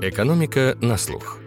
Экономика 0.00 0.76
на 0.80 0.96
слух. 0.96 1.38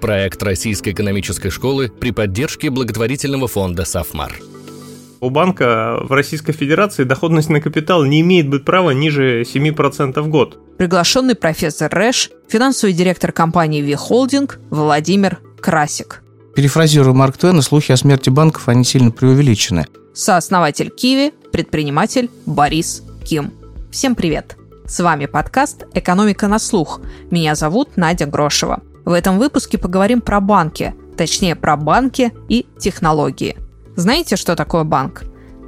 Проект 0.00 0.42
Российской 0.42 0.90
экономической 0.90 1.48
школы 1.48 1.88
при 1.88 2.10
поддержке 2.10 2.68
благотворительного 2.68 3.48
фонда 3.48 3.86
«Сафмар». 3.86 4.34
У 5.20 5.30
банка 5.30 6.00
в 6.02 6.12
Российской 6.12 6.52
Федерации 6.52 7.04
доходность 7.04 7.48
на 7.48 7.60
капитал 7.60 8.04
не 8.04 8.20
имеет 8.20 8.48
быть 8.48 8.64
права 8.64 8.90
ниже 8.90 9.42
7% 9.42 10.20
в 10.20 10.28
год. 10.28 10.58
Приглашенный 10.76 11.34
профессор 11.34 11.90
Рэш, 11.90 12.30
финансовый 12.48 12.92
директор 12.92 13.32
компании 13.32 13.80
«Ви-Холдинг» 13.80 14.58
Владимир 14.68 15.38
Красик. 15.60 16.22
Перефразируя 16.54 17.14
Марк 17.14 17.38
Твена, 17.38 17.62
слухи 17.62 17.92
о 17.92 17.96
смерти 17.96 18.28
банков, 18.28 18.68
они 18.68 18.84
сильно 18.84 19.10
преувеличены. 19.10 19.86
Сооснователь 20.12 20.90
Киви, 20.90 21.32
предприниматель 21.52 22.28
Борис 22.44 23.02
Ким. 23.24 23.52
Всем 23.90 24.14
привет! 24.14 24.56
С 24.92 25.00
вами 25.00 25.24
подкаст 25.24 25.86
«Экономика 25.94 26.48
на 26.48 26.58
слух». 26.58 27.00
Меня 27.30 27.54
зовут 27.54 27.96
Надя 27.96 28.26
Грошева. 28.26 28.82
В 29.06 29.12
этом 29.12 29.38
выпуске 29.38 29.78
поговорим 29.78 30.20
про 30.20 30.38
банки, 30.38 30.94
точнее 31.16 31.56
про 31.56 31.78
банки 31.78 32.30
и 32.50 32.66
технологии. 32.78 33.56
Знаете, 33.96 34.36
что 34.36 34.54
такое 34.54 34.84
банк? 34.84 35.22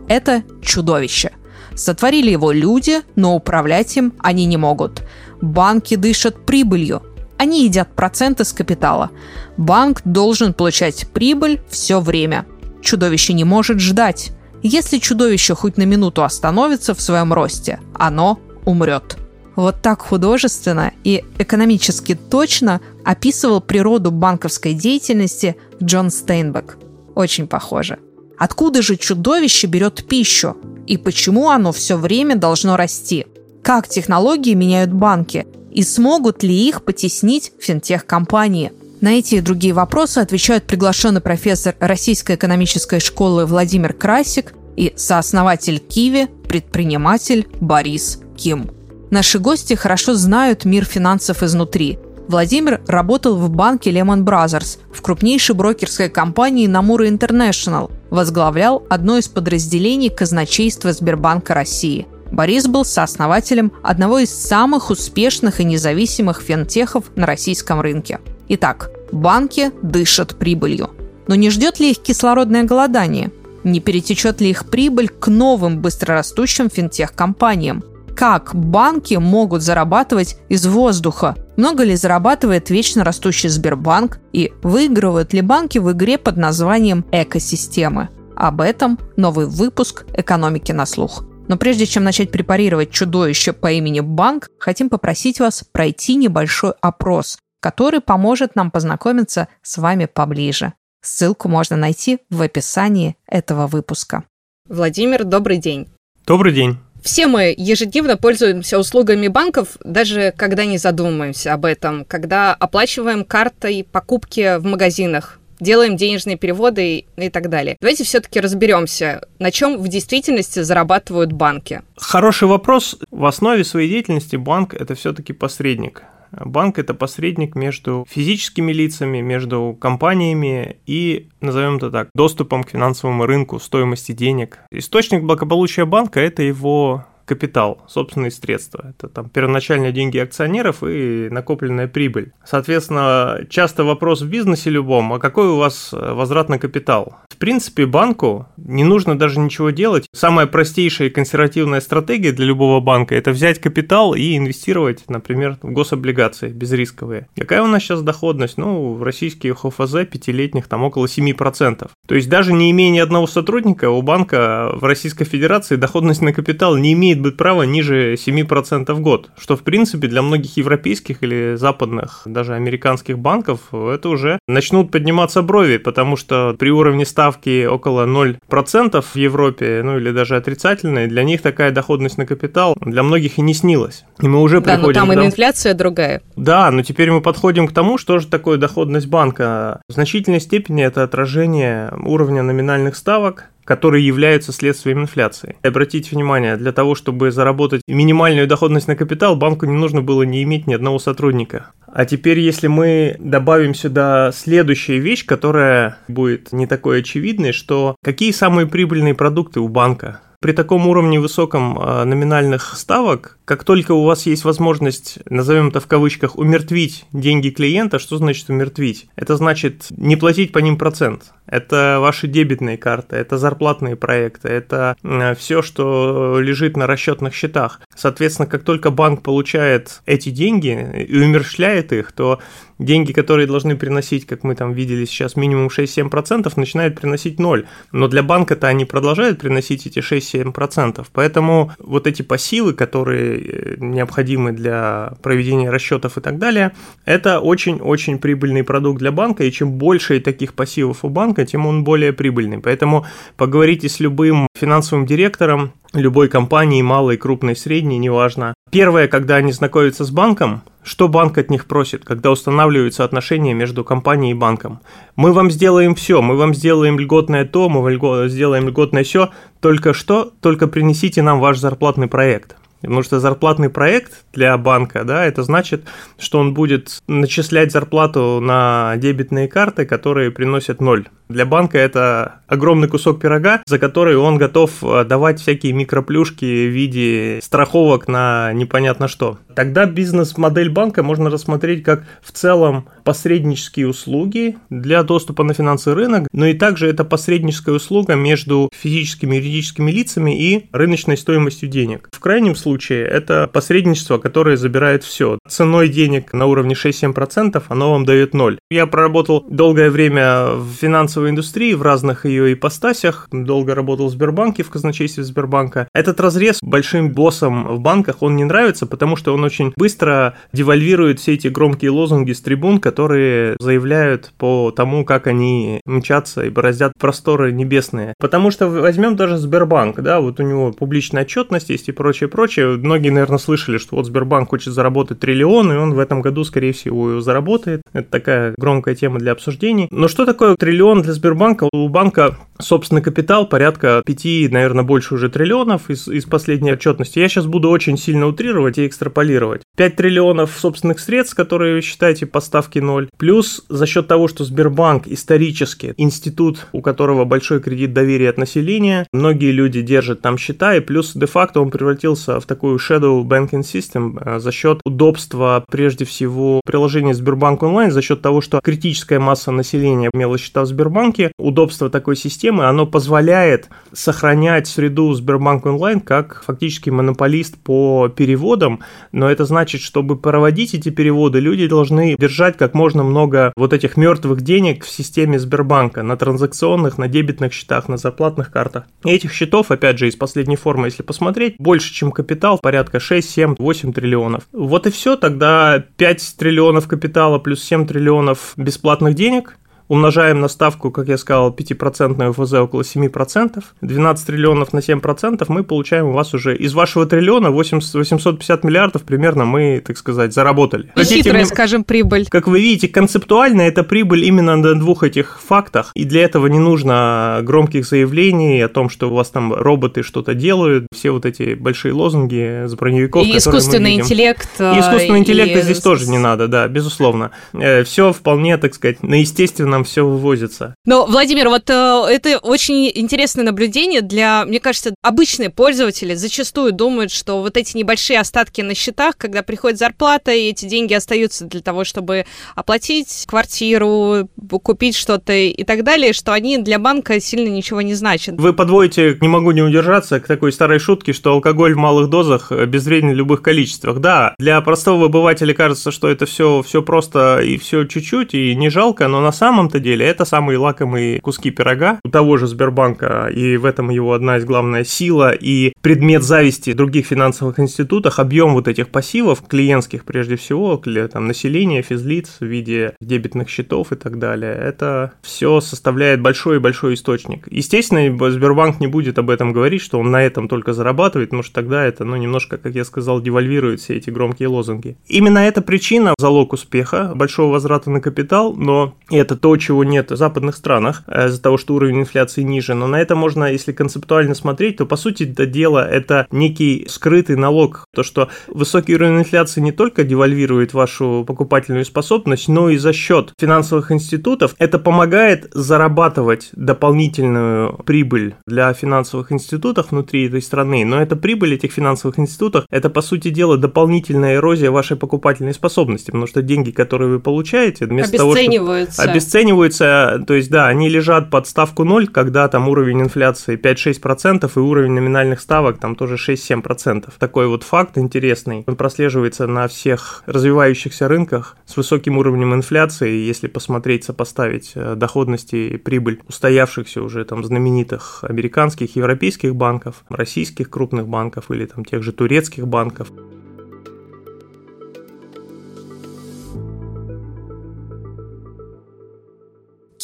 Это 0.09 0.45
чудовище. 0.61 1.33
Сотворили 1.75 2.33
его 2.33 2.53
люди, 2.53 3.01
но 3.17 3.35
управлять 3.35 3.97
им 3.97 4.13
они 4.19 4.45
не 4.45 4.59
могут. 4.59 5.03
Банки 5.41 5.97
дышат 5.97 6.45
прибылью. 6.45 7.03
Они 7.39 7.65
едят 7.65 7.95
проценты 7.97 8.45
с 8.45 8.53
капитала. 8.53 9.11
Банк 9.57 10.03
должен 10.05 10.53
получать 10.53 11.09
прибыль 11.15 11.63
все 11.71 11.99
время. 11.99 12.45
Чудовище 12.83 13.33
не 13.33 13.45
может 13.45 13.81
ждать. 13.81 14.33
Если 14.63 14.99
чудовище 14.99 15.55
хоть 15.55 15.79
на 15.79 15.85
минуту 15.85 16.25
остановится 16.25 16.95
в 16.95 17.01
своем 17.01 17.33
росте, 17.33 17.81
оно 17.95 18.39
умрет. 18.65 19.17
Вот 19.57 19.83
так 19.83 20.03
художественно 20.03 20.93
и 21.05 21.25
экономически 21.39 22.15
точно 22.15 22.81
описывал 23.05 23.61
природу 23.61 24.11
банковской 24.11 24.75
деятельности 24.75 25.57
Джон 25.83 26.11
Стейнбек. 26.11 26.79
Очень 27.15 27.47
похоже. 27.47 27.99
Откуда 28.37 28.83
же 28.83 28.97
чудовище 28.97 29.69
берет 29.69 30.07
пищу? 30.09 30.57
И 30.87 30.97
почему 30.97 31.51
оно 31.51 31.73
все 31.73 31.97
время 31.97 32.37
должно 32.37 32.77
расти? 32.77 33.27
Как 33.63 33.89
технологии 33.89 34.55
меняют 34.55 34.93
банки? 34.93 35.47
И 35.71 35.83
смогут 35.83 36.43
ли 36.43 36.69
их 36.69 36.85
потеснить 36.85 37.53
финтех-компании? 37.61 38.73
На 39.01 39.19
эти 39.19 39.37
и 39.37 39.41
другие 39.41 39.73
вопросы 39.73 40.19
отвечают 40.19 40.65
приглашенный 40.65 41.21
профессор 41.21 41.77
Российской 41.79 42.37
экономической 42.37 43.01
школы 43.01 43.47
Владимир 43.47 43.93
Красик 43.93 44.55
и 44.77 44.93
сооснователь 44.97 45.79
Киви, 45.79 46.27
предприниматель 46.49 47.47
Борис 47.61 48.24
Ким. 48.37 48.71
Наши 49.11 49.39
гости 49.39 49.75
хорошо 49.75 50.15
знают 50.15 50.65
мир 50.65 50.85
финансов 50.85 51.43
изнутри. 51.43 51.99
Владимир 52.27 52.81
работал 52.87 53.37
в 53.37 53.51
банке 53.51 53.91
Lehman 53.91 54.25
Brothers, 54.25 54.79
в 54.93 55.03
крупнейшей 55.03 55.55
брокерской 55.55 56.09
компании 56.09 56.69
Namura 56.69 57.09
International, 57.09 57.91
возглавлял 58.11 58.85
одно 58.89 59.19
из 59.19 59.29
подразделений 59.29 60.09
казначейства 60.09 60.93
Сбербанка 60.93 61.53
России. 61.53 62.07
Борис 62.33 62.67
был 62.67 62.85
сооснователем 62.85 63.73
одного 63.83 64.21
из 64.21 64.35
самых 64.35 64.91
успешных 64.91 65.61
и 65.61 65.65
независимых 65.65 66.41
финтехов 66.41 67.05
на 67.15 67.27
российском 67.27 67.81
рынке. 67.81 68.19
Итак, 68.49 68.91
банки 69.13 69.71
дышат 69.83 70.37
прибылью. 70.37 70.91
Но 71.29 71.35
не 71.35 71.51
ждет 71.51 71.79
ли 71.79 71.91
их 71.91 72.01
кислородное 72.01 72.65
голодание? 72.65 73.31
Не 73.63 73.81
перетечет 73.81 74.41
ли 74.41 74.51
их 74.51 74.67
прибыль 74.67 75.09
к 75.09 75.29
новым 75.29 75.81
быстрорастущим 75.81 76.69
финтех-компаниям? 76.69 77.85
Как 78.17 78.55
банки 78.55 79.15
могут 79.15 79.63
зарабатывать 79.63 80.37
из 80.49 80.67
воздуха. 80.67 81.37
Много 81.57 81.85
ли 81.85 81.97
зарабатывает 81.97 82.71
вечно 82.71 83.05
растущий 83.05 83.49
Сбербанк 83.49 84.21
и 84.33 84.53
выигрывают 84.63 85.33
ли 85.33 85.41
банки 85.41 85.79
в 85.79 85.93
игре 85.93 86.19
под 86.19 86.37
названием 86.37 87.05
«Экосистемы». 87.13 88.09
Об 88.37 88.61
этом 88.61 88.99
новый 89.17 89.47
выпуск 89.47 90.07
«Экономики 90.15 90.73
на 90.73 90.87
слух». 90.87 91.25
Но 91.47 91.57
прежде 91.57 91.87
чем 91.87 92.05
начать 92.05 92.31
препарировать 92.31 92.91
чудовище 92.91 93.53
по 93.53 93.71
имени 93.71 94.01
Банк, 94.01 94.49
хотим 94.59 94.89
попросить 94.89 95.41
вас 95.41 95.63
пройти 95.73 96.17
небольшой 96.17 96.73
опрос, 96.81 97.39
который 97.61 98.01
поможет 98.01 98.57
нам 98.57 98.71
познакомиться 98.71 99.49
с 99.63 99.77
вами 99.77 100.07
поближе. 100.07 100.73
Ссылку 101.03 101.49
можно 101.49 101.77
найти 101.77 102.21
в 102.31 102.41
описании 102.41 103.17
этого 103.27 103.67
выпуска. 103.67 104.25
Владимир, 104.67 105.25
добрый 105.25 105.59
день. 105.59 105.89
Добрый 106.27 106.55
день. 106.55 106.79
Все 107.05 107.27
мы 107.27 107.55
ежедневно 107.57 108.17
пользуемся 108.17 108.79
услугами 108.79 109.29
банков, 109.29 109.77
даже 109.85 110.33
когда 110.35 110.65
не 110.65 110.79
задумываемся 110.79 111.53
об 111.53 111.67
этом, 111.67 112.07
когда 112.07 112.55
оплачиваем 112.55 113.27
картой 113.27 113.87
покупки 113.93 114.57
в 114.57 114.65
магазинах, 114.65 115.39
делаем 115.61 115.99
денежные 115.99 116.39
переводы 116.39 117.05
и 117.17 117.29
так 117.29 117.51
далее. 117.51 117.77
Давайте 117.79 118.05
все-таки 118.05 118.41
разберемся, 118.41 119.21
на 119.39 119.51
чем 119.51 119.83
в 119.83 119.87
действительности 119.89 120.61
зарабатывают 120.63 121.33
банки. 121.33 121.83
Хороший 121.99 122.49
вопрос. 122.49 122.97
В 123.11 123.27
основе 123.27 123.65
своей 123.65 123.91
деятельности 123.91 124.37
банк 124.37 124.73
это 124.73 124.95
все-таки 124.95 125.35
посредник. 125.35 126.05
Банк– 126.45 126.79
это 126.81 126.95
посредник 126.95 127.55
между 127.55 128.07
физическими 128.09 128.73
лицами, 128.73 129.21
между 129.21 129.77
компаниями 129.81 130.77
и, 130.87 131.29
назовем 131.41 131.77
это 131.77 131.91
так, 131.91 132.09
доступом 132.15 132.65
к 132.65 132.71
финансовому 132.71 133.27
рынку, 133.27 133.59
стоимости 133.59 134.13
денег. 134.13 134.61
Источник 134.71 135.23
благополучия 135.23 135.85
банка– 135.85 136.21
это 136.21 136.43
его 136.43 137.05
капитал, 137.25 137.83
собственные 137.89 138.31
средства. 138.31 138.95
Это 138.97 139.09
там 139.09 139.29
первоначальные 139.29 139.93
деньги 139.93 140.19
акционеров 140.19 140.83
и 140.83 141.29
накопленная 141.31 141.89
прибыль. 141.89 142.33
Соответственно, 142.45 143.41
часто 143.49 143.85
вопрос 143.85 144.23
в 144.23 144.29
бизнесе 144.29 144.71
любом, 144.71 145.13
а 145.13 145.19
какой 145.19 145.49
у 145.49 145.57
вас 145.57 145.91
возврат 145.93 146.49
на 146.49 146.59
капитал? 146.59 147.17
В 147.29 147.37
принципе, 147.37 147.87
банку 147.87 148.47
не 148.57 148.85
нужно 148.85 149.19
даже 149.19 149.41
ничего 149.41 149.71
делать. 149.71 150.07
Самая 150.13 150.47
простейшая 150.47 151.09
и 151.09 151.11
консервативная 151.11 151.81
стратегия 151.81 152.33
для 152.33 152.47
любого 152.47 152.81
банка– 152.81 153.15
это 153.17 153.33
взять 153.33 153.61
капитал 153.61 154.15
и 154.15 154.37
инвестировать, 154.37 155.05
например, 155.09 155.59
в 155.63 155.73
гособлигации 155.73 156.49
безрисковые. 156.49 157.29
Какая 157.37 157.63
у 157.63 157.67
нас 157.67 157.83
сейчас 157.83 158.03
доходность? 158.03 158.57
Ну, 158.59 158.95
в 158.95 159.03
российских 159.03 159.65
ОФЗ 159.65 160.07
пятилетних 160.11 160.69
там 160.69 160.85
около 160.85 161.07
7%. 161.07 161.91
То 162.07 162.15
есть 162.15 162.29
даже 162.29 162.53
не 162.53 162.71
имея 162.71 162.91
ни 162.91 162.99
одного 162.99 163.27
сотрудника, 163.27 163.91
у 163.91 164.03
банка 164.03 164.71
в 164.75 164.85
Российской 164.85 165.25
Федерации 165.25 165.77
доходность 165.77 166.23
на 166.23 166.33
капитал 166.33 166.77
не 166.77 166.93
имеет 166.93 167.14
быть 167.21 167.37
права 167.37 167.63
ниже 167.63 168.15
7% 168.15 168.93
в 168.93 169.01
год, 169.01 169.31
что 169.39 169.57
в 169.57 169.63
принципе 169.63 170.09
для 170.09 170.23
многих 170.23 170.57
европейских 170.57 171.23
или 171.23 171.55
западных, 171.57 172.23
даже 172.25 172.55
американских 172.55 173.19
банков 173.19 173.61
это 173.73 174.09
уже 174.09 174.39
начнут 174.47 174.91
подниматься 174.91 175.43
брови, 175.43 175.77
потому 175.77 176.17
что 176.17 176.55
при 176.59 176.71
уровне 176.71 177.05
ставки 177.05 177.67
около 177.67 178.07
0% 178.07 179.03
в 179.03 179.17
Европе, 179.17 179.83
ну 179.85 179.99
или 179.99 180.11
даже 180.11 180.37
отрицательной, 180.37 181.07
для 181.07 181.25
них 181.25 181.43
такая 181.43 181.71
доходность 181.71 182.19
на 182.19 182.27
капитал 182.27 182.77
для 182.81 183.03
многих 183.03 183.39
и 183.39 183.43
не 183.43 183.55
снилась. 183.55 184.05
И 184.21 184.29
мы 184.29 184.41
уже 184.41 184.61
да, 184.61 184.75
приходим... 184.75 185.01
но 185.01 185.15
там 185.15 185.23
и 185.23 185.27
инфляция 185.27 185.75
другая. 185.75 186.23
Да, 186.37 186.71
но 186.71 186.83
теперь 186.83 187.11
мы 187.11 187.21
подходим 187.21 187.67
к 187.67 187.73
тому, 187.73 187.99
что 187.99 188.19
же 188.19 188.27
такое 188.27 188.59
доходность 188.59 189.07
банка. 189.07 189.81
В 189.89 189.93
значительной 189.93 190.41
степени 190.41 190.85
это 190.85 191.03
отражение 191.03 191.93
уровня 192.05 192.43
номинальных 192.43 192.97
ставок, 192.97 193.51
которые 193.65 194.07
являются 194.07 194.53
следствием 194.53 195.01
инфляции. 195.01 195.57
Обратите 195.63 196.11
внимание, 196.15 196.57
для 196.57 196.73
того, 196.73 196.95
чтобы 196.95 197.31
заработать 197.31 197.83
минимальную 197.89 198.47
доходность 198.47 198.89
на 198.89 198.97
капитал, 198.97 199.37
банку 199.37 199.67
не 199.67 199.77
нужно 199.77 200.03
было 200.03 200.23
не 200.23 200.43
иметь 200.43 200.67
ни 200.67 200.75
одного 200.75 200.99
сотрудника. 200.99 201.73
А 201.87 202.05
теперь, 202.07 202.41
если 202.41 202.67
мы 202.67 203.17
добавим 203.21 203.73
сюда 203.73 204.33
следующая 204.33 204.99
вещь, 204.99 205.25
которая 205.25 205.99
будет 206.09 206.53
не 206.53 206.67
такой 206.67 207.01
очевидной, 207.01 207.53
что 207.53 207.95
какие 208.03 208.33
самые 208.33 208.67
прибыльные 208.67 209.15
продукты 209.15 209.61
у 209.61 209.69
банка? 209.69 210.21
При 210.45 210.53
таком 210.53 210.87
уровне 210.87 211.19
высоком 211.19 211.79
а, 211.79 212.05
номинальных 212.05 212.77
ставок, 212.77 213.39
как 213.47 213.65
только 213.65 213.93
у 213.93 214.05
вас 214.05 214.27
есть 214.27 214.45
возможность, 214.45 215.19
назовем 215.31 215.69
это 215.69 215.81
в 215.81 215.87
кавычках, 215.87 216.37
умертвить 216.37 217.07
деньги 217.15 217.49
клиента, 217.49 217.99
что 217.99 218.19
значит 218.19 218.51
умертвить? 218.51 219.09
Это 219.17 219.37
значит 219.37 219.87
не 219.89 220.17
платить 220.17 220.53
по 220.53 220.59
ним 220.59 220.77
процент. 220.77 221.33
Это 221.47 221.97
ваши 221.99 222.29
дебетные 222.29 222.77
карты, 222.77 223.17
это 223.17 223.39
зарплатные 223.39 223.97
проекты, 223.97 224.49
это 224.49 224.97
все, 225.39 225.63
что 225.63 226.39
лежит 226.41 226.77
на 226.77 226.87
расчетных 226.87 227.33
счетах. 227.33 227.81
Соответственно, 227.97 228.47
как 228.47 228.65
только 228.65 228.91
банк 228.91 229.23
получает 229.23 230.03
эти 230.05 230.29
деньги 230.29 231.07
и 231.09 231.17
умерщвляет 231.17 231.91
их, 231.95 232.13
то 232.13 232.39
деньги, 232.79 233.13
которые 233.13 233.47
должны 233.47 233.77
приносить, 233.77 234.27
как 234.27 234.45
мы 234.45 234.55
там 234.55 234.73
видели 234.73 235.05
сейчас, 235.05 235.37
минимум 235.37 235.69
6-7%, 235.69 236.53
начинают 236.57 237.01
приносить 237.01 237.39
0. 237.39 237.67
Но 237.93 238.09
для 238.09 238.23
банка-то 238.23 238.67
они 238.69 238.85
продолжают 238.85 239.39
приносить 239.39 239.87
эти 239.87 240.01
6-7%. 240.01 241.05
Поэтому 241.13 241.73
вот 241.79 242.07
эти 242.07 242.23
пассивы, 242.23 242.75
которые 242.75 243.39
э, 243.39 243.77
необходимы 243.79 244.53
для 244.53 245.15
проведения 245.23 245.71
расчетов 245.71 246.19
и 246.19 246.21
так 246.21 246.39
далее, 246.39 246.73
это 247.05 247.41
очень-очень 247.41 248.19
прибыльный 248.19 248.65
продукт 248.65 248.99
для 248.99 249.13
банка. 249.13 249.45
И 249.45 249.53
чем 249.53 249.73
больше 249.73 250.21
таких 250.21 250.55
пассивов 250.55 251.05
у 251.05 251.09
банка, 251.09 251.45
тем 251.45 251.67
он 251.67 251.85
более 251.85 252.13
прибыльный. 252.13 252.59
Поэтому 252.59 253.07
поговорите 253.37 253.89
с 253.89 254.01
любым 254.01 254.49
финансовым 254.59 255.07
директором, 255.07 255.73
любой 255.95 256.29
компании, 256.29 256.83
малой, 256.83 257.17
крупной, 257.17 257.57
средней, 257.57 257.99
неважно. 257.99 258.55
Первое, 258.71 259.09
когда 259.09 259.37
они 259.37 259.53
знакомятся 259.53 260.05
с 260.05 260.11
банком, 260.11 260.63
что 260.83 261.09
банк 261.09 261.39
от 261.39 261.51
них 261.51 261.67
просит, 261.67 262.05
когда 262.05 262.31
устанавливаются 262.31 263.05
отношения 263.05 263.55
между 263.55 263.85
компанией 263.85 264.33
и 264.33 264.35
банком? 264.35 264.81
Мы 265.17 265.33
вам 265.33 265.51
сделаем 265.51 265.95
все, 265.95 266.21
мы 266.21 266.37
вам 266.37 266.55
сделаем 266.55 266.99
льготное 266.99 267.45
то, 267.45 267.69
мы 267.69 267.83
вам 267.83 268.29
сделаем 268.29 268.69
льготное 268.69 269.05
все, 269.05 269.31
только 269.61 269.95
что, 269.95 270.33
только 270.41 270.67
принесите 270.67 271.23
нам 271.23 271.41
ваш 271.41 271.59
зарплатный 271.59 272.09
проект. 272.09 272.57
Потому 272.85 273.03
что 273.03 273.21
зарплатный 273.21 273.71
проект 273.71 274.25
для 274.33 274.57
банка, 274.59 275.05
да, 275.05 275.25
это 275.25 275.43
значит, 275.43 275.85
что 276.19 276.39
он 276.39 276.55
будет 276.55 277.03
начислять 277.07 277.73
зарплату 277.73 278.41
на 278.41 278.95
дебетные 278.97 279.49
карты, 279.49 279.87
которые 279.87 280.31
приносят 280.31 280.81
ноль. 280.81 281.09
Для 281.29 281.47
банка 281.47 281.79
это 281.79 282.43
огромный 282.47 282.87
кусок 282.87 283.21
пирога, 283.21 283.63
за 283.67 283.79
который 283.79 284.17
он 284.17 284.37
готов 284.37 284.71
э, 284.83 285.05
давать 285.05 285.41
всякие 285.41 285.73
микроплюшки 285.73 286.45
в 286.45 286.71
виде 286.71 287.41
страховок 287.43 288.09
на 288.09 288.53
непонятно 288.53 289.09
что. 289.09 289.39
Тогда 289.57 289.87
бизнес-модель 289.87 290.69
банка 290.69 291.03
можно 291.03 291.31
рассмотреть 291.31 291.83
как 291.83 292.05
в 292.23 292.31
целом 292.33 292.89
посреднические 293.05 293.89
услуги 293.89 294.59
для 294.69 295.03
доступа 295.03 295.45
на 295.45 295.55
финансовый 295.55 295.95
рынок, 295.95 296.29
но 296.33 296.47
и 296.47 296.55
также 296.55 296.89
это 296.89 297.05
посредническая 297.05 297.75
услуга 297.75 298.15
между 298.15 298.69
физическими 298.75 299.37
и 299.37 299.39
юридическими 299.39 299.91
лицами 299.91 300.39
и 300.39 300.67
рыночной 300.73 301.17
стоимостью 301.17 301.69
денег. 301.69 302.09
В 302.13 302.21
крайнем 302.21 302.55
случае 302.55 302.74
это 302.81 303.49
посредничество, 303.53 304.19
которое 304.19 304.57
забирает 304.57 305.05
все. 305.05 305.39
Ценой 305.49 305.89
денег 305.89 306.33
на 306.33 306.47
уровне 306.47 306.75
6-7% 306.75 307.63
оно 307.69 307.93
вам 307.93 308.05
дает 308.05 308.35
ноль. 308.35 308.59
Я 308.71 308.87
проработал 308.87 309.45
долгое 309.49 309.91
время 309.91 310.55
в 310.55 310.73
финансовой 310.73 311.31
индустрии 311.31 311.75
в 311.75 311.83
разных 311.83 312.27
ее 312.27 312.53
ипостасях. 312.53 313.29
Долго 313.33 313.75
работал 313.75 314.09
в 314.09 314.11
Сбербанке, 314.11 314.63
в 314.63 314.71
казначействе 314.71 315.25
Сбербанка. 315.25 315.89
Этот 315.95 316.21
разрез 316.21 316.59
большим 316.63 317.13
боссом 317.13 317.67
в 317.77 317.81
банках, 317.81 318.23
он 318.23 318.37
не 318.37 318.45
нравится, 318.45 318.87
потому 318.87 319.17
что 319.17 319.35
он 319.35 319.45
очень 319.45 319.73
быстро 319.77 320.35
девальвирует 320.53 321.21
все 321.21 321.35
эти 321.35 321.49
громкие 321.49 321.91
лозунги 321.91 322.33
с 322.33 322.41
трибун, 322.41 322.79
которые 322.79 323.57
заявляют 323.61 324.33
по 324.39 324.71
тому, 324.71 325.05
как 325.05 325.27
они 325.27 325.81
мчатся 325.85 326.45
и 326.45 326.51
бороздят 326.51 326.93
просторы 326.99 327.53
небесные. 327.53 328.15
Потому 328.19 328.51
что 328.51 328.69
возьмем 328.69 329.17
даже 329.17 329.37
Сбербанк, 329.37 330.01
да, 330.01 330.21
вот 330.21 330.41
у 330.41 330.43
него 330.43 330.73
публичная 330.73 331.23
отчетность 331.23 331.71
есть 331.71 331.89
и 331.89 331.93
прочее, 331.93 332.29
прочее. 332.29 332.64
Многие, 332.67 333.11
наверное, 333.11 333.39
слышали, 333.39 333.79
что 333.79 333.97
вот 333.97 334.07
Сбербанк 334.07 334.51
хочет 334.51 334.73
заработать 334.73 335.21
триллион, 335.21 335.73
и 335.73 335.77
он 335.77 335.95
в 335.95 335.99
этом 335.99 336.23
году, 336.23 336.45
скорее 336.45 336.73
всего, 336.73 337.11
его 337.11 337.21
заработает. 337.21 337.83
Это 337.93 338.11
такая 338.11 338.55
громкая 338.57 338.95
тема 338.95 339.19
для 339.19 339.33
обсуждений. 339.33 339.89
Но 339.91 340.09
что 340.09 340.25
такое 340.25 340.57
триллион 340.57 341.03
для 341.03 341.13
Сбербанка 341.13 341.69
у 341.73 341.89
банка 341.89 342.37
собственный 342.61 343.03
капитал 343.03 343.47
порядка 343.47 344.03
5, 344.05 344.53
наверное, 344.53 344.85
больше 344.85 345.15
уже 345.15 345.29
триллионов 345.29 345.91
из, 345.91 346.09
из 346.09 346.25
последней 346.25 346.73
отчетности. 346.73 347.19
Я 347.19 347.29
сейчас 347.29 347.47
буду 347.47 347.69
очень 347.69 347.99
сильно 347.99 348.27
утрировать 348.27 348.79
и 348.79 348.87
экстраполировать. 348.87 349.63
5 349.77 349.97
триллионов 349.97 350.57
собственных 350.57 351.01
средств, 351.01 351.35
которые 351.35 351.75
вы 351.75 351.81
считаете 351.81 352.27
поставки 352.27 352.79
ноль. 352.79 353.09
Плюс 353.19 353.65
за 353.69 353.87
счет 353.87 354.07
того, 354.07 354.29
что 354.29 354.45
Сбербанк 354.45 355.07
исторически 355.07 355.95
институт, 355.97 356.67
у 356.73 356.81
которого 356.81 357.25
большой 357.25 357.61
кредит 357.61 357.93
доверия 357.93 358.31
от 358.31 358.39
населения, 358.39 359.07
многие 359.13 359.51
люди 359.51 359.83
держат 359.83 360.21
там 360.21 360.39
счета, 360.39 360.77
и 360.77 360.81
плюс 360.81 361.13
де-факто 361.15 361.61
он 361.61 361.71
превратился 361.71 362.41
в 362.41 362.47
такую 362.55 362.79
shadow 362.79 363.25
banking 363.25 363.63
system 363.63 364.17
э, 364.25 364.39
за 364.39 364.53
счет 364.53 364.81
удобства, 364.85 365.65
прежде 365.69 366.05
всего, 366.05 366.61
приложения 366.65 367.13
Сбербанк 367.13 367.65
онлайн, 367.65 367.91
за 367.91 368.01
счет 368.01 368.23
того, 368.23 368.41
что 368.41 368.61
критическая 368.63 369.19
масса 369.19 369.51
населения 369.51 370.09
имела 370.15 370.39
счета 370.39 370.63
в 370.63 370.67
Сбербанке, 370.67 371.33
удобство 371.37 371.91
такой 371.91 372.15
системы, 372.15 372.67
оно 372.67 372.87
позволяет 372.87 373.71
сохранять 373.93 374.69
среду 374.69 375.13
Сбербанк 375.15 375.67
онлайн 375.67 376.01
как 376.01 376.45
фактически 376.47 376.91
монополист 376.91 377.57
по 377.59 378.09
переводам, 378.09 378.81
но 379.11 379.29
это 379.29 379.47
значит, 379.47 379.81
чтобы 379.81 380.17
проводить 380.17 380.75
эти 380.75 380.91
переводы, 380.91 381.41
люди 381.41 381.67
должны 381.67 382.15
держать 382.17 382.57
как 382.57 382.75
можно 382.75 383.03
много 383.03 383.53
вот 383.57 383.73
этих 383.73 383.97
мертвых 383.97 384.43
денег 384.43 384.85
в 384.85 384.91
системе 384.91 385.41
Сбербанка 385.41 386.05
на 386.05 386.17
транзакционных, 386.17 386.99
на 386.99 387.09
дебетных 387.09 387.53
счетах, 387.53 387.89
на 387.89 387.97
зарплатных 387.97 388.53
картах. 388.53 388.85
И 389.05 389.11
этих 389.11 389.33
счетов, 389.33 389.73
опять 389.73 389.99
же, 389.99 390.07
из 390.07 390.15
последней 390.15 390.57
формы, 390.57 390.87
если 390.87 391.03
посмотреть, 391.03 391.57
больше, 391.59 391.93
чем 391.93 392.13
капитал, 392.13 392.34
порядка 392.59 393.01
6, 393.01 393.29
7, 393.29 393.55
8 393.59 393.93
триллионов. 393.93 394.45
Вот 394.53 394.87
и 394.87 394.91
все, 394.91 395.17
тогда 395.17 395.85
5 395.97 396.37
триллионов 396.39 396.89
капитала 396.89 397.39
плюс 397.39 397.63
7 397.63 397.87
триллионов 397.87 398.55
бесплатных 398.57 399.15
денег, 399.15 399.59
умножаем 399.95 400.41
на 400.41 400.49
ставку, 400.49 400.91
как 400.91 401.09
я 401.09 401.17
сказал, 401.17 401.51
5% 401.51 402.33
ФЗ 402.33 402.53
около 402.55 402.83
7%, 402.83 403.63
12 403.81 404.27
триллионов 404.27 404.73
на 404.73 404.79
7%, 404.79 405.45
мы 405.49 405.65
получаем 405.65 406.07
у 406.07 406.13
вас 406.13 406.35
уже 406.35 406.57
из 406.57 406.75
вашего 406.75 407.07
триллиона 407.07 407.51
8, 407.51 407.81
850 407.95 408.65
миллиардов 408.65 409.03
примерно 409.03 409.45
мы, 409.45 409.83
так 409.85 409.97
сказать, 409.97 410.35
заработали. 410.35 410.91
Хитрая, 410.99 411.37
мне, 411.37 411.47
скажем, 411.47 411.85
прибыль. 411.85 412.27
Как 412.29 412.49
вы 412.49 412.61
видите, 412.61 412.89
концептуально 412.89 413.63
это 413.63 413.85
прибыль 413.85 414.25
именно 414.25 414.57
на 414.57 414.75
двух 414.75 415.03
этих 415.05 415.41
фактах, 415.41 415.93
и 415.95 416.05
для 416.05 416.25
этого 416.25 416.47
не 416.49 416.59
нужно 416.59 417.41
громких 417.43 417.87
заявлений 417.87 418.61
о 418.61 418.69
том, 418.69 418.91
что 418.91 419.11
у 419.11 419.15
вас 419.15 419.31
там 419.31 419.55
роботы 419.55 420.03
что-то 420.03 420.35
делают, 420.35 420.87
все 420.93 421.11
вот 421.11 421.25
эти 421.25 421.55
большие 421.55 421.95
лозунги 421.95 422.67
с 422.67 422.75
броневиков, 422.75 423.25
и 423.25 423.37
искусственный 423.37 423.95
интеллект. 423.95 424.49
И 424.59 424.81
искусственный 424.81 425.21
интеллект 425.21 425.57
и... 425.57 425.63
здесь 425.63 425.81
тоже 425.81 426.11
не 426.11 426.19
надо, 426.19 426.49
да, 426.49 426.67
безусловно. 426.69 427.31
Э, 427.53 427.85
все 427.85 428.13
вполне, 428.13 428.57
так 428.57 428.75
сказать, 428.75 429.03
на 429.03 429.15
естественном 429.21 429.84
все 429.85 430.07
вывозится. 430.07 430.75
Но, 430.85 431.07
Владимир, 431.07 431.49
вот 431.49 431.69
э, 431.71 432.05
это 432.11 432.39
очень 432.39 432.91
интересное 432.95 433.45
наблюдение 433.45 434.01
для, 434.01 434.45
мне 434.45 434.61
кажется, 434.61 434.95
обычные 435.03 435.51
пользователи 435.51 436.15
зачастую 436.15 436.73
думают, 436.73 437.11
что 437.11 437.41
вот 437.41 437.57
эти 437.57 437.77
небольшие 437.77 438.19
остатки 438.19 438.61
на 438.61 438.75
счетах, 438.75 439.17
когда 439.17 439.43
приходит 439.43 439.79
зарплата, 439.79 440.33
и 440.33 440.49
эти 440.49 440.67
деньги 440.67 440.95
остаются 440.95 441.45
для 441.45 441.61
того, 441.61 441.85
чтобы 441.85 442.27
оплатить 442.55 443.25
квартиру, 443.27 444.29
купить 444.63 444.97
что-то 444.97 445.33
и 445.33 445.65
так 445.65 445.85
далее, 445.85 446.13
что 446.13 446.33
они 446.33 446.59
для 446.59 446.79
банка 446.79 447.21
сильно 447.21 447.49
ничего 447.49 447.83
не 447.83 447.95
значат. 447.95 448.37
Вы 448.39 448.53
подводите, 448.53 449.19
не 449.21 449.29
могу 449.29 449.51
не 449.51 449.63
удержаться, 449.63 450.21
к 450.21 450.27
такой 450.27 450.53
старой 450.53 450.79
шутке, 450.79 451.13
что 451.13 451.33
алкоголь 451.33 451.75
в 451.75 451.79
малых 451.79 452.11
дозах 452.11 452.51
безвреден 452.51 453.11
в 453.11 453.15
любых 453.15 453.43
количествах. 453.43 454.01
Да, 454.01 454.35
для 454.39 454.61
простого 454.61 455.07
обывателя 455.07 455.55
кажется, 455.55 455.91
что 455.91 456.09
это 456.09 456.27
все, 456.27 456.63
все 456.63 456.83
просто 456.83 457.41
и 457.41 457.57
все 457.59 457.85
чуть-чуть, 457.85 458.35
и 458.35 458.55
не 458.55 458.71
жалко, 458.71 459.09
но 459.09 459.21
на 459.21 459.33
самом 459.33 459.64
самом-то 459.65 459.81
деле 459.81 460.05
это 460.05 460.27
самые 460.27 460.59
лакомые 460.59 461.21
куски 461.21 461.51
пирога 461.51 461.99
у 462.05 462.11
того 462.11 462.37
же 462.37 462.47
Сбербанка, 462.47 463.29
и 463.35 463.57
в 463.57 463.65
этом 463.65 463.89
его 463.89 464.13
одна 464.13 464.37
из 464.37 464.45
главная 464.45 464.85
сила 464.85 465.33
и 465.33 465.73
предмет 465.81 466.23
зависти 466.23 466.75
других 466.75 467.07
финансовых 467.07 467.59
институтах, 467.59 468.19
объем 468.19 468.53
вот 468.53 468.69
этих 468.69 468.89
пассивов, 468.89 469.43
клиентских 469.47 470.05
прежде 470.05 470.37
всего, 470.37 470.77
для 470.77 471.09
там, 471.09 471.27
населения, 471.27 471.81
физлиц 471.81 472.37
в 472.41 472.45
виде 472.45 472.95
дебетных 473.01 473.49
счетов 473.49 473.93
и 473.93 473.97
так 473.97 474.19
далее, 474.19 474.55
это 474.55 475.13
все 475.23 475.61
составляет 475.61 476.21
большой-большой 476.21 476.95
источник. 476.95 477.49
Естественно, 477.51 478.31
Сбербанк 478.31 478.81
не 478.81 478.87
будет 478.87 479.19
об 479.19 479.31
этом 479.31 479.55
говорить, 479.55 479.81
что 479.81 479.99
он 479.99 480.11
на 480.11 480.23
этом 480.23 480.47
только 480.47 480.75
зарабатывает, 480.75 481.31
потому 481.31 481.43
что 481.43 481.55
тогда 481.55 481.85
это, 481.85 482.05
ну, 482.05 482.17
немножко, 482.17 482.59
как 482.59 482.75
я 482.75 482.85
сказал, 482.85 483.23
девальвирует 483.23 483.81
все 483.81 483.97
эти 483.97 484.11
громкие 484.11 484.49
лозунги. 484.49 484.99
Именно 485.07 485.39
эта 485.39 485.63
причина 485.63 486.15
залог 486.19 486.53
успеха, 486.53 487.13
большого 487.15 487.53
возврата 487.53 487.91
на 487.91 488.03
капитал, 488.03 488.55
но 488.55 488.95
это 489.11 489.37
то, 489.37 489.54
чего 489.57 489.85
нет 489.85 490.11
в 490.11 490.17
западных 490.17 490.57
странах, 490.57 491.03
э, 491.07 491.29
из-за 491.29 491.43
того, 491.43 491.59
что 491.59 491.75
уровень 491.75 492.01
инфляции 492.01 492.43
ниже. 492.43 492.75
Но 492.75 492.87
на 492.87 493.01
это 493.01 493.15
можно, 493.15 493.51
если 493.51 493.73
концептуально 493.73 494.35
смотреть, 494.35 494.79
то 494.79 494.87
по 494.87 494.97
сути 494.97 495.25
это 495.25 495.47
дело 495.47 495.87
это 495.89 496.27
некий 496.31 496.87
скрытый 496.89 497.37
налог. 497.37 497.87
То, 497.95 498.03
что 498.03 498.29
высокий 498.49 498.95
уровень 498.95 499.21
инфляции 499.21 499.61
не 499.61 499.73
только 499.73 500.05
девальвирует 500.05 500.75
вашу 500.75 501.25
покупательную 501.27 501.85
способность, 501.85 502.49
но 502.49 502.71
и 502.71 502.77
за 502.77 502.93
счет 502.93 503.33
финансовых 503.39 503.93
институтов 503.93 504.55
это 504.59 504.79
помогает 504.79 505.51
зарабатывать 505.53 506.51
дополнительную 506.53 507.75
прибыль 507.85 508.35
для 508.47 508.73
финансовых 508.73 509.33
институтов 509.33 509.91
внутри 509.91 510.27
этой 510.27 510.43
страны. 510.43 510.85
Но 510.85 511.01
эта 511.01 511.17
прибыль 511.17 511.55
этих 511.55 511.73
финансовых 511.73 512.19
институтов 512.19 512.67
это 512.71 512.91
по 512.91 513.03
сути 513.03 513.31
дела 513.31 513.57
дополнительная 513.57 514.37
эрозия 514.37 514.71
вашей 514.71 514.97
покупательной 514.97 515.55
способности, 515.55 516.07
потому 516.07 516.27
что 516.27 516.43
деньги, 516.43 516.71
которые 516.71 517.11
вы 517.11 517.21
получаете, 517.21 517.87
вместо 517.87 518.17
того, 518.17 518.33
что 518.33 518.41
обесцениваются, 518.41 519.03
оцениваются, 519.45 520.25
то 520.27 520.35
есть, 520.35 520.51
да, 520.51 520.69
они 520.69 520.89
лежат 520.89 521.31
под 521.31 521.47
ставку 521.47 521.85
0, 521.85 522.09
когда 522.09 522.49
там 522.49 522.69
уровень 522.69 523.03
инфляции 523.03 523.57
5-6% 523.57 524.51
и 524.55 524.59
уровень 524.59 524.93
номинальных 524.93 525.41
ставок 525.41 525.79
там 525.79 525.97
тоже 525.97 526.17
6-7%. 526.17 527.13
Такой 527.19 527.47
вот 527.47 527.63
факт 527.63 527.99
интересный. 527.99 528.65
Он 528.67 528.77
прослеживается 528.77 529.47
на 529.47 529.69
всех 529.69 530.23
развивающихся 530.27 531.09
рынках 531.09 531.57
с 531.67 531.77
высоким 531.77 532.19
уровнем 532.19 532.55
инфляции. 532.55 533.27
Если 533.27 533.49
посмотреть, 533.49 534.05
сопоставить 534.05 534.73
э, 534.75 534.95
доходности 534.97 535.57
и 535.57 535.77
прибыль 535.77 536.21
устоявшихся 536.29 537.03
уже 537.03 537.25
там 537.25 537.45
знаменитых 537.45 538.25
американских, 538.25 538.97
европейских 538.97 539.55
банков, 539.55 540.05
российских 540.09 540.71
крупных 540.71 541.07
банков 541.09 541.51
или 541.51 541.67
там 541.67 541.85
тех 541.85 542.03
же 542.03 542.13
турецких 542.13 542.67
банков. 542.67 543.09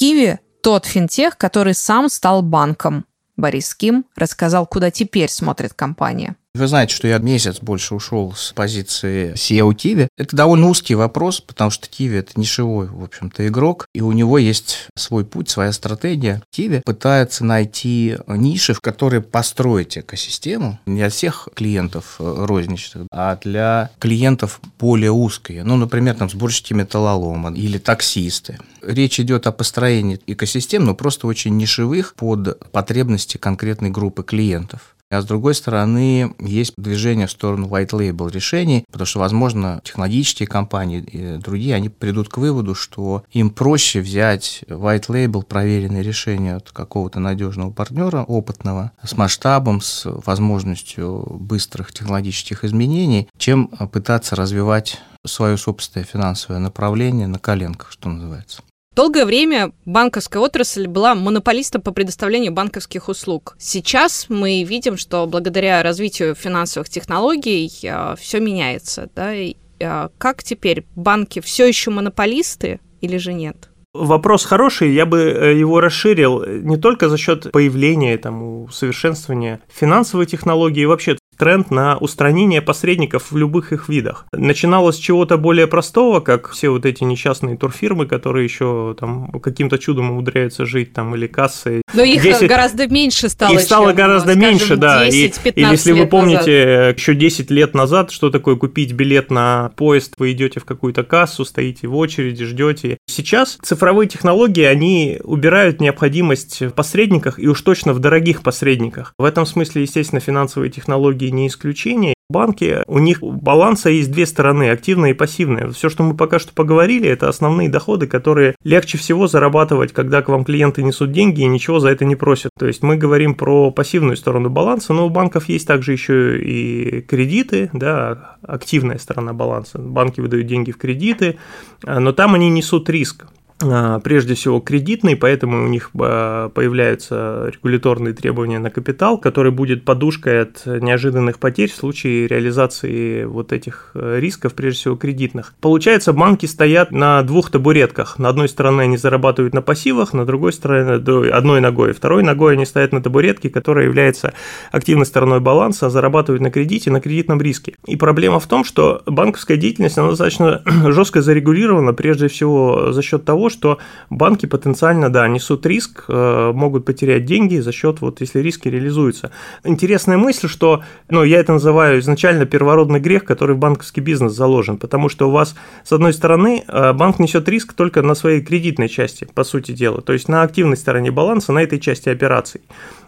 Киви– 0.01 0.39
тот 0.63 0.87
финтех, 0.87 1.37
который 1.37 1.75
сам 1.75 2.09
стал 2.09 2.41
банком. 2.41 3.05
Борис 3.37 3.75
Ким 3.75 4.07
рассказал, 4.17 4.67
куда 4.67 4.91
теперь 4.91 5.29
смотрит 5.29 5.75
компания. 5.75 6.37
Вы 6.53 6.67
знаете, 6.67 6.97
что 6.97 7.07
я 7.07 7.19
месяц 7.19 7.61
больше 7.61 7.95
ушел 7.95 8.35
с 8.35 8.53
позиции 8.53 9.35
SEO 9.35 9.73
Тиви. 9.73 10.09
Это 10.19 10.35
довольно 10.35 10.69
узкий 10.69 10.97
вопрос, 10.97 11.41
потому 11.41 11.71
что 11.71 11.89
Тиви– 11.89 12.17
это 12.19 12.33
нишевой, 12.35 12.89
в 12.89 13.05
общем-то, 13.05 13.47
игрок, 13.47 13.87
и 13.95 14.01
у 14.01 14.11
него 14.11 14.37
есть 14.37 14.89
свой 14.97 15.25
путь, 15.25 15.49
своя 15.49 15.71
стратегия. 15.73 16.43
Тиви 16.51 16.83
пытается 16.85 17.45
найти 17.45 18.17
ниши, 18.27 18.75
в 18.75 18.81
которые 18.81 19.21
построить 19.21 19.97
экосистему 19.97 20.81
не 20.87 21.01
для 21.01 21.09
всех 21.09 21.49
клиентов 21.55 22.17
э, 22.19 22.45
розничных, 22.45 23.07
а 23.13 23.37
для 23.37 23.91
клиентов 24.01 24.61
более 24.81 25.13
узкие. 25.13 25.63
Ну, 25.63 25.77
например, 25.77 26.17
там 26.17 26.29
сборщики 26.29 26.73
металлолома 26.73 27.55
или 27.55 27.79
таксисты. 27.79 28.59
Речь 28.83 29.21
идет 29.21 29.47
о 29.47 29.53
построении 29.53 30.21
экосистем, 30.27 30.85
но 30.85 30.97
просто 30.97 31.29
очень 31.29 31.57
нишевых 31.57 32.15
под 32.17 32.59
потребности 32.73 33.37
конкретной 33.37 33.91
группы 33.91 34.25
клиентов. 34.25 34.97
А 35.11 35.21
с 35.21 35.25
другой 35.25 35.57
стороны, 35.57 36.35
есть 36.39 36.75
движение 36.77 37.27
в 37.27 37.33
сторону 37.33 37.67
white 37.67 37.91
label 37.91 38.31
решений, 38.31 38.85
потому 38.93 39.07
что, 39.07 39.19
возможно, 39.19 39.81
технологические 39.83 40.47
компании 40.47 41.01
и 41.01 41.37
другие, 41.39 41.75
они 41.75 41.89
придут 41.89 42.29
к 42.29 42.39
выводу, 42.39 42.77
что 42.77 43.25
им 43.33 43.51
проще 43.51 44.01
взять 44.01 44.63
white 44.69 45.09
label 45.09 45.43
проверенное 45.43 46.03
решение 46.03 46.55
от 46.55 46.71
какого-то 46.71 47.19
надежного 47.19 47.73
партнера, 47.73 48.23
опытного, 48.23 48.93
с 49.03 49.17
масштабом, 49.17 49.81
с 49.81 50.05
возможностью 50.05 51.27
быстрых 51.29 51.93
технологических 51.93 52.65
изменений, 52.65 53.29
чем 53.37 53.67
пытаться 53.67 54.37
развивать 54.37 55.01
свое 55.27 55.57
собственное 55.57 56.05
финансовое 56.05 56.61
направление 56.61 57.27
на 57.27 57.39
коленках, 57.41 57.91
что 57.91 58.09
называется. 58.09 58.63
Долгое 58.97 59.25
время 59.25 59.71
банковская 59.85 60.41
отрасль 60.41 60.89
была 60.89 61.15
монополистом 61.15 61.81
по 61.81 61.93
предоставлению 61.93 62.53
банковских 62.53 63.09
услуг. 63.09 63.55
Сейчас 63.57 64.27
мы 64.29 64.65
видим, 64.65 64.97
что 64.97 65.27
благодаря 65.29 65.85
развитию 65.85 66.35
финансовых 66.35 66.89
технологий 66.89 67.71
э, 67.85 68.17
все 68.19 68.41
меняется. 68.41 69.09
Да? 69.15 69.33
И, 69.33 69.55
э, 69.79 70.09
как 70.19 70.43
теперь? 70.43 70.87
Банки 70.97 71.41
все 71.41 71.69
еще 71.69 71.93
монополисты 71.93 72.81
или 73.01 73.17
же 73.17 73.33
нет? 73.33 73.71
Вопрос 73.95 74.45
хороший, 74.45 74.93
я 74.93 75.07
бы 75.07 75.19
э, 75.21 75.57
его 75.57 75.81
расширил 75.81 76.45
не 76.45 76.77
только 76.77 77.09
за 77.09 77.17
счет 77.17 77.51
появления, 77.53 78.19
там, 78.19 78.65
усовершенствования 78.65 79.61
финансовой 79.69 80.27
технологии, 80.27 80.85
вообще 80.85 81.17
тренд 81.41 81.71
на 81.71 81.97
устранение 81.97 82.61
посредников 82.61 83.33
в 83.33 83.37
любых 83.37 83.73
их 83.73 83.89
видах. 83.89 84.27
Начиналось 84.31 84.97
с 84.97 84.99
чего-то 84.99 85.39
более 85.39 85.67
простого, 85.67 86.21
как 86.21 86.51
все 86.51 86.69
вот 86.69 86.85
эти 86.85 87.03
несчастные 87.03 87.57
турфирмы, 87.57 88.05
которые 88.05 88.45
еще 88.45 88.95
там 89.01 89.31
каким-то 89.41 89.79
чудом 89.79 90.11
умудряются 90.11 90.67
жить 90.67 90.93
там 90.93 91.15
или 91.15 91.27
кассы. 91.27 91.81
Но 91.95 92.03
их 92.03 92.23
10... 92.23 92.47
гораздо 92.47 92.87
меньше 92.89 93.31
стало. 93.31 93.55
Их 93.55 93.61
стало 93.61 93.89
чем, 93.89 93.97
гораздо 93.97 94.33
скажем, 94.33 94.51
меньше, 94.51 94.77
да. 94.77 95.07
10, 95.07 95.41
и, 95.45 95.49
и 95.49 95.61
если 95.63 95.93
вы 95.93 96.07
помните, 96.07 96.67
назад. 96.67 96.99
еще 96.99 97.15
10 97.15 97.51
лет 97.51 97.75
назад, 97.75 98.11
что 98.11 98.29
такое 98.29 98.57
купить 98.57 98.93
билет 98.93 99.31
на 99.31 99.73
поезд, 99.77 100.17
вы 100.19 100.33
идете 100.33 100.61
в 100.61 100.67
какую-то 100.67 101.05
кассу, 101.05 101.47
стоите 101.47 101.89
в 101.89 101.97
очереди, 101.97 102.45
ждете. 102.45 102.99
Сейчас 103.07 103.57
цифровые 103.63 104.09
технологии, 104.09 104.65
они 104.65 105.19
убирают 105.25 105.81
необходимость 105.81 106.61
в 106.61 106.71
посредниках 106.73 107.39
и 107.39 107.49
уж 107.49 107.63
точно 107.63 107.95
в 107.95 107.99
дорогих 107.99 108.43
посредниках. 108.43 109.15
В 109.19 109.25
этом 109.25 109.47
смысле, 109.47 109.83
естественно, 109.83 110.21
финансовые 110.21 110.71
технологии 110.71 111.30
не 111.31 111.47
исключение. 111.47 112.15
Банки, 112.29 112.85
у 112.87 113.01
них 113.01 113.23
баланса 113.23 113.91
есть 113.91 114.13
две 114.13 114.25
стороны, 114.25 114.71
активная 114.71 115.11
и 115.11 115.15
пассивная. 115.15 115.69
Все, 115.71 115.89
что 115.89 116.05
мы 116.05 116.17
пока 116.17 116.39
что 116.39 116.53
поговорили, 116.53 117.09
это 117.09 117.29
основные 117.29 117.69
доходы, 117.69 118.07
которые 118.07 118.55
легче 118.63 118.99
всего 118.99 119.27
зарабатывать, 119.27 119.93
когда 119.93 120.23
к 120.23 120.29
вам 120.29 120.45
клиенты 120.45 120.85
несут 120.85 121.11
деньги 121.11 121.41
и 121.41 121.49
ничего 121.49 121.81
за 121.81 121.89
это 121.89 122.05
не 122.05 122.15
просят. 122.15 122.53
То 122.57 122.69
есть 122.69 122.85
мы 122.85 122.97
говорим 122.97 123.35
про 123.35 123.73
пассивную 123.73 124.17
сторону 124.17 124.49
баланса, 124.49 124.93
но 124.93 125.07
у 125.07 125.11
банков 125.11 125.49
есть 125.49 125.67
также 125.67 125.91
еще 125.91 126.41
и 126.41 127.01
кредиты, 127.01 127.69
да, 127.73 128.37
активная 128.43 128.99
сторона 128.99 129.33
баланса. 129.33 129.79
Банки 129.81 130.21
выдают 130.21 130.47
деньги 130.47 130.71
в 130.71 130.77
кредиты, 130.77 131.37
но 131.83 132.13
там 132.13 132.35
они 132.35 132.49
несут 132.49 132.89
риск. 132.89 133.27
А, 133.63 134.01
прежде 134.01 134.35
всего 134.35 134.61
кредитный, 134.61 135.17
поэтому 135.17 135.65
у 135.65 135.69
них 135.69 135.91
а, 135.99 136.49
появляются 136.49 137.51
регуляторные 137.53 138.15
требования 138.15 138.59
на 138.59 138.71
капитал, 138.71 139.19
который 139.19 139.53
будет 139.53 139.85
подушкой 139.85 140.43
от 140.43 140.65
неожиданных 140.65 141.39
потерь 141.39 141.71
в 141.71 141.75
случае 141.75 142.27
реализации 142.27 143.25
вот 143.25 143.53
этих 143.53 143.91
э, 143.95 144.19
рисков, 144.19 144.55
прежде 144.55 144.81
всего 144.81 144.97
кредитных. 144.97 145.55
Получается, 145.61 146.13
банки 146.13 146.47
стоят 146.47 146.91
на 146.91 147.23
двух 147.23 147.51
табуретках. 147.51 148.19
На 148.19 148.29
одной 148.31 148.49
стороне 148.49 148.83
они 148.83 148.97
зарабатывают 148.97 149.53
на 149.53 149.63
пассивах, 149.63 150.15
на 150.15 150.25
другой 150.25 150.53
стороне 150.53 150.95
одной 151.31 151.61
ногой. 151.61 151.93
Второй 151.93 152.23
ногой 152.23 152.55
они 152.55 152.65
стоят 152.65 152.93
на 152.93 153.03
табуретке, 153.03 153.51
которая 153.51 153.87
является 153.87 154.33
активной 154.73 155.07
стороной 155.07 155.41
баланса, 155.41 155.87
а 155.87 155.91
зарабатывают 155.91 156.43
на 156.43 156.51
кредите, 156.51 156.91
на 156.91 157.01
кредитном 157.01 157.41
риске. 157.41 157.75
И 157.87 157.97
проблема 157.97 158.41
в 158.41 158.47
том, 158.47 158.65
что 158.65 159.03
банковская 159.07 159.57
деятельность 159.57 159.99
она 159.99 160.11
достаточно 160.11 160.63
жестко 160.87 161.21
зарегулирована, 161.21 161.93
прежде 161.93 162.29
всего 162.29 162.93
за 162.93 163.03
счет 163.03 163.25
того, 163.25 163.50
что 163.51 163.79
банки 164.09 164.47
потенциально, 164.47 165.11
да, 165.11 165.29
несут 165.29 165.67
риск, 165.67 166.05
э, 166.09 166.53
могут 166.55 166.85
потерять 166.85 167.25
деньги 167.27 167.59
за 167.59 167.73
счет, 167.73 168.01
вот 168.01 168.21
если 168.21 168.41
риски 168.41 168.69
реализуются. 168.69 169.31
Интересная 169.65 170.17
мысль, 170.17 170.49
что, 170.49 170.83
ну, 171.11 171.23
я 171.23 171.39
это 171.41 171.53
называю 171.53 172.01
изначально 172.01 172.47
первородный 172.47 173.01
грех, 173.01 173.25
который 173.25 173.57
в 173.57 173.59
банковский 173.59 174.01
бизнес 174.01 174.33
заложен, 174.33 174.79
потому 174.79 175.09
что 175.09 175.29
у 175.29 175.33
вас, 175.33 175.55
с 175.85 175.93
одной 175.93 176.13
стороны, 176.13 176.65
э, 176.67 176.93
банк 176.93 177.19
несет 177.19 177.49
риск 177.49 177.75
только 177.75 178.03
на 178.03 178.15
своей 178.15 178.41
кредитной 178.41 178.89
части, 178.89 179.27
по 179.35 179.45
сути 179.45 179.73
дела, 179.73 180.01
то 180.01 180.13
есть 180.13 180.29
на 180.29 180.43
активной 180.43 180.77
стороне 180.77 181.11
баланса, 181.11 181.53
на 181.53 181.63
этой 181.63 181.79
части 181.79 182.09
операций. 182.09 182.63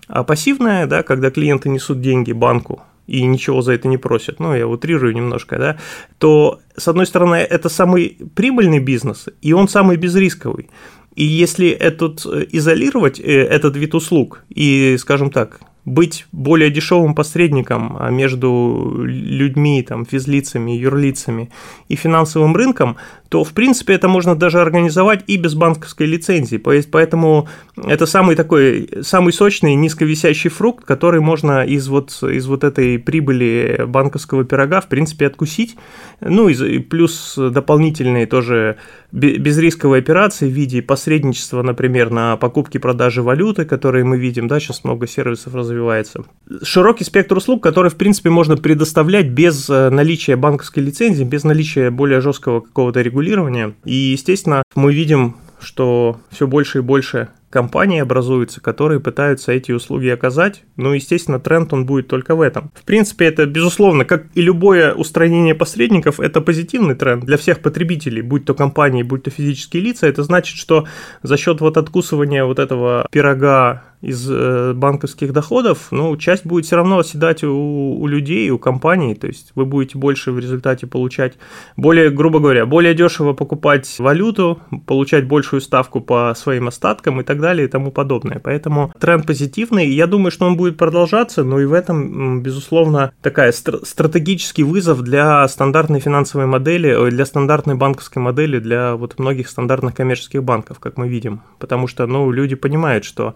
А 0.09 0.25
пассивная, 0.25 0.87
да, 0.87 1.03
когда 1.03 1.31
клиенты 1.31 1.69
несут 1.69 2.01
деньги 2.01 2.33
банку, 2.33 2.83
и 3.07 3.25
ничего 3.25 3.63
за 3.63 3.73
это 3.73 3.89
не 3.89 3.99
просят, 3.99 4.41
ну, 4.41 4.55
я 4.55 4.67
утрирую 4.67 5.15
немножко, 5.15 5.59
да, 5.59 5.79
то, 6.19 6.61
с 6.77 6.89
одной 6.89 7.07
стороны, 7.07 7.37
это 7.37 7.69
самый 7.69 8.19
прибыльный 8.35 8.79
бизнес, 8.79 9.29
и 9.41 9.53
он 9.53 9.69
самый 9.69 9.97
безрисковый. 9.97 10.71
И 11.15 11.25
если 11.25 11.69
этот, 11.69 12.25
э, 12.25 12.47
изолировать 12.53 13.21
э, 13.21 13.25
этот 13.25 13.77
вид 13.77 13.95
услуг 13.95 14.45
и, 14.49 14.97
скажем 14.99 15.31
так, 15.31 15.61
быть 15.85 16.27
более 16.31 16.71
дешевым 16.71 17.15
посредником 17.15 17.97
а, 17.99 18.11
между 18.11 19.03
людьми, 19.05 19.83
там, 19.83 20.07
физлицами, 20.07 20.73
юрлицами 20.73 21.51
и 21.89 21.97
финансовым 21.97 22.55
рынком, 22.55 22.97
то, 23.29 23.45
в 23.45 23.53
принципе, 23.53 23.95
это 23.95 24.09
можно 24.09 24.37
даже 24.37 24.61
организовать 24.61 25.25
и 25.27 25.39
без 25.39 25.55
банковской 25.55 26.07
лицензии. 26.07 26.59
Поэтому 26.59 27.49
это 27.77 28.05
самый 28.07 28.37
такой, 28.37 28.91
самый 29.01 29.33
сочный, 29.33 29.75
низковисящий 29.75 30.51
фрукт, 30.51 30.85
который 30.85 31.21
можно 31.21 31.65
из 31.65 31.89
вот, 31.89 32.11
из 32.23 32.47
вот 32.47 32.63
этой 32.63 32.99
прибыли 32.99 33.85
банковского 33.87 34.45
пирога, 34.45 34.83
в 34.83 34.89
принципе, 34.89 35.27
откусить. 35.27 35.77
Ну, 36.21 36.49
и 36.49 36.79
плюс 36.79 37.35
дополнительные 37.37 38.27
тоже 38.27 38.77
безрисковые 39.13 40.01
операции 40.01 40.47
в 40.47 40.53
виде 40.53 40.83
посредничества, 40.83 41.63
например, 41.63 42.11
на 42.11 42.37
покупке 42.37 42.79
продажи 42.79 43.23
валюты, 43.23 43.65
которые 43.65 44.05
мы 44.05 44.19
видим, 44.19 44.47
да, 44.47 44.61
сейчас 44.61 44.85
много 44.85 45.07
сервисов 45.07 45.55
развивается. 45.73 46.25
Широкий 46.63 47.05
спектр 47.05 47.37
услуг, 47.37 47.63
который, 47.63 47.91
в 47.91 47.97
принципе, 47.97 48.31
можно 48.31 48.57
предоставлять 48.57 49.29
без 49.29 49.69
э, 49.71 49.91
наличия 49.91 50.37
банковской 50.37 50.83
лицензии, 50.83 51.25
без 51.25 51.45
наличия 51.45 51.91
более 51.91 52.21
жесткого 52.21 52.61
какого-то 52.61 53.01
регулирования. 53.01 53.75
И, 53.85 53.95
естественно, 53.95 54.63
мы 54.75 54.93
видим, 54.93 55.37
что 55.61 56.21
все 56.31 56.47
больше 56.47 56.79
и 56.79 56.83
больше 56.83 57.29
компании 57.53 58.01
образуются, 58.01 58.61
которые 58.61 58.99
пытаются 58.99 59.53
эти 59.53 59.73
услуги 59.73 60.09
оказать. 60.09 60.65
Ну, 60.77 60.93
естественно, 60.93 61.39
тренд 61.39 61.73
он 61.73 61.87
будет 61.87 62.09
только 62.09 62.35
в 62.35 62.41
этом. 62.41 62.73
В 62.75 62.85
принципе, 62.85 63.27
это, 63.27 63.47
безусловно, 63.47 64.05
как 64.05 64.25
и 64.35 64.41
любое 64.41 64.95
устранение 64.95 65.55
посредников, 65.55 66.19
это 66.19 66.41
позитивный 66.41 66.95
тренд 66.95 67.25
для 67.25 67.37
всех 67.37 67.61
потребителей, 67.61 68.23
будь 68.23 68.47
то 68.47 68.55
компании, 68.55 69.03
будь 69.03 69.23
то 69.23 69.31
физические 69.31 69.83
лица. 69.83 70.07
Это 70.07 70.25
значит, 70.25 70.57
что 70.57 70.87
за 71.23 71.37
счет 71.37 71.61
вот 71.61 71.77
откусывания 71.77 72.45
вот 72.45 72.59
этого 72.59 73.07
пирога 73.13 73.85
из 74.03 74.29
э, 74.29 74.73
банковских 74.75 75.33
доходов, 75.33 75.87
ну, 75.93 76.17
часть 76.17 76.45
будет 76.45 76.67
все 76.67 76.77
равно 76.77 76.99
оседать 76.99 77.45
у, 77.45 77.97
у 78.01 78.07
людей, 78.09 78.51
у 78.51 78.59
компаний, 78.59 79.15
то 79.15 79.29
есть 79.29 79.53
вы 79.55 79.65
будете 79.65 79.97
больше 79.97 80.33
в 80.33 80.39
результате 80.41 80.89
получать, 80.89 81.35
более, 81.77 82.11
грубо 82.11 82.41
говоря, 82.41 82.67
более 82.67 82.95
дешево 82.95 83.33
покупать 83.33 83.89
валюту, 84.01 84.59
получать 84.87 85.27
большую 85.27 85.61
ставку 85.61 86.01
по 86.01 86.35
своим 86.37 86.67
остаткам 86.69 87.21
и 87.21 87.25
так 87.25 87.41
далее 87.41 87.67
и 87.67 87.71
тому 87.71 87.93
подобное. 87.93 88.41
Поэтому 88.43 88.93
тренд 88.99 89.25
позитивный, 89.25 89.89
я 89.89 90.09
думаю, 90.09 90.33
что 90.33 90.47
он 90.47 90.57
будет 90.57 90.77
продолжаться, 90.77 91.45
но 91.45 91.61
и 91.61 91.65
в 91.65 91.73
этом, 91.73 92.43
безусловно, 92.43 93.13
такая 93.23 93.53
стр- 93.53 93.85
стратегический 93.85 94.65
вызов 94.65 95.03
для 95.03 95.47
стандартной 95.47 96.01
финансовой 96.01 96.47
модели, 96.47 97.11
для 97.11 97.25
стандартной 97.25 97.77
банковской 97.77 98.21
модели, 98.21 98.59
для 98.59 98.97
вот 98.97 99.21
многих 99.21 99.49
стандартных 99.49 99.95
коммерческих 99.95 100.43
банков, 100.43 100.81
как 100.81 100.97
мы 100.97 101.09
видим. 101.09 101.43
Потому 101.61 101.87
что, 101.87 102.07
ну, 102.07 102.33
люди 102.33 102.57
понимают, 102.57 103.05
что 103.05 103.35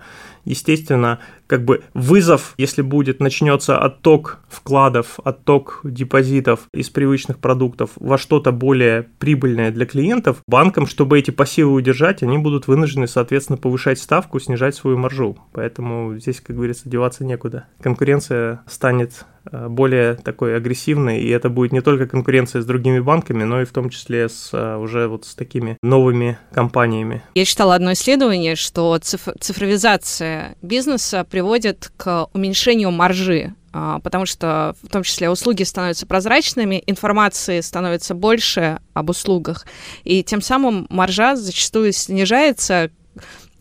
естественно, 0.57 1.21
как 1.47 1.65
бы 1.65 1.83
вызов, 1.95 2.55
если 2.59 2.83
будет, 2.83 3.21
начнется 3.21 3.79
отток 3.79 4.41
вкладов, 4.49 5.19
отток 5.25 5.81
депозитов 5.85 6.69
из 6.73 6.91
привычных 6.91 7.39
продуктов 7.39 7.91
во 7.97 8.19
что-то 8.19 8.53
более 8.53 9.09
прибыльное 9.19 9.71
для 9.71 9.87
клиентов, 9.87 10.39
банкам, 10.47 10.87
чтобы 10.87 11.19
эти 11.19 11.31
пассивы 11.31 11.73
удержать, 11.73 12.23
они 12.23 12.39
будут 12.39 12.67
вынуждены, 12.67 13.07
соответственно, 13.07 13.57
повышать 13.57 13.99
ставку, 13.99 14.41
снижать 14.41 14.75
свою 14.75 14.99
маржу. 14.99 15.37
Поэтому 15.53 16.17
здесь, 16.19 16.41
как 16.41 16.57
говорится, 16.57 16.89
деваться 16.89 17.25
некуда. 17.25 17.67
Конкуренция 17.81 18.63
станет 18.67 19.25
Э, 19.53 19.69
более 19.69 20.15
такой 20.15 20.57
агрессивной, 20.57 21.21
и 21.21 21.29
это 21.29 21.49
будет 21.49 21.73
не 21.73 21.81
только 21.81 22.07
конкуренция 22.07 22.63
с 22.63 22.67
другими 22.67 23.01
банками, 23.01 23.45
но 23.45 23.63
и 23.63 23.65
в 23.65 23.73
том 23.73 23.91
числе 23.91 24.29
с 24.29 24.51
э, 24.53 24.77
уже 24.77 25.09
вот 25.09 25.25
с 25.25 25.35
такими 25.35 25.79
новыми 25.83 26.39
компаниями. 26.53 27.23
Я 27.35 27.45
читала 27.45 27.75
одно 27.75 27.93
исследование, 27.93 28.57
что 28.57 28.99
цифровизация 28.99 30.57
бизнеса 30.63 31.27
приводит 31.37 31.93
к 31.99 32.31
уменьшению 32.33 32.91
маржи 32.93 33.53
а, 33.71 33.99
потому 33.99 34.25
что 34.25 34.75
в 34.83 34.89
том 34.89 35.03
числе 35.03 35.29
услуги 35.29 35.65
становятся 35.65 36.07
прозрачными, 36.07 36.83
информации 36.87 37.61
становится 37.61 38.15
больше 38.15 38.81
об 38.95 39.11
услугах, 39.11 39.67
и 40.05 40.25
тем 40.25 40.41
самым 40.41 40.87
маржа 40.89 41.37
зачастую 41.37 41.93
снижается, 41.93 42.91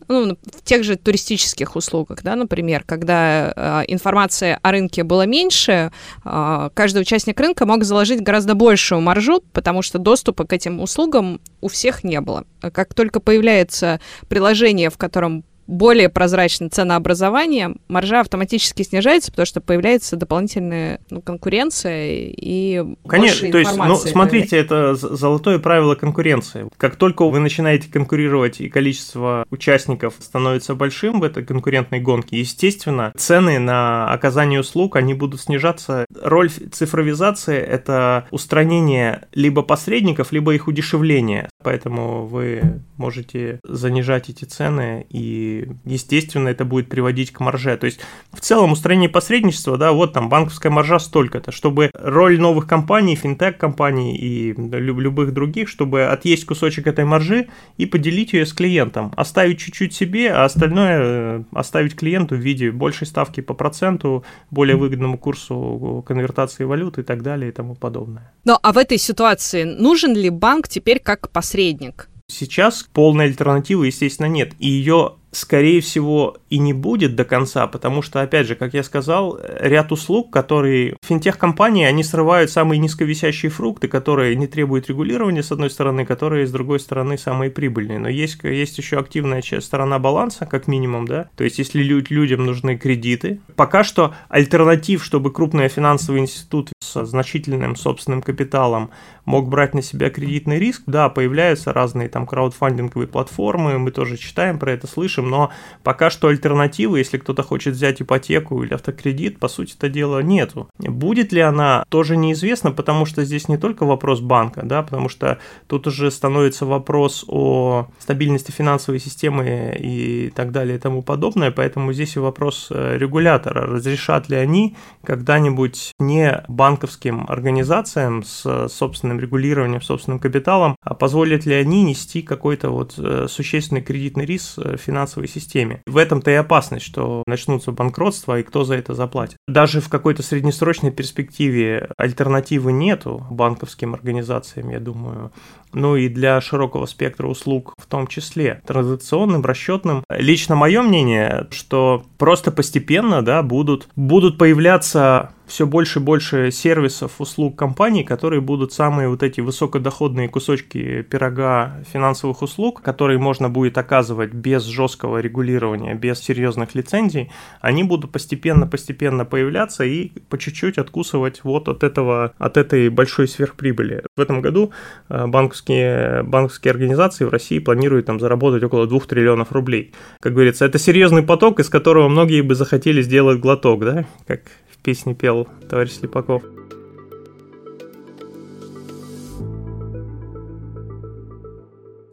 ну, 0.08 0.38
в 0.56 0.64
тех 0.64 0.84
же 0.84 0.96
туристических 0.96 1.76
услугах, 1.76 2.22
да, 2.22 2.34
например, 2.34 2.82
когда 2.86 3.52
э, 3.54 3.82
информации 3.88 4.58
о 4.62 4.70
рынке 4.70 5.02
было 5.02 5.26
меньше, 5.26 5.92
э, 6.24 6.70
каждый 6.72 7.02
участник 7.02 7.38
рынка 7.38 7.66
мог 7.66 7.84
заложить 7.84 8.22
гораздо 8.22 8.54
большую 8.54 9.02
маржу, 9.02 9.42
потому 9.52 9.82
что 9.82 9.98
доступа 9.98 10.46
к 10.46 10.54
этим 10.54 10.80
услугам 10.80 11.42
у 11.60 11.68
всех 11.68 12.04
не 12.04 12.22
было. 12.22 12.44
Как 12.72 12.94
только 12.94 13.20
появляется 13.20 14.00
приложение, 14.28 14.88
в 14.88 14.96
котором 14.96 15.44
более 15.66 16.08
прозрачное 16.08 16.68
ценообразование, 16.68 17.76
маржа 17.88 18.20
автоматически 18.20 18.82
снижается, 18.82 19.30
потому 19.30 19.46
что 19.46 19.60
появляется 19.60 20.16
дополнительная 20.16 21.00
ну, 21.10 21.20
конкуренция 21.20 22.32
и 22.36 22.84
Конечно, 23.06 23.50
то 23.50 23.58
есть, 23.58 23.76
ну, 23.76 23.96
смотрите, 23.96 24.56
это 24.56 24.94
золотое 24.94 25.58
правило 25.58 25.94
конкуренции. 25.94 26.68
Как 26.76 26.96
только 26.96 27.28
вы 27.28 27.38
начинаете 27.38 27.90
конкурировать 27.90 28.60
и 28.60 28.68
количество 28.68 29.46
участников 29.50 30.14
становится 30.20 30.74
большим 30.74 31.20
в 31.20 31.24
этой 31.24 31.44
конкурентной 31.44 32.00
гонке, 32.00 32.38
естественно, 32.38 33.12
цены 33.16 33.58
на 33.58 34.12
оказание 34.12 34.60
услуг, 34.60 34.96
они 34.96 35.14
будут 35.14 35.40
снижаться. 35.40 36.06
Роль 36.22 36.50
цифровизации– 36.50 37.56
это 37.58 38.26
устранение 38.30 39.26
либо 39.32 39.62
посредников, 39.62 40.32
либо 40.32 40.54
их 40.54 40.68
удешевление. 40.68 41.48
Поэтому 41.62 42.26
вы 42.26 42.82
можете 42.96 43.60
занижать 43.64 44.30
эти 44.30 44.44
цены 44.44 45.06
и 45.10 45.55
естественно, 45.84 46.48
это 46.48 46.64
будет 46.64 46.88
приводить 46.88 47.32
к 47.32 47.40
марже. 47.40 47.76
То 47.76 47.86
есть, 47.86 48.00
в 48.32 48.40
целом, 48.40 48.72
устранение 48.72 49.08
посредничества, 49.08 49.76
да, 49.76 49.92
вот 49.92 50.12
там 50.12 50.28
банковская 50.28 50.70
маржа 50.70 50.98
столько-то, 50.98 51.52
чтобы 51.52 51.90
роль 51.94 52.38
новых 52.40 52.66
компаний, 52.66 53.16
финтех-компаний 53.16 54.16
и 54.16 54.52
любых 54.52 55.32
других, 55.32 55.68
чтобы 55.68 56.04
отъесть 56.04 56.44
кусочек 56.44 56.86
этой 56.86 57.04
маржи 57.04 57.48
и 57.76 57.86
поделить 57.86 58.32
ее 58.32 58.46
с 58.46 58.52
клиентом, 58.52 59.12
оставить 59.16 59.58
чуть-чуть 59.58 59.94
себе, 59.94 60.32
а 60.32 60.44
остальное 60.44 60.98
э, 61.00 61.42
оставить 61.52 61.96
клиенту 61.96 62.36
в 62.36 62.40
виде 62.40 62.70
большей 62.70 63.06
ставки 63.06 63.40
по 63.40 63.54
проценту, 63.54 64.24
более 64.50 64.76
выгодному 64.76 65.18
курсу 65.18 66.04
конвертации 66.06 66.64
валюты 66.64 67.00
и 67.00 67.04
так 67.04 67.22
далее 67.22 67.50
и 67.50 67.52
тому 67.52 67.74
подобное. 67.74 68.32
Ну, 68.44 68.58
а 68.62 68.72
в 68.72 68.78
этой 68.78 68.98
ситуации 68.98 69.64
нужен 69.64 70.14
ли 70.14 70.30
банк 70.30 70.68
теперь 70.68 71.00
как 71.00 71.30
посредник? 71.30 72.08
Сейчас 72.28 72.82
полной 72.82 73.26
альтернативы, 73.26 73.86
естественно, 73.86 74.26
нет. 74.26 74.52
И 74.58 74.68
ее 74.68 75.14
скорее 75.36 75.80
всего, 75.80 76.38
и 76.50 76.58
не 76.58 76.72
будет 76.72 77.14
до 77.14 77.24
конца, 77.24 77.66
потому 77.66 78.02
что, 78.02 78.20
опять 78.20 78.46
же, 78.46 78.54
как 78.54 78.74
я 78.74 78.82
сказал, 78.82 79.38
ряд 79.60 79.92
услуг, 79.92 80.32
которые 80.32 80.96
финтех-компании, 81.04 81.84
они 81.84 82.02
срывают 82.02 82.50
самые 82.50 82.78
низковисящие 82.78 83.50
фрукты, 83.50 83.88
которые 83.88 84.34
не 84.36 84.46
требуют 84.46 84.88
регулирования, 84.88 85.42
с 85.42 85.52
одной 85.52 85.70
стороны, 85.70 86.06
которые, 86.06 86.46
с 86.46 86.52
другой 86.52 86.80
стороны, 86.80 87.18
самые 87.18 87.50
прибыльные. 87.50 87.98
Но 87.98 88.08
есть, 88.08 88.42
есть 88.42 88.78
еще 88.78 88.98
активная 88.98 89.42
часть, 89.42 89.66
сторона 89.66 89.98
баланса, 89.98 90.46
как 90.46 90.66
минимум, 90.68 91.06
да, 91.06 91.28
то 91.36 91.44
есть 91.44 91.58
если 91.58 91.82
людям 91.82 92.46
нужны 92.46 92.78
кредиты. 92.78 93.40
Пока 93.56 93.84
что 93.84 94.14
альтернатив, 94.28 95.04
чтобы 95.04 95.32
крупный 95.32 95.68
финансовый 95.68 96.20
институт 96.20 96.70
с 96.86 97.04
значительным 97.04 97.76
собственным 97.76 98.22
капиталом 98.22 98.90
мог 99.24 99.48
брать 99.48 99.74
на 99.74 99.82
себя 99.82 100.10
кредитный 100.10 100.58
риск, 100.58 100.82
да, 100.86 101.08
появляются 101.08 101.72
разные 101.72 102.08
там 102.08 102.26
краудфандинговые 102.26 103.08
платформы, 103.08 103.78
мы 103.78 103.90
тоже 103.90 104.16
читаем 104.16 104.58
про 104.58 104.72
это, 104.72 104.86
слышим, 104.86 105.28
но 105.28 105.50
пока 105.82 106.10
что 106.10 106.28
альтернативы, 106.28 106.98
если 106.98 107.18
кто-то 107.18 107.42
хочет 107.42 107.74
взять 107.74 108.00
ипотеку 108.00 108.62
или 108.62 108.74
автокредит, 108.74 109.38
по 109.38 109.48
сути 109.48 109.74
это 109.76 109.88
дела 109.88 110.20
нету. 110.22 110.68
Будет 110.78 111.32
ли 111.32 111.40
она, 111.40 111.84
тоже 111.88 112.16
неизвестно, 112.16 112.70
потому 112.70 113.04
что 113.06 113.24
здесь 113.24 113.48
не 113.48 113.56
только 113.56 113.84
вопрос 113.84 114.20
банка, 114.20 114.62
да, 114.64 114.82
потому 114.82 115.08
что 115.08 115.38
тут 115.66 115.86
уже 115.86 116.10
становится 116.10 116.66
вопрос 116.66 117.24
о 117.28 117.88
стабильности 117.98 118.50
финансовой 118.50 119.00
системы 119.00 119.76
и 119.78 120.30
так 120.34 120.52
далее 120.52 120.76
и 120.76 120.80
тому 120.80 121.02
подобное, 121.02 121.50
поэтому 121.50 121.92
здесь 121.92 122.16
и 122.16 122.20
вопрос 122.20 122.68
э, 122.70 122.96
регулятора, 122.96 123.66
разрешат 123.66 124.28
ли 124.28 124.36
они 124.36 124.76
когда-нибудь 125.04 125.92
не 125.98 126.44
банковским 126.76 127.24
организациям 127.28 128.22
с 128.22 128.68
собственным 128.68 129.18
регулированием, 129.18 129.80
собственным 129.80 130.18
капиталом, 130.18 130.76
а 130.82 130.94
позволят 130.94 131.46
ли 131.46 131.54
они 131.54 131.82
нести 131.82 132.22
какой-то 132.22 132.70
вот 132.70 132.94
э, 132.98 133.26
существенный 133.28 133.82
кредитный 133.82 134.26
риск 134.26 134.58
э, 134.58 134.76
финансовой 134.76 135.06
финансовой 135.06 135.28
системе. 135.28 135.82
В 135.86 135.96
этом-то 135.96 136.30
и 136.30 136.34
опасность, 136.34 136.84
что 136.84 137.22
начнутся 137.26 137.72
банкротства, 137.72 138.38
и 138.38 138.42
кто 138.42 138.64
за 138.64 138.74
это 138.74 138.94
заплатит. 138.94 139.36
Даже 139.48 139.80
в 139.80 139.88
какой-то 139.88 140.22
среднесрочной 140.22 140.90
перспективе 140.90 141.90
альтернативы 141.96 142.72
нету 142.72 143.26
банковским 143.30 143.94
организациям, 143.94 144.70
я 144.70 144.80
думаю, 144.80 145.32
ну 145.72 145.96
и 145.96 146.08
для 146.08 146.40
широкого 146.40 146.86
спектра 146.86 147.26
услуг 147.26 147.74
в 147.76 147.86
том 147.86 148.06
числе, 148.06 148.62
транзакционным, 148.66 149.44
расчетным. 149.44 150.04
Лично 150.08 150.54
мое 150.56 150.82
мнение, 150.82 151.46
что 151.50 152.04
просто 152.18 152.50
постепенно 152.50 153.22
да, 153.22 153.42
будут, 153.42 153.88
будут 153.96 154.38
появляться 154.38 155.30
все 155.46 155.66
больше 155.66 156.00
и 156.00 156.02
больше 156.02 156.50
сервисов, 156.50 157.20
услуг 157.20 157.56
компаний, 157.56 158.04
которые 158.04 158.40
будут 158.40 158.72
самые 158.72 159.08
вот 159.08 159.22
эти 159.22 159.40
высокодоходные 159.40 160.28
кусочки 160.28 161.02
пирога 161.02 161.82
финансовых 161.92 162.42
услуг, 162.42 162.82
которые 162.82 163.18
можно 163.18 163.48
будет 163.48 163.78
оказывать 163.78 164.32
без 164.32 164.64
жесткого 164.64 165.18
регулирования, 165.18 165.94
без 165.94 166.20
серьезных 166.20 166.74
лицензий, 166.74 167.30
они 167.60 167.84
будут 167.84 168.12
постепенно-постепенно 168.12 169.24
появляться 169.24 169.84
и 169.84 170.10
по 170.28 170.38
чуть-чуть 170.38 170.78
откусывать 170.78 171.44
вот 171.44 171.68
от 171.68 171.84
этого, 171.84 172.32
от 172.38 172.56
этой 172.56 172.88
большой 172.88 173.28
сверхприбыли. 173.28 174.02
В 174.16 174.20
этом 174.20 174.40
году 174.40 174.72
э, 175.08 175.26
банковские, 175.26 176.22
банковские 176.24 176.72
организации 176.72 177.24
в 177.24 177.30
России 177.30 177.58
планируют 177.58 178.06
там 178.06 178.20
заработать 178.20 178.62
около 178.62 178.86
2 178.86 179.00
триллионов 179.00 179.52
рублей. 179.52 179.92
Как 180.20 180.32
говорится, 180.32 180.64
это 180.64 180.78
серьезный 180.78 181.22
поток, 181.22 181.60
из 181.60 181.68
которого 181.68 182.08
многие 182.08 182.40
бы 182.40 182.54
захотели 182.54 183.02
сделать 183.02 183.38
глоток, 183.38 183.84
да, 183.84 184.04
как 184.26 184.42
песни 184.82 185.14
пел 185.14 185.46
товарищ 185.68 185.92
Слепаков. 185.92 186.42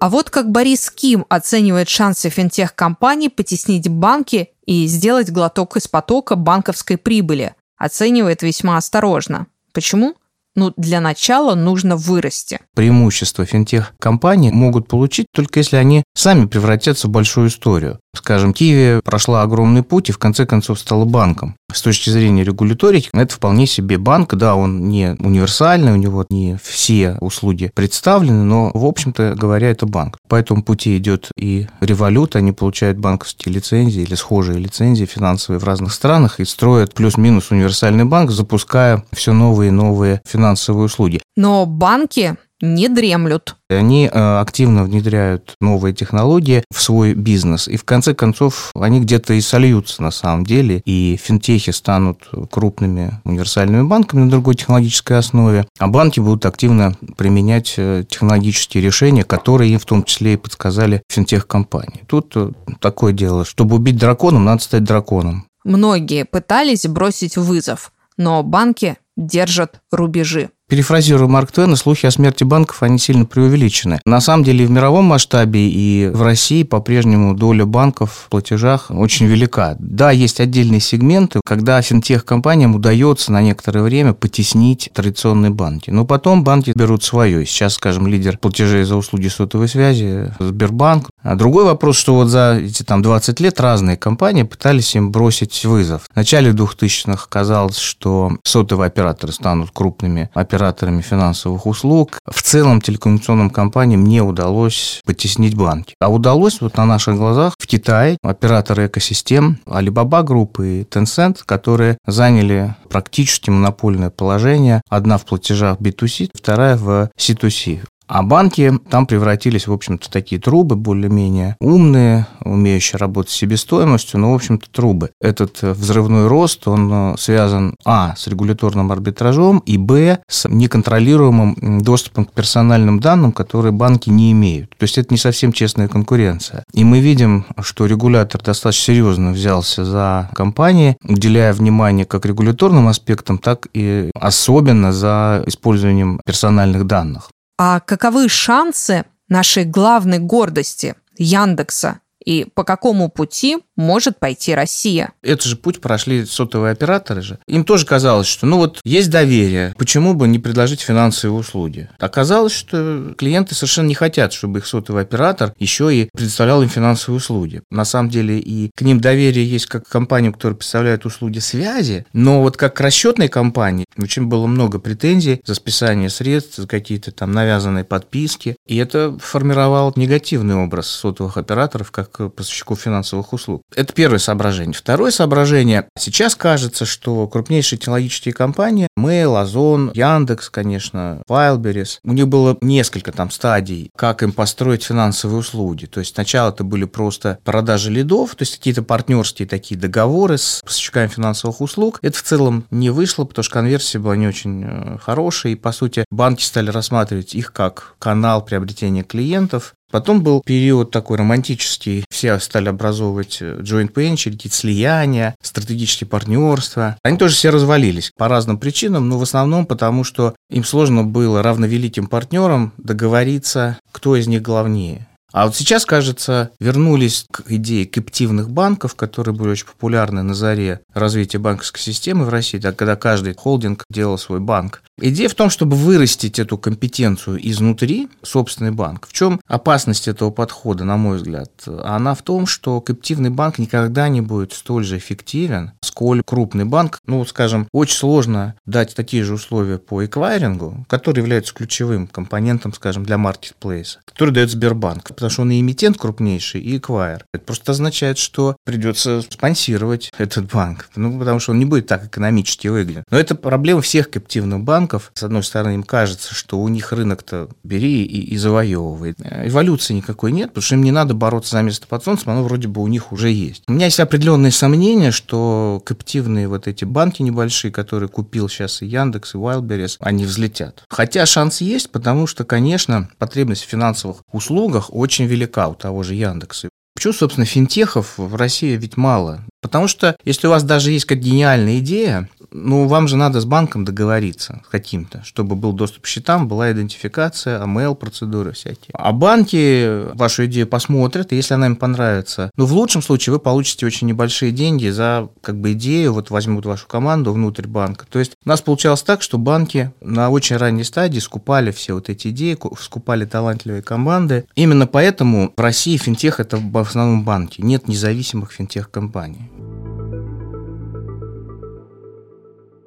А 0.04 0.10
вот 0.10 0.30
как 0.30 0.52
Борис 0.52 0.90
Ким 0.90 1.26
оценивает 1.30 1.88
шансы 1.88 2.30
финтех-компаний 2.30 3.30
потеснить 3.30 3.88
банки 3.88 4.50
и 4.66 4.86
сделать 4.88 5.32
глоток 5.32 5.78
из 5.78 5.88
потока 5.88 6.36
банковской 6.36 6.98
прибыли. 6.98 7.56
Оценивает 7.78 8.42
весьма 8.42 8.76
осторожно. 8.76 9.48
Почему? 9.72 10.16
Ну, 10.56 10.74
для 10.78 11.00
начала 11.00 11.56
нужно 11.56 11.96
вырасти. 11.96 12.60
Преимущества 12.76 13.46
финтех-компаний 13.46 14.52
могут 14.52 14.88
получить 14.88 15.26
только 15.34 15.60
если 15.60 15.78
они 15.78 16.04
сами 16.14 16.46
превратятся 16.46 17.08
в 17.08 17.12
большую 17.12 17.48
историю. 17.48 18.00
Скажем, 18.14 18.54
Киви 18.54 19.00
прошла 19.04 19.42
огромный 19.42 19.84
путь 19.84 20.10
и 20.10 20.12
в 20.12 20.20
конце 20.20 20.46
концов 20.46 20.80
стала 20.80 21.06
банком. 21.06 21.56
С 21.74 21.82
точки 21.82 22.10
зрения 22.10 22.44
регуляторики, 22.44 23.10
это 23.14 23.34
вполне 23.34 23.66
себе 23.66 23.98
банк, 23.98 24.36
да, 24.36 24.56
он 24.56 24.88
не 24.88 25.16
универсальный, 25.20 25.94
у 25.94 25.98
него 25.98 26.26
не 26.30 26.58
все 26.64 27.18
услуги 27.20 27.72
представлены, 27.74 28.44
но, 28.44 28.72
в 28.74 28.86
общем-то 28.86 29.36
говоря, 29.36 29.70
это 29.70 29.86
банк. 29.86 30.18
По 30.30 30.36
этому 30.36 30.64
пути 30.64 30.98
идет 30.98 31.30
и 31.38 31.68
револют, 31.82 32.36
они 32.36 32.52
получают 32.52 32.98
банковские 32.98 33.56
лицензии 33.56 34.04
или 34.04 34.16
схожие 34.16 34.60
лицензии 34.60 35.06
финансовые 35.06 35.60
в 35.60 35.64
разных 35.64 35.94
странах 35.94 36.40
и 36.40 36.46
строят 36.46 36.94
плюс-минус 36.94 37.52
универсальный 37.52 38.06
банк, 38.06 38.32
запуская 38.32 39.04
все 39.12 39.34
новые 39.34 39.70
и 39.70 39.72
новые 39.72 40.22
финансовые 40.28 40.86
услуги. 40.86 41.22
Но 41.36 41.66
банки 41.66 42.38
не 42.64 42.88
дремлют. 42.88 43.58
Они 43.70 44.10
э, 44.12 44.40
активно 44.40 44.86
внедряют 44.86 45.56
новые 45.60 45.94
технологии 45.94 46.64
в 46.74 46.82
свой 46.82 47.14
бизнес, 47.14 47.68
и 47.68 47.76
в 47.76 47.84
конце 47.84 48.16
концов 48.16 48.72
они 48.74 49.02
где-то 49.02 49.34
и 49.34 49.42
сольются 49.42 50.02
на 50.02 50.12
самом 50.12 50.46
деле, 50.46 50.82
и 50.86 51.20
финтехи 51.22 51.72
станут 51.72 52.30
крупными 52.50 53.20
универсальными 53.26 53.86
банками 53.86 54.22
на 54.22 54.30
другой 54.30 54.56
технологической 54.56 55.18
основе, 55.18 55.68
а 55.78 55.88
банки 55.88 56.22
будут 56.22 56.46
активно 56.46 56.96
применять 57.18 57.74
э, 57.78 58.06
технологические 58.08 58.82
решения, 58.82 59.26
которые 59.26 59.74
им 59.74 59.80
в 59.80 59.86
том 59.86 60.04
числе 60.04 60.36
и 60.36 60.38
подсказали 60.38 61.04
финтех-компании. 61.10 62.06
Тут 62.08 62.32
э, 62.36 62.52
такое 62.80 63.12
дело, 63.12 63.44
чтобы 63.44 63.76
убить 63.76 63.98
дракона, 63.98 64.40
надо 64.40 64.64
стать 64.64 64.86
драконом. 64.86 65.48
Многие 65.66 66.24
пытались 66.24 66.88
бросить 66.88 67.36
вызов, 67.36 67.92
но 68.16 68.42
банки 68.42 68.96
держат 69.18 69.82
рубежи. 69.92 70.50
Перефразируя 70.74 71.28
Марк 71.28 71.52
Твена, 71.52 71.76
слухи 71.76 72.08
о 72.08 72.10
смерти 72.10 72.44
банков, 72.44 72.82
они 72.82 72.98
сильно 72.98 73.26
преувеличены. 73.26 74.02
На 74.06 74.20
самом 74.22 74.44
деле 74.44 74.66
в 74.66 74.72
мировом 74.72 75.06
масштабе 75.06 75.70
и 75.70 76.10
в 76.12 76.24
России 76.24 76.64
по-прежнему 76.64 77.36
доля 77.36 77.64
банков 77.64 78.24
в 78.26 78.30
платежах 78.32 78.88
очень 78.90 79.28
велика. 79.28 79.76
Да, 79.78 80.10
есть 80.10 80.40
отдельные 80.40 80.80
сегменты, 80.80 81.42
когда 81.46 81.80
финтех-компаниям 81.80 82.74
удается 82.74 83.32
на 83.32 83.44
некоторое 83.44 83.84
время 83.84 84.14
потеснить 84.14 84.90
традиционные 84.94 85.52
банки. 85.52 85.92
Но 85.92 86.06
потом 86.06 86.44
банки 86.44 86.74
берут 86.76 87.04
свое. 87.04 87.46
Сейчас, 87.46 87.76
скажем, 87.76 88.08
лидер 88.08 88.40
платежей 88.40 88.84
за 88.84 88.96
услуги 88.96 89.28
сотовой 89.28 89.68
связи– 89.68 90.34
Сбербанк. 90.40 91.12
А 91.22 91.36
другой 91.36 91.66
вопрос, 91.66 91.98
что 91.98 92.16
вот 92.16 92.30
за 92.30 92.60
эти 92.60 92.82
там 92.82 93.04
20 93.04 93.40
лет 93.42 93.60
разные 93.60 93.96
компании 93.96 94.42
пытались 94.42 94.96
им 94.96 95.12
бросить 95.12 95.66
вызов. 95.66 96.02
В 96.12 96.16
начале 96.16 96.50
2000-х 96.50 97.28
казалось, 97.30 97.78
что 97.78 98.32
сотовые 98.44 98.88
операторы 98.88 99.32
станут 99.32 99.70
крупными 99.72 100.32
операторами 100.34 100.63
операторами 100.64 101.02
финансовых 101.02 101.66
услуг. 101.66 102.20
В 102.26 102.42
целом 102.42 102.82
телекоммуникационным 102.82 103.50
компаниям 103.50 104.04
не 104.06 104.22
удалось 104.22 105.02
потеснить 105.06 105.56
банки. 105.56 105.96
А 106.00 106.12
удалось 106.12 106.62
вот 106.62 106.78
на 106.78 106.86
наших 106.86 107.18
глазах 107.18 107.56
в 107.60 107.68
Китае 107.68 108.18
операторы 108.24 108.88
экосистем 108.88 109.60
Alibaba 109.66 110.24
группы 110.24 110.68
и 110.68 110.84
Tencent, 110.84 111.40
которые 111.46 111.98
заняли 112.08 112.76
практически 112.90 113.50
монопольное 113.50 114.10
положение. 114.10 114.82
Одна 114.90 115.18
в 115.18 115.26
платежах 115.26 115.80
B2C, 115.80 116.30
вторая 116.34 116.78
в 116.78 117.10
C2C. 117.20 117.82
А 118.08 118.22
банки 118.22 118.72
там 118.90 119.06
превратились, 119.06 119.68
в 119.68 119.74
общем-то, 119.74 120.10
такие 120.10 120.40
трубы 120.40 120.76
более-менее 120.76 121.56
умные, 121.60 122.28
умеющие 122.44 122.98
работать 122.98 123.32
с 123.32 123.36
себестоимостью, 123.36 124.20
но, 124.20 124.32
в 124.32 124.36
общем-то, 124.36 124.70
трубы. 124.70 125.12
Этот 125.22 125.62
взрывной 125.62 126.28
рост, 126.28 126.68
он 126.68 126.92
э, 126.92 127.16
связан, 127.18 127.76
а, 127.86 128.16
с 128.16 128.28
регуляторным 128.28 128.92
арбитражом, 128.92 129.60
и, 129.60 129.78
б, 129.78 130.20
с 130.28 130.48
неконтролируемым 130.48 131.82
доступом 131.82 132.26
к 132.26 132.34
персональным 132.34 133.00
данным, 133.00 133.32
которые 133.32 133.72
банки 133.72 134.10
не 134.10 134.32
имеют. 134.32 134.72
То 134.72 134.84
есть 134.84 134.98
это 134.98 135.14
не 135.14 135.18
совсем 135.18 135.54
честная 135.54 135.88
конкуренция. 135.88 136.64
И 136.74 136.84
мы 136.84 137.00
видим, 137.00 137.46
что 137.62 137.86
регулятор 137.86 138.42
достаточно 138.42 138.94
серьезно 138.94 139.32
взялся 139.32 139.86
за 139.86 140.30
компании, 140.36 140.98
уделяя 141.04 141.54
внимание 141.54 142.06
как 142.06 142.26
регуляторным 142.26 142.88
аспектам, 142.88 143.38
так 143.38 143.68
и 143.74 144.10
особенно 144.20 144.92
за 144.92 145.44
использованием 145.48 146.20
персональных 146.26 146.86
данных. 146.86 147.30
А 147.66 147.80
каковы 147.80 148.28
шансы 148.28 149.06
нашей 149.30 149.64
главной 149.64 150.20
гордости 150.20 150.96
Яндекса 151.18 152.02
и 152.26 152.46
по 152.54 152.64
какому 152.64 153.10
пути 153.10 153.58
может 153.76 154.20
пойти 154.20 154.54
Россия. 154.54 155.14
Это 155.22 155.48
же 155.48 155.56
путь 155.56 155.82
прошли 155.82 156.26
сотовые 156.26 156.72
операторы 156.72 157.22
же. 157.22 157.40
Им 157.48 157.64
тоже 157.64 157.86
казалось, 157.86 158.28
что 158.28 158.46
ну 158.46 158.58
вот 158.58 158.80
есть 158.84 159.10
доверие, 159.10 159.74
почему 159.78 160.14
бы 160.14 160.28
не 160.28 160.40
предложить 160.40 160.82
финансовые 160.82 161.38
услуги. 161.38 161.90
Оказалось, 162.00 162.54
что 162.54 163.14
клиенты 163.18 163.56
совершенно 163.56 163.88
не 163.88 163.96
хотят, 163.96 164.34
чтобы 164.34 164.60
их 164.60 164.68
сотовый 164.68 165.04
оператор 165.04 165.54
еще 165.58 165.94
и 165.94 166.10
предоставлял 166.14 166.62
им 166.62 166.70
финансовые 166.70 167.18
услуги. 167.18 167.62
На 167.72 167.86
самом 167.86 168.10
деле 168.10 168.40
и 168.40 168.72
к 168.76 168.82
ним 168.82 169.00
доверие 169.00 169.48
есть 169.48 169.66
как 169.66 169.88
к 169.88 169.92
компаниям, 169.92 170.34
которые 170.34 170.58
представляют 170.58 171.06
услуги 171.06 171.40
связи, 171.40 172.06
но 172.14 172.42
вот 172.42 172.58
как 172.58 172.76
к 172.76 172.82
расчетной 172.82 173.28
компании 173.28 173.86
очень 173.98 174.26
было 174.26 174.48
много 174.48 174.80
претензий 174.80 175.42
за 175.46 175.56
списание 175.56 176.10
средств, 176.10 176.58
за 176.58 176.68
какие-то 176.68 177.12
там 177.12 177.32
навязанные 177.32 177.84
подписки. 177.84 178.56
И 178.68 178.78
это 178.78 179.18
формировало 179.20 179.94
негативный 179.96 180.56
образ 180.56 180.88
сотовых 180.88 181.38
операторов 181.38 181.92
как 181.92 182.34
поставщиков 182.34 182.80
финансовых 182.80 183.34
услуг. 183.34 183.62
Это 183.76 183.94
первое 183.94 184.20
соображение. 184.20 184.74
Второе 184.74 185.12
соображение. 185.12 185.88
Сейчас 185.98 186.36
кажется, 186.36 186.86
что 186.86 187.28
крупнейшие 187.28 187.80
технологические 187.80 188.34
компании, 188.34 188.88
Mail, 188.98 189.40
Озон, 189.40 189.92
Яндекс, 189.94 190.50
конечно, 190.50 191.22
Wildberries, 191.30 192.00
у 192.04 192.14
них 192.14 192.28
было 192.28 192.58
несколько 192.62 193.12
там 193.12 193.32
стадий, 193.32 193.90
как 193.96 194.24
им 194.24 194.32
построить 194.32 194.84
финансовые 194.84 195.40
услуги. 195.40 195.86
То 195.86 196.00
есть 196.00 196.16
сначала 196.16 196.50
это 196.50 196.64
были 196.64 196.86
просто 196.86 197.40
продажи 197.44 197.92
лидов, 197.92 198.36
то 198.36 198.44
есть 198.44 198.58
какие-то 198.58 198.84
партнерские 198.84 199.48
такие 199.48 199.80
договоры 199.80 200.38
с 200.38 200.62
поставщиками 200.64 201.08
финансовых 201.08 201.62
услуг. 201.62 202.00
Это 202.02 202.18
в 202.18 202.24
целом 202.24 202.66
не 202.72 202.90
вышло, 202.90 203.26
потому 203.26 203.44
что 203.44 203.54
конверсия 203.54 203.83
была 204.00 204.16
не 204.16 204.28
очень 204.28 204.64
э, 204.66 204.98
хорошая, 205.00 205.54
и, 205.54 205.56
по 205.56 205.72
сути, 205.72 206.06
банки 206.12 206.44
стали 206.44 206.70
рассматривать 206.70 207.36
их 207.36 207.54
как 207.54 207.96
канал 208.00 208.44
приобретения 208.44 209.04
клиентов, 209.04 209.76
Потом 209.94 210.24
был 210.24 210.42
период 210.44 210.90
такой 210.90 211.20
романтический. 211.20 212.04
Все 212.10 212.40
стали 212.40 212.68
образовывать 212.68 213.38
э, 213.42 213.60
joint 213.60 213.94
venture, 213.94 214.32
какие-то 214.32 214.58
слияния, 214.58 215.36
стратегические 215.40 216.08
партнерства. 216.08 216.98
Они 217.04 217.16
тоже 217.16 217.36
все 217.36 217.52
развалились 217.52 218.12
по 218.18 218.28
разным 218.28 218.58
причинам, 218.58 219.08
но 219.08 219.20
в 219.20 219.22
основном 219.22 219.68
потому, 219.68 220.04
что 220.04 220.34
им 220.50 220.64
сложно 220.64 221.04
было 221.04 221.44
равновеликим 221.44 222.08
партнерам 222.08 222.74
договориться, 222.78 223.78
кто 223.92 224.16
из 224.16 224.26
них 224.26 224.42
главнее. 224.42 225.08
А 225.34 225.48
вот 225.48 225.56
сейчас, 225.56 225.84
кажется, 225.84 226.52
вернулись 226.60 227.26
к 227.32 227.42
идее 227.48 227.86
криптивных 227.86 228.52
банков, 228.52 228.94
которые 228.94 229.34
были 229.34 229.50
очень 229.50 229.66
популярны 229.66 230.22
на 230.22 230.36
заре 230.36 230.82
развития 230.94 231.40
банковской 231.40 231.82
системы 231.82 232.26
в 232.26 232.30
России, 232.30 232.60
так, 232.60 232.76
когда 232.76 232.96
каждый 232.96 233.34
холдинг 233.34 233.84
делал 233.90 234.20
свой 234.20 234.40
банк. 234.40 234.84
Идея 235.02 235.28
в 235.28 235.34
том, 235.34 235.50
чтобы 235.50 235.76
вырастить 235.76 236.38
эту 236.38 236.60
компетенцию 236.60 237.40
изнутри, 237.50 238.10
собственный 238.22 238.70
банк. 238.70 239.08
В 239.08 239.14
чем 239.14 239.42
опасность 239.48 240.08
этого 240.08 240.30
подхода, 240.30 240.84
на 240.84 240.98
мой 240.98 241.18
взгляд? 241.18 241.50
Она 241.66 242.14
в 242.14 242.22
том, 242.22 242.46
что 242.46 242.80
криптивный 242.80 243.32
банк 243.32 243.58
никогда 243.58 244.08
не 244.10 244.22
будет 244.22 244.54
столь 244.54 244.84
же 244.84 245.00
эффективен, 245.00 245.72
сколь 245.82 246.22
крупный 246.24 246.66
банк. 246.66 247.00
Ну, 247.08 247.26
скажем, 247.26 247.68
очень 247.72 247.98
сложно 247.98 248.54
дать 248.68 248.94
такие 248.94 249.24
же 249.24 249.34
условия 249.34 249.80
по 249.80 250.06
эквайрингу, 250.06 250.86
который 250.88 251.22
является 251.22 251.56
ключевым 251.56 252.06
компонентом, 252.06 252.72
скажем, 252.72 253.04
для 253.04 253.18
маркетплейса, 253.18 254.00
который 254.06 254.30
дает 254.30 254.52
Сбербанк 254.52 255.12
потому 255.24 255.32
что 255.32 255.42
он 255.44 255.52
и 255.52 255.62
эмитент 255.62 255.98
крупнейший, 255.98 256.60
и 256.60 256.78
эквайр. 256.78 257.24
Это 257.34 257.46
просто 257.46 257.72
означает, 257.72 258.18
что 258.18 258.58
придется 258.66 259.22
спонсировать 259.22 260.12
этот 260.18 260.52
банк, 260.52 260.90
ну, 260.98 261.18
потому 261.18 261.40
что 261.40 261.52
он 261.52 261.60
не 261.60 261.66
будет 261.66 261.88
так 261.88 262.06
экономически 262.08 262.68
выгляден. 262.68 263.06
Но 263.10 263.18
это 263.18 263.36
проблема 263.36 263.82
всех 263.82 264.10
криптивных 264.10 264.62
банков. 264.62 265.12
С 265.14 265.24
одной 265.24 265.44
стороны, 265.44 265.76
им 265.76 265.84
кажется, 265.84 266.36
что 266.36 266.60
у 266.60 266.68
них 266.68 266.92
рынок-то 266.92 267.48
бери 267.64 268.04
и, 268.04 268.34
и 268.34 268.38
завоевывай. 268.38 269.16
Эволюции 269.46 269.94
никакой 269.94 270.34
нет, 270.34 270.50
потому 270.50 270.64
что 270.64 270.76
им 270.76 270.84
не 270.84 270.92
надо 270.92 271.14
бороться 271.14 271.52
за 271.52 271.62
место 271.62 271.88
под 271.88 272.04
солнцем, 272.04 272.32
оно 272.32 272.44
вроде 272.44 272.68
бы 272.68 272.82
у 272.82 272.88
них 272.88 273.14
уже 273.14 273.30
есть. 273.30 273.64
У 273.70 273.72
меня 273.72 273.86
есть 273.86 274.02
определенные 274.02 274.52
сомнения, 274.52 275.12
что 275.12 275.82
криптивные 275.86 276.50
вот 276.50 276.68
эти 276.68 276.84
банки 276.84 277.22
небольшие, 277.22 277.72
которые 277.72 278.10
купил 278.10 278.50
сейчас 278.50 278.82
и 278.82 278.88
Яндекс, 278.88 279.36
и 279.36 279.38
Wildberries, 279.38 279.96
они 280.02 280.26
взлетят. 280.26 280.84
Хотя 280.90 281.26
шанс 281.26 281.62
есть, 281.62 281.92
потому 281.92 282.28
что, 282.28 282.44
конечно, 282.44 283.08
потребность 283.20 283.64
в 283.64 283.70
финансовых 283.70 284.18
услугах 284.34 284.94
очень 284.94 285.13
очень 285.14 285.26
велика 285.26 285.68
у 285.68 285.76
того 285.76 286.02
же 286.02 286.16
Яндекса. 286.16 286.70
Почему, 286.96 287.14
собственно, 287.14 287.46
финтехов 287.46 288.18
в 288.18 288.36
России 288.36 288.76
ведь 288.76 288.98
мало? 288.98 289.46
Потому 289.64 289.88
что 289.88 290.16
если 290.26 290.46
у 290.48 290.50
вас 290.52 290.64
даже 290.64 290.92
есть 290.92 291.06
как 291.06 291.20
гениальная 291.20 291.80
идея, 291.80 292.30
ну, 292.54 292.88
вам 292.88 293.08
же 293.08 293.18
надо 293.18 293.42
с 293.42 293.46
банком 293.46 293.84
договориться 293.84 294.62
каким-то, 294.70 295.24
чтобы 295.26 295.56
был 295.56 295.74
доступ 295.74 296.04
к 296.04 296.08
счетам, 296.08 296.48
была 296.48 296.72
идентификация, 296.72 297.60
AML 297.64 297.96
процедуры 297.96 298.52
всякие. 298.52 298.94
А 298.94 299.12
банки 299.12 300.14
вашу 300.14 300.46
идею 300.46 300.68
посмотрят, 300.68 301.34
и 301.34 301.36
если 301.36 301.56
она 301.56 301.66
им 301.66 301.76
понравится, 301.76 302.52
ну, 302.56 302.66
в 302.66 302.74
лучшем 302.74 303.02
случае 303.02 303.34
вы 303.34 303.40
получите 303.40 303.86
очень 303.86 304.08
небольшие 304.08 304.52
деньги 304.52 304.88
за 304.90 305.30
как 305.42 305.60
бы 305.60 305.74
идею, 305.74 306.14
вот 306.14 306.30
возьмут 306.30 306.66
вашу 306.66 306.88
команду 306.88 307.34
внутрь 307.34 307.68
банка. 307.68 308.06
То 308.10 308.20
есть 308.20 308.34
у 308.46 308.50
нас 308.50 308.62
получалось 308.62 309.02
так, 309.02 309.22
что 309.22 309.38
банки 309.38 309.92
на 310.02 310.30
очень 310.30 310.58
ранней 310.58 310.84
стадии 310.84 311.20
скупали 311.20 311.72
все 311.72 311.94
вот 311.94 312.10
эти 312.10 312.28
идеи, 312.28 312.58
скупали 312.80 313.26
талантливые 313.26 313.82
команды. 313.82 314.46
Именно 314.56 314.86
поэтому 314.86 315.52
в 315.56 315.60
России 315.60 315.98
финтех 315.98 316.40
это 316.40 316.58
в 316.58 316.78
основном 316.78 317.24
банки, 317.24 317.62
нет 317.62 317.88
независимых 317.88 318.52
финтех-компаний. 318.52 319.50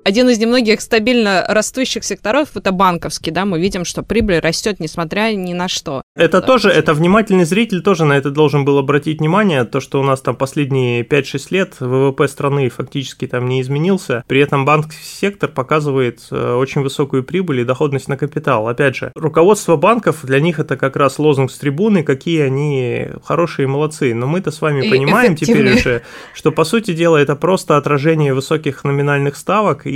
Один 0.07 0.29
из 0.29 0.39
немногих 0.39 0.81
стабильно 0.81 1.45
растущих 1.49 2.05
секторов 2.05 2.51
это 2.55 2.71
банковский, 2.71 3.33
да, 3.33 3.45
мы 3.45 3.59
видим, 3.59 3.85
что 3.85 4.05
прибыль 4.05 4.39
растет 4.39 4.79
несмотря 4.79 5.33
ни 5.35 5.53
на 5.53 5.67
что. 5.67 6.03
Это 6.15 6.41
да. 6.41 6.47
тоже, 6.47 6.71
это 6.71 6.95
внимательный 6.95 7.45
зритель 7.45 7.83
тоже 7.83 8.05
на 8.05 8.13
это 8.13 8.31
должен 8.31 8.65
был 8.65 8.79
обратить 8.79 9.19
внимание, 9.19 9.65
то, 9.65 9.81
что 9.81 9.99
у 9.99 10.05
нас 10.05 10.21
там 10.21 10.37
последние 10.37 11.03
5-6 11.03 11.47
лет 11.51 11.75
ВВП 11.81 12.29
страны 12.29 12.69
фактически 12.69 13.27
там 13.27 13.49
не 13.49 13.61
изменился, 13.61 14.23
при 14.29 14.41
этом 14.41 14.65
банковский 14.65 15.03
сектор 15.03 15.51
показывает 15.51 16.21
э, 16.31 16.55
очень 16.55 16.83
высокую 16.83 17.25
прибыль 17.25 17.63
и 17.63 17.65
доходность 17.65 18.07
на 18.07 18.17
капитал. 18.17 18.69
Опять 18.69 18.95
же, 18.95 19.11
руководство 19.17 19.75
банков, 19.75 20.21
для 20.23 20.39
них 20.39 20.61
это 20.61 20.77
как 20.77 20.95
раз 20.95 21.19
лозунг 21.19 21.51
с 21.51 21.59
трибуны, 21.59 22.05
какие 22.05 22.43
они 22.43 23.09
хорошие 23.25 23.65
и 23.65 23.67
молодцы, 23.67 24.15
но 24.15 24.29
мы-то 24.29 24.53
с 24.53 24.61
вами 24.61 24.87
и 24.87 24.89
понимаем 24.91 25.35
теперь 25.35 25.75
уже, 25.75 26.03
что 26.33 26.53
по 26.53 26.63
сути 26.63 26.93
дела 26.93 27.17
это 27.17 27.35
просто 27.35 27.77
отражение 27.77 28.35
высоких 28.35 28.85
номинальных 28.85 29.35
ставок 29.35 29.85
и 29.85 29.96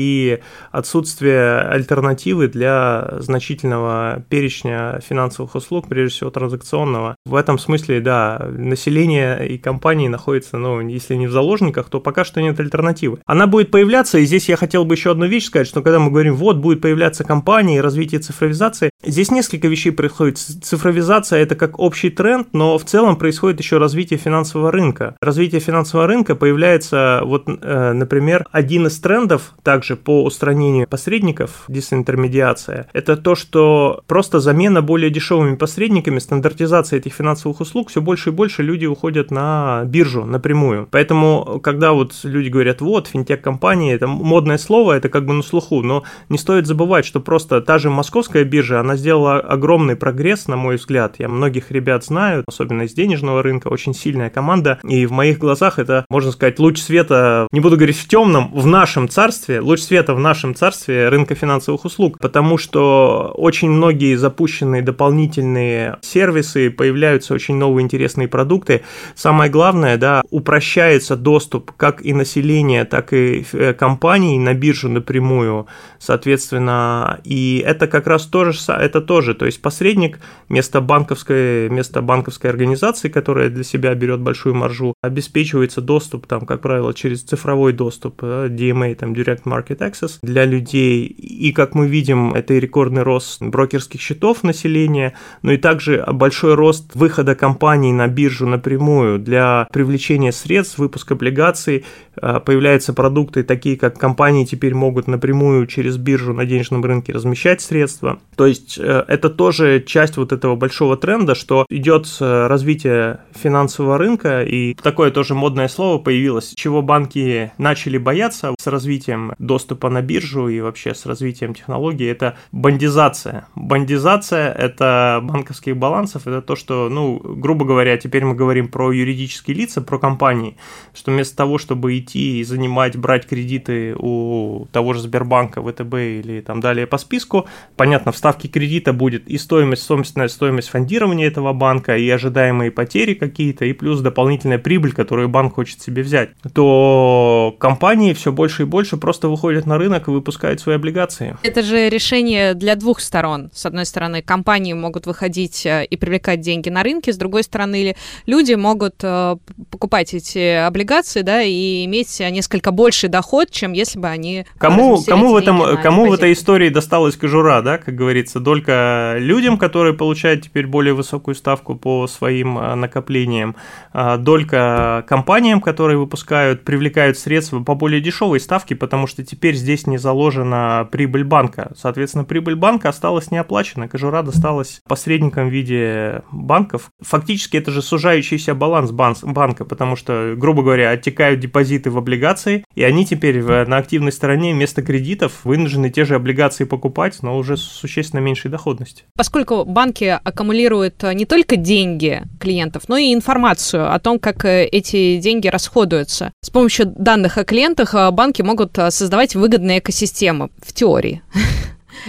отсутствие 0.70 1.60
альтернативы 1.60 2.48
для 2.48 3.16
значительного 3.18 4.24
перечня 4.28 5.00
финансовых 5.00 5.54
услуг, 5.54 5.88
прежде 5.88 6.16
всего 6.16 6.30
транзакционного. 6.30 7.16
В 7.24 7.34
этом 7.34 7.58
смысле, 7.58 8.00
да, 8.00 8.48
население 8.50 9.48
и 9.48 9.58
компании 9.58 10.08
находятся, 10.08 10.58
ну, 10.58 10.80
если 10.80 11.14
не 11.14 11.26
в 11.26 11.32
заложниках, 11.32 11.88
то 11.88 12.00
пока 12.00 12.24
что 12.24 12.40
нет 12.40 12.58
альтернативы. 12.60 13.18
Она 13.26 13.46
будет 13.46 13.70
появляться, 13.70 14.18
и 14.18 14.24
здесь 14.24 14.48
я 14.48 14.56
хотел 14.56 14.84
бы 14.84 14.94
еще 14.94 15.10
одну 15.10 15.26
вещь 15.26 15.46
сказать, 15.46 15.68
что 15.68 15.82
когда 15.82 15.98
мы 15.98 16.10
говорим, 16.10 16.34
вот, 16.34 16.56
будет 16.58 16.80
появляться 16.80 17.24
компания 17.24 17.78
и 17.78 17.80
развитие 17.80 18.20
цифровизации, 18.20 18.89
здесь 19.02 19.30
несколько 19.30 19.68
вещей 19.68 19.90
происходит. 19.90 20.38
Цифровизация– 20.38 21.38
это 21.40 21.54
как 21.54 21.78
общий 21.78 22.10
тренд, 22.10 22.48
но 22.52 22.78
в 22.78 22.84
целом 22.84 23.16
происходит 23.16 23.60
еще 23.60 23.78
развитие 23.78 24.18
финансового 24.18 24.70
рынка. 24.70 25.16
Развитие 25.20 25.60
финансового 25.60 26.06
рынка 26.06 26.34
появляется, 26.34 27.22
вот, 27.24 27.44
э, 27.46 27.92
например, 27.92 28.46
один 28.52 28.86
из 28.86 28.98
трендов 28.98 29.54
также 29.62 29.96
по 29.96 30.24
устранению 30.24 30.86
посредников, 30.88 31.64
дисинтермедиация, 31.68 32.88
это 32.92 33.16
то, 33.16 33.34
что 33.34 34.02
просто 34.06 34.40
замена 34.40 34.82
более 34.82 35.10
дешевыми 35.10 35.56
посредниками, 35.56 36.18
стандартизация 36.18 36.98
этих 36.98 37.14
финансовых 37.14 37.60
услуг, 37.60 37.90
все 37.90 38.00
больше 38.00 38.30
и 38.30 38.32
больше 38.32 38.62
люди 38.62 38.86
уходят 38.86 39.30
на 39.30 39.82
биржу 39.86 40.24
напрямую. 40.24 40.88
Поэтому, 40.90 41.60
когда 41.62 41.92
вот 41.92 42.12
люди 42.24 42.48
говорят, 42.48 42.80
вот, 42.80 43.08
финтех-компании, 43.08 43.94
это 43.94 44.06
модное 44.06 44.58
слово, 44.58 44.92
это 44.92 45.08
как 45.08 45.26
бы 45.26 45.32
на 45.32 45.42
слуху, 45.42 45.82
но 45.82 46.04
не 46.28 46.38
стоит 46.38 46.66
забывать, 46.66 47.04
что 47.04 47.20
просто 47.20 47.60
та 47.60 47.78
же 47.78 47.90
московская 47.90 48.44
биржа, 48.44 48.80
она 48.80 48.89
сделала 48.96 49.38
огромный 49.38 49.96
прогресс, 49.96 50.48
на 50.48 50.56
мой 50.56 50.76
взгляд. 50.76 51.16
Я 51.18 51.28
многих 51.28 51.70
ребят 51.70 52.04
знаю, 52.04 52.44
особенно 52.46 52.82
из 52.82 52.92
денежного 52.92 53.42
рынка, 53.42 53.68
очень 53.68 53.94
сильная 53.94 54.30
команда, 54.30 54.78
и 54.84 55.06
в 55.06 55.12
моих 55.12 55.38
глазах 55.38 55.78
это, 55.78 56.04
можно 56.08 56.32
сказать, 56.32 56.58
луч 56.58 56.78
света, 56.78 57.48
не 57.52 57.60
буду 57.60 57.76
говорить 57.76 57.98
в 57.98 58.08
темном, 58.08 58.52
в 58.52 58.66
нашем 58.66 59.08
царстве, 59.08 59.60
луч 59.60 59.80
света 59.80 60.14
в 60.14 60.20
нашем 60.20 60.54
царстве 60.54 61.08
рынка 61.08 61.34
финансовых 61.34 61.84
услуг, 61.84 62.18
потому 62.20 62.58
что 62.58 63.32
очень 63.36 63.70
многие 63.70 64.16
запущенные 64.16 64.82
дополнительные 64.82 65.98
сервисы, 66.02 66.70
появляются 66.70 67.34
очень 67.34 67.56
новые 67.56 67.84
интересные 67.84 68.28
продукты. 68.28 68.82
Самое 69.14 69.50
главное, 69.50 69.96
да, 69.96 70.22
упрощается 70.30 71.16
доступ 71.16 71.72
как 71.76 72.04
и 72.04 72.12
населения, 72.12 72.84
так 72.84 73.12
и 73.12 73.44
э, 73.52 73.74
компаний 73.74 74.38
на 74.38 74.54
биржу 74.54 74.88
напрямую, 74.88 75.66
соответственно, 75.98 77.20
и 77.24 77.62
это 77.66 77.86
как 77.86 78.06
раз 78.06 78.26
тоже, 78.26 78.58
это 78.80 79.00
тоже, 79.00 79.34
то 79.34 79.46
есть 79.46 79.62
посредник 79.62 80.18
вместо 80.48 80.80
банковской, 80.80 81.68
вместо 81.68 82.02
банковской 82.02 82.50
организации, 82.50 83.08
которая 83.08 83.48
для 83.48 83.64
себя 83.64 83.94
берет 83.94 84.20
большую 84.20 84.54
маржу, 84.54 84.94
обеспечивается 85.02 85.80
доступ, 85.80 86.26
там, 86.26 86.46
как 86.46 86.60
правило, 86.60 86.94
через 86.94 87.22
цифровой 87.22 87.72
доступ, 87.72 88.22
DMA, 88.22 88.94
там, 88.94 89.12
Direct 89.12 89.44
Market 89.44 89.78
Access 89.78 90.18
для 90.22 90.44
людей, 90.44 91.04
и, 91.04 91.52
как 91.52 91.74
мы 91.74 91.88
видим, 91.88 92.32
это 92.34 92.54
и 92.54 92.60
рекордный 92.60 93.02
рост 93.02 93.42
брокерских 93.42 94.00
счетов 94.00 94.42
населения, 94.42 95.14
но 95.42 95.52
и 95.52 95.56
также 95.56 96.04
большой 96.12 96.54
рост 96.54 96.94
выхода 96.94 97.34
компаний 97.34 97.92
на 97.92 98.08
биржу 98.08 98.46
напрямую. 98.46 99.18
Для 99.18 99.68
привлечения 99.72 100.32
средств, 100.32 100.78
выпуск 100.78 101.12
облигаций, 101.12 101.84
а, 102.20 102.40
появляются 102.40 102.92
продукты 102.92 103.42
такие, 103.42 103.76
как 103.76 103.98
компании 103.98 104.44
теперь 104.44 104.74
могут 104.74 105.06
напрямую 105.06 105.66
через 105.66 105.96
биржу 105.96 106.32
на 106.32 106.44
денежном 106.44 106.84
рынке 106.84 107.12
размещать 107.12 107.60
средства. 107.60 108.20
То 108.36 108.46
есть 108.46 108.69
э, 108.78 109.04
это 109.08 109.30
тоже 109.30 109.82
часть 109.86 110.16
вот 110.16 110.32
этого 110.32 110.56
большого 110.56 110.96
тренда, 110.96 111.34
что 111.34 111.66
идет 111.70 112.06
развитие 112.20 113.20
финансового 113.34 113.98
рынка, 113.98 114.42
и 114.42 114.74
такое 114.74 115.10
тоже 115.10 115.34
модное 115.34 115.68
слово 115.68 115.98
появилось, 115.98 116.52
чего 116.54 116.82
банки 116.82 117.52
начали 117.58 117.98
бояться 117.98 118.54
с 118.58 118.66
развитием 118.66 119.32
доступа 119.38 119.90
на 119.90 120.02
биржу 120.02 120.48
и 120.48 120.60
вообще 120.60 120.94
с 120.94 121.06
развитием 121.06 121.54
технологий, 121.54 122.06
это 122.06 122.36
бандизация. 122.52 123.46
Бандизация– 123.54 124.52
это 124.58 125.20
банковских 125.22 125.76
балансов, 125.76 126.26
это 126.26 126.42
то, 126.42 126.56
что, 126.56 126.88
ну, 126.88 127.20
грубо 127.22 127.64
говоря, 127.64 127.96
теперь 127.96 128.24
мы 128.24 128.34
говорим 128.34 128.68
про 128.68 128.92
юридические 128.92 129.56
лица, 129.56 129.80
про 129.80 129.98
компании, 129.98 130.56
что 130.94 131.10
вместо 131.10 131.36
того, 131.36 131.58
чтобы 131.58 131.98
идти 131.98 132.40
и 132.40 132.44
занимать, 132.44 132.96
брать 132.96 133.26
кредиты 133.26 133.94
у 133.96 134.66
того 134.72 134.94
же 134.94 135.00
Сбербанка, 135.00 135.62
ВТБ 135.62 135.94
или 135.94 136.40
там 136.40 136.60
далее 136.60 136.86
по 136.86 136.98
списку, 136.98 137.46
понятно, 137.76 138.12
в 138.12 138.16
ставке 138.16 138.48
кредита 138.60 138.92
будет 138.92 139.26
и 139.26 139.38
стоимость, 139.38 139.82
собственная 139.82 140.28
стоимость 140.28 140.68
фондирования 140.68 141.26
этого 141.26 141.54
банка, 141.54 141.96
и 141.96 142.08
ожидаемые 142.10 142.70
потери 142.70 143.14
какие-то, 143.14 143.64
и 143.64 143.72
плюс 143.72 144.00
дополнительная 144.00 144.58
прибыль, 144.58 144.92
которую 144.92 145.30
банк 145.30 145.54
хочет 145.54 145.80
себе 145.80 146.02
взять, 146.02 146.30
то 146.52 147.56
компании 147.58 148.12
все 148.12 148.32
больше 148.32 148.62
и 148.62 148.66
больше 148.66 148.98
просто 148.98 149.28
выходят 149.28 149.64
на 149.64 149.78
рынок 149.78 150.08
и 150.08 150.10
выпускают 150.10 150.60
свои 150.60 150.76
облигации. 150.76 151.38
Это 151.42 151.62
же 151.62 151.88
решение 151.88 152.52
для 152.52 152.76
двух 152.76 153.00
сторон. 153.00 153.50
С 153.54 153.64
одной 153.64 153.86
стороны, 153.86 154.20
компании 154.20 154.74
могут 154.74 155.06
выходить 155.06 155.64
э, 155.64 155.86
и 155.86 155.96
привлекать 155.96 156.40
деньги 156.40 156.68
на 156.68 156.82
рынке, 156.82 157.14
с 157.14 157.16
другой 157.16 157.42
стороны, 157.44 157.96
люди 158.26 158.52
могут 158.52 158.96
э, 159.02 159.36
покупать 159.70 160.12
эти 160.12 160.66
облигации, 160.66 161.22
да, 161.22 161.42
и 161.42 161.86
иметь 161.86 162.20
несколько 162.20 162.72
больший 162.72 163.08
доход, 163.08 163.50
чем 163.50 163.72
если 163.72 163.98
бы 163.98 164.08
они 164.08 164.44
кому 164.58 165.02
кому 165.02 165.32
в 165.32 165.36
этом 165.36 165.80
кому 165.82 166.10
в 166.10 166.12
этой 166.12 166.34
истории 166.34 166.68
досталась 166.68 167.16
кожура, 167.16 167.62
да, 167.62 167.78
как 167.78 167.94
говорится, 167.94 168.38
только 168.50 169.14
людям, 169.16 169.58
которые 169.58 169.94
получают 169.94 170.42
теперь 170.42 170.66
более 170.66 170.92
высокую 170.92 171.36
ставку 171.36 171.76
по 171.76 172.08
своим 172.08 172.58
э, 172.58 172.74
накоплениям, 172.74 173.54
а 173.92 174.18
только 174.18 175.04
компаниям, 175.06 175.60
которые 175.60 175.98
выпускают, 175.98 176.64
привлекают 176.64 177.16
средства 177.16 177.62
по 177.62 177.76
более 177.76 178.00
дешевой 178.00 178.40
ставке, 178.40 178.74
потому 178.74 179.06
что 179.06 179.24
теперь 179.24 179.54
здесь 179.54 179.86
не 179.86 179.98
заложена 179.98 180.88
прибыль 180.90 181.22
банка. 181.22 181.70
Соответственно, 181.76 182.24
прибыль 182.24 182.56
банка 182.56 182.88
осталась 182.88 183.30
неоплачена, 183.30 183.86
кожура 183.86 184.24
досталась 184.24 184.80
посредникам 184.88 185.48
в 185.48 185.52
виде 185.52 186.24
банков. 186.32 186.90
Фактически 187.00 187.56
это 187.56 187.70
же 187.70 187.82
сужающийся 187.82 188.56
баланс 188.56 188.90
банка, 188.90 189.64
потому 189.64 189.94
что, 189.94 190.34
грубо 190.36 190.64
говоря, 190.64 190.90
оттекают 190.90 191.38
депозиты 191.38 191.92
в 191.92 191.98
облигации, 191.98 192.64
и 192.74 192.82
они 192.82 193.06
теперь 193.06 193.44
на 193.44 193.76
активной 193.76 194.10
стороне 194.10 194.52
вместо 194.54 194.82
кредитов 194.82 195.44
вынуждены 195.44 195.88
те 195.90 196.04
же 196.04 196.16
облигации 196.16 196.64
покупать, 196.64 197.22
но 197.22 197.38
уже 197.38 197.56
существенно 197.56 198.20
меньшей 198.40 198.50
доходностью. 198.50 199.06
Поскольку 199.16 199.64
банки 199.64 200.18
аккумулируют 200.22 201.02
не 201.14 201.26
только 201.26 201.56
деньги 201.56 202.22
клиентов, 202.40 202.84
но 202.88 202.96
и 202.96 203.12
информацию 203.12 203.92
о 203.92 203.98
том, 203.98 204.18
как 204.18 204.44
э, 204.44 204.66
эти 204.66 205.18
деньги 205.18 205.48
расходуются. 205.48 206.32
С 206.42 206.50
помощью 206.50 206.86
данных 206.86 207.38
о 207.38 207.44
клиентах 207.44 207.94
э, 207.94 208.10
банки 208.10 208.42
могут 208.42 208.78
э, 208.78 208.90
создавать 208.90 209.34
выгодные 209.34 209.78
экосистемы 209.78 210.50
в 210.62 210.72
теории. 210.72 211.22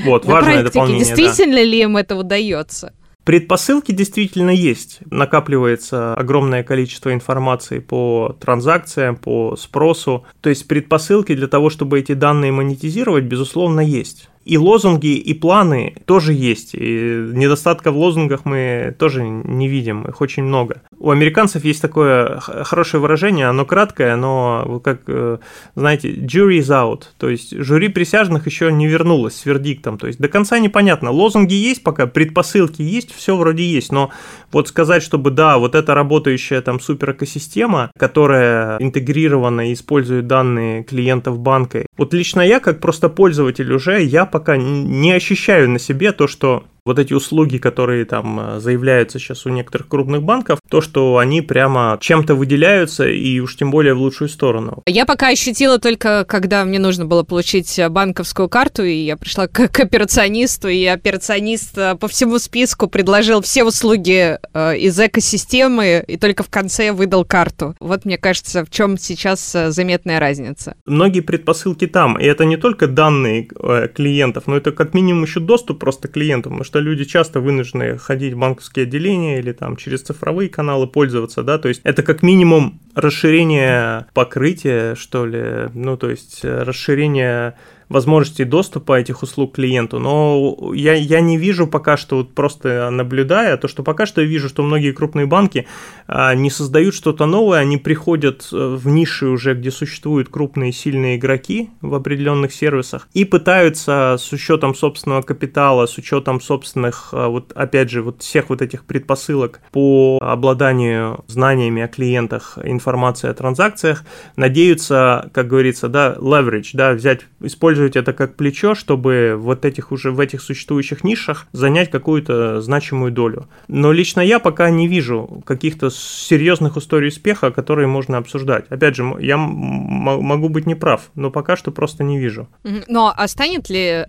Вот, 0.05 0.25
важное 0.25 0.63
дополнение. 0.63 1.03
Действительно 1.03 1.55
да. 1.55 1.63
ли 1.63 1.81
им 1.81 1.97
это 1.97 2.15
удается? 2.15 2.93
Предпосылки 3.25 3.91
действительно 3.91 4.49
есть. 4.49 4.99
Накапливается 5.11 6.13
огромное 6.15 6.63
количество 6.63 7.13
информации 7.13 7.79
по 7.79 8.35
транзакциям, 8.39 9.15
по 9.15 9.55
спросу. 9.57 10.25
То 10.41 10.49
есть 10.49 10.67
предпосылки 10.67 11.35
для 11.35 11.47
того, 11.47 11.69
чтобы 11.69 11.99
эти 11.99 12.13
данные 12.13 12.51
монетизировать, 12.51 13.25
безусловно, 13.25 13.81
есть. 13.81 14.30
И 14.43 14.57
лозунги, 14.57 15.15
и 15.15 15.33
планы 15.33 15.95
тоже 16.05 16.33
есть. 16.33 16.73
И 16.73 17.29
недостатка 17.33 17.91
в 17.91 17.97
лозунгах 17.97 18.45
мы 18.45 18.95
тоже 18.97 19.23
не 19.23 19.67
видим, 19.67 20.05
их 20.05 20.21
очень 20.21 20.43
много. 20.43 20.81
У 20.97 21.11
американцев 21.11 21.63
есть 21.63 21.81
такое 21.81 22.39
хорошее 22.39 23.01
выражение, 23.01 23.47
оно 23.47 23.65
краткое, 23.65 24.15
но 24.15 24.81
как, 24.83 25.01
э, 25.07 25.37
знаете, 25.75 26.11
jury 26.11 26.59
is 26.59 26.69
out, 26.69 27.03
то 27.17 27.29
есть 27.29 27.55
жюри 27.55 27.87
присяжных 27.87 28.45
еще 28.45 28.71
не 28.71 28.87
вернулось 28.87 29.35
с 29.35 29.45
вердиктом, 29.45 29.97
то 29.97 30.07
есть 30.07 30.19
до 30.19 30.27
конца 30.27 30.59
непонятно. 30.59 31.11
Лозунги 31.11 31.53
есть 31.53 31.83
пока, 31.83 32.07
предпосылки 32.07 32.81
есть, 32.81 33.13
все 33.13 33.35
вроде 33.35 33.63
есть, 33.63 33.91
но 33.91 34.11
вот 34.51 34.67
сказать, 34.67 35.03
чтобы 35.03 35.31
да, 35.31 35.57
вот 35.57 35.75
эта 35.75 35.93
работающая 35.93 36.61
там 36.61 36.79
супер 36.79 37.11
экосистема, 37.11 37.91
которая 37.97 38.77
интегрирована 38.79 39.69
и 39.69 39.73
использует 39.73 40.27
данные 40.27 40.83
клиентов 40.83 41.39
банка, 41.39 41.85
вот 41.97 42.13
лично 42.13 42.41
я, 42.41 42.59
как 42.59 42.79
просто 42.79 43.09
пользователь 43.09 43.71
уже, 43.71 44.03
я 44.03 44.25
пока 44.31 44.57
не 44.57 45.11
ощущаю 45.11 45.69
на 45.69 45.79
себе 45.79 46.11
то, 46.11 46.27
что 46.27 46.65
вот 46.85 46.97
эти 46.97 47.13
услуги, 47.13 47.57
которые 47.57 48.05
там 48.05 48.39
э, 48.39 48.59
заявляются 48.59 49.19
сейчас 49.19 49.45
у 49.45 49.49
некоторых 49.49 49.87
крупных 49.87 50.23
банков, 50.23 50.59
то, 50.69 50.81
что 50.81 51.17
они 51.17 51.41
прямо 51.41 51.97
чем-то 52.01 52.33
выделяются 52.33 53.07
и 53.07 53.39
уж 53.39 53.55
тем 53.55 53.69
более 53.71 53.93
в 53.93 53.99
лучшую 53.99 54.29
сторону. 54.29 54.81
Я 54.87 55.05
пока 55.05 55.27
ощутила 55.27 55.77
только, 55.77 56.25
когда 56.27 56.65
мне 56.65 56.79
нужно 56.79 57.05
было 57.05 57.23
получить 57.23 57.79
банковскую 57.89 58.49
карту, 58.49 58.83
и 58.83 58.93
я 58.93 59.15
пришла 59.15 59.47
к, 59.47 59.67
к 59.67 59.79
операционисту, 59.79 60.69
и 60.69 60.85
операционист 60.85 61.77
э, 61.77 61.95
по 61.95 62.07
всему 62.07 62.39
списку 62.39 62.87
предложил 62.87 63.41
все 63.41 63.63
услуги 63.63 64.39
э, 64.53 64.77
из 64.77 64.99
экосистемы, 64.99 66.03
и 66.07 66.17
только 66.17 66.41
в 66.41 66.49
конце 66.49 66.93
выдал 66.93 67.25
карту. 67.25 67.75
Вот 67.79 68.05
мне 68.05 68.17
кажется, 68.17 68.65
в 68.65 68.71
чем 68.71 68.97
сейчас 68.97 69.55
заметная 69.69 70.19
разница. 70.19 70.75
Многие 70.85 71.21
предпосылки 71.21 71.85
там, 71.85 72.17
и 72.19 72.25
это 72.25 72.45
не 72.45 72.57
только 72.57 72.87
данные 72.87 73.43
клиентов, 73.43 74.47
но 74.47 74.57
это 74.57 74.71
как 74.71 74.93
минимум 74.93 75.23
еще 75.23 75.39
доступ 75.39 75.79
просто 75.79 76.07
клиентам, 76.07 76.53
потому 76.53 76.70
что 76.71 76.79
люди 76.79 77.03
часто 77.03 77.41
вынуждены 77.41 77.97
ходить 77.97 78.31
в 78.33 78.37
банковские 78.37 78.83
отделения 78.83 79.39
или 79.39 79.51
там 79.51 79.75
через 79.75 80.03
цифровые 80.03 80.47
каналы 80.47 80.87
пользоваться, 80.87 81.43
да, 81.43 81.57
то 81.57 81.67
есть 81.67 81.81
это 81.83 82.01
как 82.01 82.23
минимум 82.23 82.79
расширение 82.95 84.05
покрытия, 84.13 84.95
что 84.95 85.25
ли, 85.25 85.69
ну, 85.73 85.97
то 85.97 86.09
есть 86.09 86.45
расширение 86.45 87.55
возможности 87.91 88.43
доступа 88.43 88.99
этих 88.99 89.21
услуг 89.21 89.55
клиенту. 89.55 89.99
Но 89.99 90.71
я, 90.73 90.93
я 90.93 91.21
не 91.21 91.37
вижу 91.37 91.67
пока 91.67 91.97
что, 91.97 92.17
вот 92.17 92.33
просто 92.33 92.89
наблюдая, 92.89 93.57
то, 93.57 93.67
что 93.67 93.83
пока 93.83 94.05
что 94.05 94.21
я 94.21 94.27
вижу, 94.27 94.49
что 94.49 94.63
многие 94.63 94.91
крупные 94.93 95.25
банки 95.25 95.67
а, 96.07 96.33
не 96.33 96.49
создают 96.49 96.95
что-то 96.95 97.25
новое, 97.25 97.59
они 97.59 97.77
приходят 97.77 98.47
э, 98.51 98.75
в 98.75 98.87
ниши 98.87 99.27
уже, 99.27 99.53
где 99.53 99.71
существуют 99.71 100.29
крупные 100.29 100.71
сильные 100.71 101.17
игроки 101.17 101.69
в 101.81 101.93
определенных 101.93 102.53
сервисах 102.53 103.07
и 103.13 103.25
пытаются 103.25 104.15
с 104.19 104.31
учетом 104.31 104.73
собственного 104.73 105.21
капитала, 105.21 105.85
с 105.85 105.97
учетом 105.97 106.39
собственных, 106.39 107.09
а, 107.11 107.27
вот 107.27 107.51
опять 107.53 107.89
же, 107.89 108.01
вот 108.01 108.21
всех 108.21 108.49
вот 108.49 108.61
этих 108.61 108.85
предпосылок 108.85 109.59
по 109.71 110.17
обладанию 110.21 111.23
знаниями 111.27 111.81
о 111.81 111.87
клиентах, 111.87 112.57
информации 112.63 113.29
о 113.29 113.33
транзакциях, 113.33 114.03
надеются, 114.35 115.29
как 115.33 115.47
говорится, 115.47 115.89
да, 115.89 116.15
leverage, 116.17 116.69
да, 116.73 116.93
взять, 116.93 117.21
использовать 117.41 117.80
это 117.89 118.13
как 118.13 118.35
плечо, 118.35 118.75
чтобы 118.75 119.35
вот 119.37 119.65
этих 119.65 119.91
уже 119.91 120.11
в 120.11 120.19
этих 120.19 120.41
существующих 120.41 121.03
нишах 121.03 121.47
занять 121.51 121.89
какую-то 121.89 122.61
значимую 122.61 123.11
долю. 123.11 123.47
Но 123.67 123.91
лично 123.91 124.21
я 124.21 124.39
пока 124.39 124.69
не 124.69 124.87
вижу 124.87 125.41
каких-то 125.45 125.89
серьезных 125.89 126.77
историй 126.77 127.09
успеха, 127.09 127.51
которые 127.51 127.87
можно 127.87 128.17
обсуждать. 128.17 128.65
Опять 128.69 128.95
же, 128.95 129.15
я 129.19 129.37
могу 129.37 130.49
быть 130.49 130.65
неправ, 130.65 131.11
но 131.15 131.31
пока 131.31 131.55
что 131.55 131.71
просто 131.71 132.03
не 132.03 132.19
вижу. 132.19 132.47
Но 132.87 133.13
а 133.15 133.27
станет 133.27 133.69
ли 133.69 133.79
э, 133.79 134.05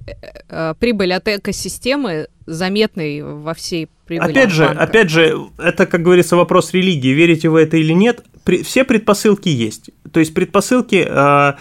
э, 0.49 0.75
прибыль 0.79 1.13
от 1.13 1.29
экосистемы 1.29 2.29
заметной 2.47 3.23
во 3.23 3.55
всей 3.55 3.89
прибыли. 4.07 4.31
Опять 4.31 4.51
же, 4.51 4.67
банка. 4.67 4.83
опять 4.83 5.11
же, 5.11 5.39
это, 5.59 5.87
как 5.87 6.03
говорится, 6.03 6.37
вопрос 6.37 6.73
религии. 6.73 7.11
Верите 7.11 7.49
вы 7.49 7.63
это 7.63 7.77
или 7.77 7.93
нет? 7.93 8.25
все 8.65 8.85
предпосылки 8.85 9.49
есть. 9.49 9.91
То 10.13 10.21
есть 10.21 10.35
предпосылки, 10.35 11.07
э, 11.09 11.53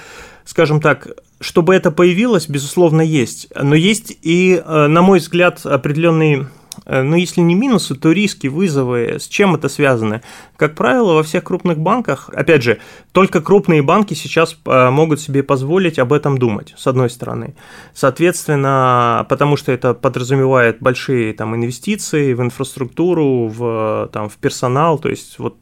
скажем 0.45 0.81
так, 0.81 1.07
чтобы 1.41 1.75
это 1.75 1.91
появилось, 1.91 2.47
безусловно, 2.47 3.01
есть. 3.01 3.47
Но 3.53 3.75
есть 3.75 4.17
и, 4.21 4.63
на 4.65 5.01
мой 5.01 5.19
взгляд, 5.19 5.65
определенные 5.65 6.47
Э, 6.60 6.60
но 6.85 7.15
если 7.15 7.41
не 7.41 7.55
минусы, 7.55 7.95
то 7.95 8.11
риски, 8.11 8.47
вызовы, 8.47 9.17
с 9.19 9.27
чем 9.27 9.55
это 9.55 9.69
связано? 9.69 10.21
Как 10.57 10.75
правило, 10.75 11.13
во 11.13 11.23
всех 11.23 11.43
крупных 11.43 11.79
банках, 11.79 12.29
опять 12.33 12.63
же, 12.63 12.79
только 13.11 13.41
крупные 13.41 13.81
банки 13.81 14.13
сейчас 14.13 14.57
э, 14.65 14.89
могут 14.89 15.19
себе 15.19 15.43
позволить 15.43 15.99
об 15.99 16.13
этом 16.13 16.37
думать, 16.37 16.73
с 16.77 16.87
одной 16.87 17.09
стороны. 17.09 17.55
Соответственно, 17.93 19.25
потому 19.29 19.57
что 19.57 19.71
это 19.71 19.93
подразумевает 19.93 20.77
большие 20.79 21.33
там, 21.33 21.55
инвестиции 21.55 22.33
в 22.33 22.41
инфраструктуру, 22.41 23.47
в, 23.47 24.09
там, 24.11 24.29
в 24.29 24.37
персонал, 24.37 24.97
то 24.99 25.09
есть 25.09 25.39
вот 25.39 25.57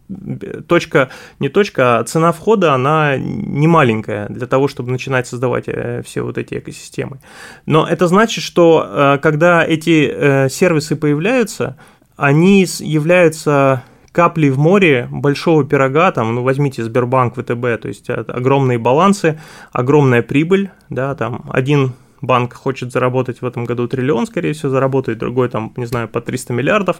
точка, 0.67 1.09
не 1.39 1.49
точка, 1.49 1.99
а 1.99 2.03
цена 2.03 2.31
входа, 2.31 2.73
она 2.73 3.17
не 3.17 3.67
маленькая 3.67 4.27
для 4.29 4.47
того, 4.47 4.67
чтобы 4.67 4.91
начинать 4.91 5.27
создавать 5.27 5.65
э, 5.67 6.01
все 6.05 6.21
вот 6.21 6.37
эти 6.37 6.55
экосистемы. 6.55 7.19
Но 7.65 7.87
это 7.87 8.07
значит, 8.07 8.43
что 8.43 9.17
когда 9.21 9.65
эти 9.65 10.49
сервисы 10.49 10.95
появляются, 10.95 11.08
они 12.15 12.65
являются 12.79 13.83
каплей 14.11 14.49
в 14.49 14.57
море 14.57 15.07
большого 15.11 15.63
пирога, 15.63 16.11
там, 16.11 16.35
ну, 16.35 16.43
возьмите 16.43 16.83
Сбербанк, 16.83 17.35
ВТБ, 17.35 17.81
то 17.81 17.87
есть 17.87 18.09
огромные 18.09 18.77
балансы, 18.77 19.39
огромная 19.71 20.21
прибыль, 20.21 20.71
да, 20.89 21.15
там, 21.15 21.45
один 21.51 21.93
банк 22.21 22.53
хочет 22.53 22.91
заработать 22.91 23.41
в 23.41 23.45
этом 23.45 23.65
году 23.65 23.87
триллион, 23.87 24.27
скорее 24.27 24.53
всего, 24.53 24.69
заработает, 24.69 25.17
другой 25.17 25.49
там, 25.49 25.73
не 25.77 25.85
знаю, 25.85 26.07
по 26.07 26.21
300 26.21 26.53
миллиардов. 26.53 26.97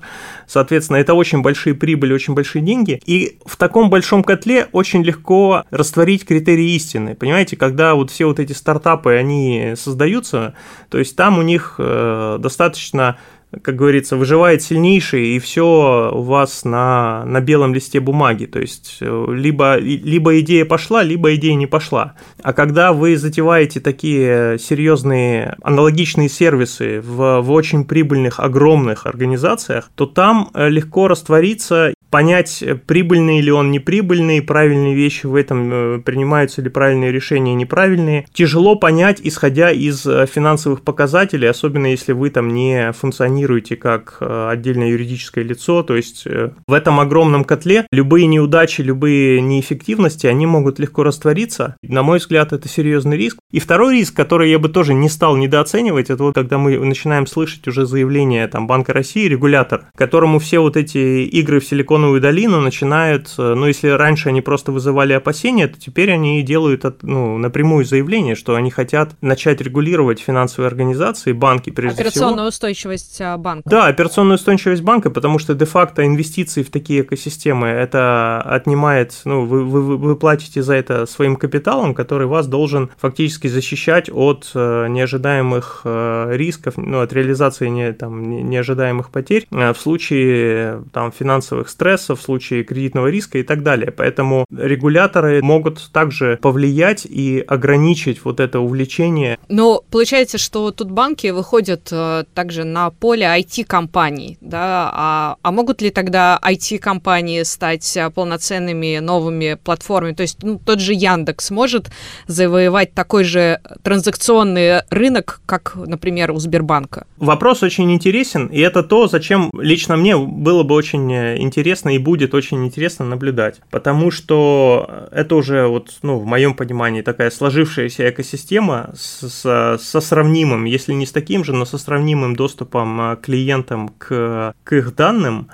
Соответственно, 0.48 0.98
это 0.98 1.14
очень 1.14 1.42
большие 1.42 1.76
прибыли, 1.76 2.14
очень 2.14 2.34
большие 2.34 2.62
деньги. 2.62 3.02
И 3.06 3.38
в 3.46 3.58
таком 3.58 3.90
большом 3.90 4.24
котле 4.24 4.68
очень 4.72 5.04
легко 5.04 5.64
растворить 5.72 6.26
критерии 6.26 6.76
истины. 6.76 7.16
Понимаете, 7.16 7.58
когда 7.58 7.96
вот 7.96 8.12
все 8.12 8.26
вот 8.26 8.40
эти 8.40 8.54
стартапы, 8.54 9.14
они 9.14 9.74
создаются, 9.76 10.54
то 10.90 10.98
есть 10.98 11.16
там 11.16 11.38
у 11.38 11.42
них 11.42 11.76
э, 11.78 12.38
достаточно 12.40 13.18
как 13.64 13.76
говорится, 13.76 14.16
выживает 14.16 14.62
сильнейший, 14.62 15.36
и 15.36 15.40
все 15.40 16.12
у 16.14 16.22
вас 16.22 16.66
на, 16.66 17.26
на 17.26 17.42
белом 17.42 17.74
листе 17.74 18.00
бумаги. 18.00 18.46
То 18.46 18.60
есть, 18.60 18.98
э, 19.02 19.26
либо, 19.30 19.78
либо 19.78 20.40
идея 20.40 20.66
пошла, 20.66 21.02
либо 21.04 21.34
идея 21.36 21.56
не 21.56 21.66
пошла. 21.66 22.14
А 22.44 22.54
когда 22.54 22.94
вы 22.94 23.18
затеваете 23.18 23.80
такие 23.80 24.60
серьезные 24.60 25.56
аналогичные 25.64 26.30
сервисы 26.30 27.02
в, 27.02 27.42
в 27.42 27.52
очень 27.52 27.86
прибыльных, 27.86 28.40
огромных 28.40 29.06
организациях, 29.06 29.90
то 29.96 30.06
там 30.06 30.50
э, 30.54 30.70
легко 30.70 31.08
раствориться 31.08 31.94
понять, 32.10 32.62
э, 32.62 32.76
прибыльный 32.76 33.42
ли 33.42 33.52
он, 33.52 33.72
неприбыльный, 33.72 34.42
правильные 34.42 34.96
вещи 34.96 35.26
в 35.26 35.36
этом, 35.36 35.70
э, 35.72 36.00
принимаются 36.00 36.62
ли 36.62 36.70
правильные 36.70 37.12
решения, 37.12 37.54
неправильные. 37.56 38.26
Тяжело 38.34 38.76
понять, 38.76 39.20
исходя 39.24 39.72
из 39.72 40.06
э, 40.06 40.26
финансовых 40.26 40.82
показателей, 40.82 41.48
особенно 41.48 41.88
если 41.88 42.14
вы 42.14 42.30
там 42.30 42.54
не 42.54 42.92
функционируете 42.94 43.76
как 43.76 44.18
отдельное 44.20 44.90
юридическое 44.90 45.44
лицо, 45.44 45.84
то 45.84 45.96
есть 45.96 46.26
в 46.26 46.74
этом 46.74 47.00
огромном 47.00 47.44
котле 47.44 47.86
любые 47.92 48.28
неудачи, 48.28 48.82
любые 48.82 49.42
неэффективности, 49.42 50.28
они 50.28 50.46
могут 50.46 50.80
легко 50.80 51.04
раствориться. 51.04 51.76
На 51.82 52.04
мой 52.04 52.20
взгляд, 52.20 52.54
это 52.54 52.68
серьезный 52.68 53.18
риск. 53.18 53.38
И 53.52 53.60
второй 53.60 53.96
риск, 53.98 54.16
который 54.16 54.50
я 54.52 54.60
бы 54.60 54.70
тоже 54.70 54.94
не 54.94 55.10
стал 55.10 55.38
недооценивать, 55.38 56.10
это 56.10 56.24
вот 56.24 56.36
когда 56.36 56.58
мы 56.58 56.78
начинаем 56.80 57.28
слышать 57.28 57.68
уже 57.68 57.86
заявление 57.86 58.48
там 58.48 58.68
Банка 58.68 58.94
России, 58.94 59.28
регулятор, 59.28 59.86
которому 59.96 60.40
все 60.40 60.60
вот 60.60 60.78
эти 60.78 61.24
игры 61.26 61.60
в 61.60 61.66
силикон 61.66 61.99
Силиконовую 62.00 62.22
долину 62.22 62.62
начинают, 62.62 63.34
э, 63.38 63.54
ну, 63.56 63.66
если 63.66 63.90
раньше 63.90 64.30
они 64.30 64.40
просто 64.42 64.72
вызывали 64.72 65.12
опасения, 65.12 65.68
то 65.68 65.78
теперь 65.78 66.12
они 66.12 66.42
делают 66.44 66.86
ну, 67.02 67.38
напрямую 67.38 67.84
заявление, 67.84 68.36
что 68.36 68.56
они 68.56 68.72
хотят 68.72 69.16
начать 69.22 69.60
регулировать 69.60 70.22
финансовые 70.22 70.68
организации, 70.68 71.34
банки 71.34 71.70
прежде 71.70 72.02
операционную 72.02 72.12
всего. 72.12 72.26
Операционную 72.26 72.48
устойчивость 72.48 73.22
а, 73.22 73.38
банка. 73.38 73.70
Да, 73.70 73.88
операционную 73.88 74.36
устойчивость 74.36 74.82
банка, 74.82 75.10
потому 75.10 75.40
что 75.40 75.56
де-факто 75.56 76.06
инвестиции 76.06 76.64
в 76.64 76.72
такие 76.72 77.02
экосистемы 77.02 77.68
это 77.68 78.42
отнимает, 78.46 79.20
ну, 79.26 79.46
вы, 79.46 79.66
вы, 79.66 79.98
вы 79.98 80.16
платите 80.16 80.64
за 80.64 80.76
это 80.76 81.06
своим 81.06 81.36
капиталом, 81.36 81.94
который 81.94 82.28
вас 82.28 82.48
должен 82.48 82.92
фактически 82.98 83.48
защищать 83.48 84.10
от 84.10 84.52
э, 84.56 84.88
неожидаемых 84.88 85.82
э, 85.84 86.30
рисков, 86.32 86.76
ну, 86.78 87.02
от 87.02 87.12
реализации 87.12 87.68
не, 87.68 87.92
там, 87.92 88.50
неожидаемых 88.50 89.10
потерь 89.10 89.46
в 89.52 89.76
случае 89.76 90.84
там, 90.94 91.12
финансовых 91.12 91.68
стрессов 91.68 91.89
стресса, 91.98 92.16
в 92.16 92.22
случае 92.22 92.64
кредитного 92.64 93.08
риска 93.08 93.38
и 93.38 93.44
так 93.44 93.64
далее. 93.64 93.92
Поэтому 93.92 94.46
регуляторы 94.52 95.42
могут 95.42 95.92
также 95.92 96.38
повлиять 96.42 97.06
и 97.06 97.44
ограничить 97.48 98.24
вот 98.24 98.40
это 98.40 98.60
увлечение. 98.60 99.38
Но 99.48 99.82
получается, 99.90 100.38
что 100.38 100.72
тут 100.72 100.92
банки 100.92 101.28
выходят 101.28 101.90
э, 101.92 102.24
также 102.34 102.64
на 102.64 102.90
поле 102.92 103.26
IT-компаний, 103.26 104.38
да, 104.42 104.92
а, 104.94 105.36
а 105.42 105.52
могут 105.52 105.82
ли 105.82 105.90
тогда 105.90 106.40
IT-компании 106.44 107.44
стать 107.44 107.98
э, 107.98 108.10
полноценными 108.10 109.00
новыми 109.00 109.58
платформами? 109.64 110.14
То 110.14 110.24
есть 110.24 110.44
ну, 110.44 110.60
тот 110.64 110.80
же 110.80 110.94
Яндекс 110.94 111.52
может 111.52 111.90
завоевать 112.28 112.94
такой 112.94 113.24
же 113.24 113.60
транзакционный 113.84 114.84
рынок, 114.90 115.42
как, 115.46 115.76
например, 115.76 116.32
у 116.32 116.40
Сбербанка? 116.40 117.06
Вопрос 117.18 117.64
очень 117.64 117.92
интересен, 117.92 118.48
и 118.48 118.60
это 118.60 118.84
то, 118.84 119.08
зачем 119.08 119.50
лично 119.54 119.98
мне 119.98 120.18
было 120.18 120.64
бы 120.64 120.76
очень 120.76 121.12
э, 121.12 121.38
интересно 121.40 121.79
интересно 121.80 121.96
и 121.96 121.98
будет 121.98 122.34
очень 122.34 122.66
интересно 122.66 123.06
наблюдать, 123.06 123.62
потому 123.72 124.12
что 124.12 125.08
это 125.12 125.36
уже 125.36 125.68
вот, 125.68 126.00
ну, 126.04 126.20
в 126.20 126.26
моем 126.26 126.54
понимании 126.54 127.02
такая 127.02 127.32
сложившаяся 127.32 128.10
экосистема 128.10 128.90
с, 128.96 129.30
с, 129.30 129.78
со 129.80 130.02
сравнимым, 130.02 130.66
если 130.66 130.94
не 130.94 131.06
с 131.06 131.12
таким 131.12 131.44
же, 131.44 131.54
но 131.54 131.66
со 131.66 131.78
сравнимым 131.78 132.36
доступом 132.36 133.02
э, 133.02 133.18
клиентам 133.22 133.90
к, 133.98 134.54
к 134.64 134.74
их 134.74 134.96
данным, 134.96 135.48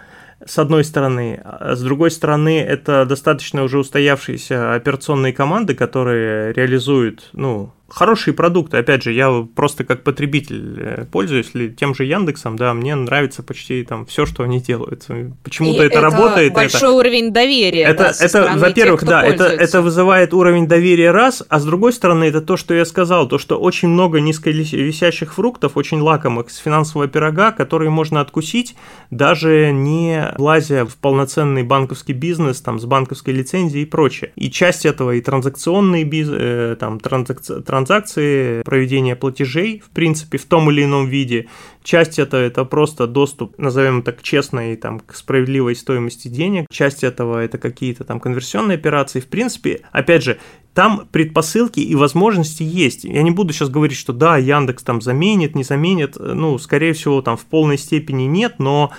с 0.46 0.60
одной 0.60 0.84
стороны. 0.84 1.40
А 1.44 1.76
с 1.76 1.82
другой 1.82 2.12
стороны, 2.12 2.60
это 2.60 3.06
достаточно 3.06 3.64
уже 3.64 3.78
устоявшиеся 3.78 4.76
операционные 4.76 5.34
команды, 5.34 5.76
которые 5.76 6.54
реализуют, 6.54 7.30
ну, 7.34 7.72
хорошие 7.88 8.34
продукты. 8.34 8.78
Опять 8.78 9.04
же, 9.04 9.12
я 9.12 9.46
просто 9.56 9.84
как 9.84 10.04
потребитель 10.04 10.80
э, 10.80 11.06
пользуюсь 11.12 11.52
тем 11.78 11.94
же 11.94 12.06
Яндексом, 12.06 12.58
да, 12.58 12.74
мне 12.74 12.96
нравится 12.96 13.44
почти 13.44 13.84
там 13.84 14.06
все, 14.06 14.26
что 14.26 14.44
они 14.44 14.60
делают. 14.60 15.08
Почему-то 15.44 15.84
это, 15.84 15.98
это 15.98 16.02
работает. 16.02 16.54
Большой 16.54 16.80
это, 16.80 16.92
уровень 16.92 17.32
доверия. 17.32 17.84
Это, 17.84 18.14
да, 18.20 18.26
это 18.26 18.54
во-первых, 18.58 19.04
да, 19.04 19.24
это, 19.24 19.46
это 19.46 19.82
вызывает 19.82 20.34
уровень 20.34 20.68
доверия 20.68 21.12
раз, 21.12 21.44
а 21.48 21.60
с 21.60 21.66
другой 21.66 21.94
стороны, 21.94 22.26
это 22.26 22.42
то, 22.42 22.58
что 22.58 22.74
я 22.74 22.86
сказал, 22.86 23.28
то, 23.28 23.38
что 23.38 23.58
очень 23.58 23.90
много 23.90 24.20
низковисящих 24.20 25.34
фруктов, 25.34 25.78
очень 25.78 26.02
лакомых 26.02 26.50
с 26.50 26.58
финансового 26.58 27.08
пирога, 27.08 27.52
которые 27.52 27.90
можно 27.90 28.22
откусить, 28.22 28.76
даже 29.12 29.72
не 29.72 30.34
лазя 30.38 30.86
в 30.86 30.96
полноценный 30.98 31.64
банковский 31.64 32.14
бизнес, 32.14 32.62
там, 32.62 32.80
с 32.80 32.86
банковской 32.86 33.34
лицензией 33.34 33.84
и 33.84 33.86
прочее. 33.86 34.32
И 34.36 34.50
часть 34.50 34.86
этого 34.86 35.12
и 35.12 35.22
транзакционный 35.22 36.04
бизнес, 36.04 36.40
э, 36.42 36.76
там, 36.80 37.00
транзак 37.00 37.42
транзакции, 37.76 38.62
проведение 38.64 39.18
платежей, 39.18 39.84
в 39.86 39.90
принципе, 39.90 40.38
в 40.38 40.46
том 40.46 40.72
или 40.72 40.86
ином 40.86 41.08
виде. 41.08 41.48
Часть 41.84 42.20
это, 42.20 42.38
это 42.38 42.64
просто 42.64 43.06
доступ, 43.06 43.60
назовем 43.60 44.02
так, 44.02 44.24
честной, 44.24 44.78
там, 44.78 45.02
к 45.02 45.14
справедливой 45.14 45.76
стоимости 45.76 46.30
денег. 46.30 46.68
Часть 46.72 47.04
этого 47.04 47.44
это 47.44 47.58
какие-то 47.58 48.06
там 48.06 48.22
конверсионные 48.22 48.76
операции. 48.78 49.20
В 49.20 49.28
принципе, 49.28 49.82
опять 49.92 50.24
же, 50.24 50.40
там 50.74 51.08
предпосылки 51.12 51.80
и 51.80 51.96
возможности 51.96 52.64
есть. 52.64 53.04
Я 53.04 53.24
не 53.24 53.32
буду 53.32 53.54
сейчас 53.54 53.70
говорить, 53.70 53.98
что 53.98 54.14
да, 54.14 54.38
Яндекс 54.38 54.84
там 54.84 55.02
заменит, 55.02 55.56
не 55.56 55.64
заменит. 55.64 56.16
Ну, 56.18 56.58
скорее 56.58 56.94
всего, 56.94 57.22
там 57.22 57.36
в 57.38 57.46
полной 57.46 57.78
степени 57.78 58.24
нет, 58.24 58.56
но 58.58 58.92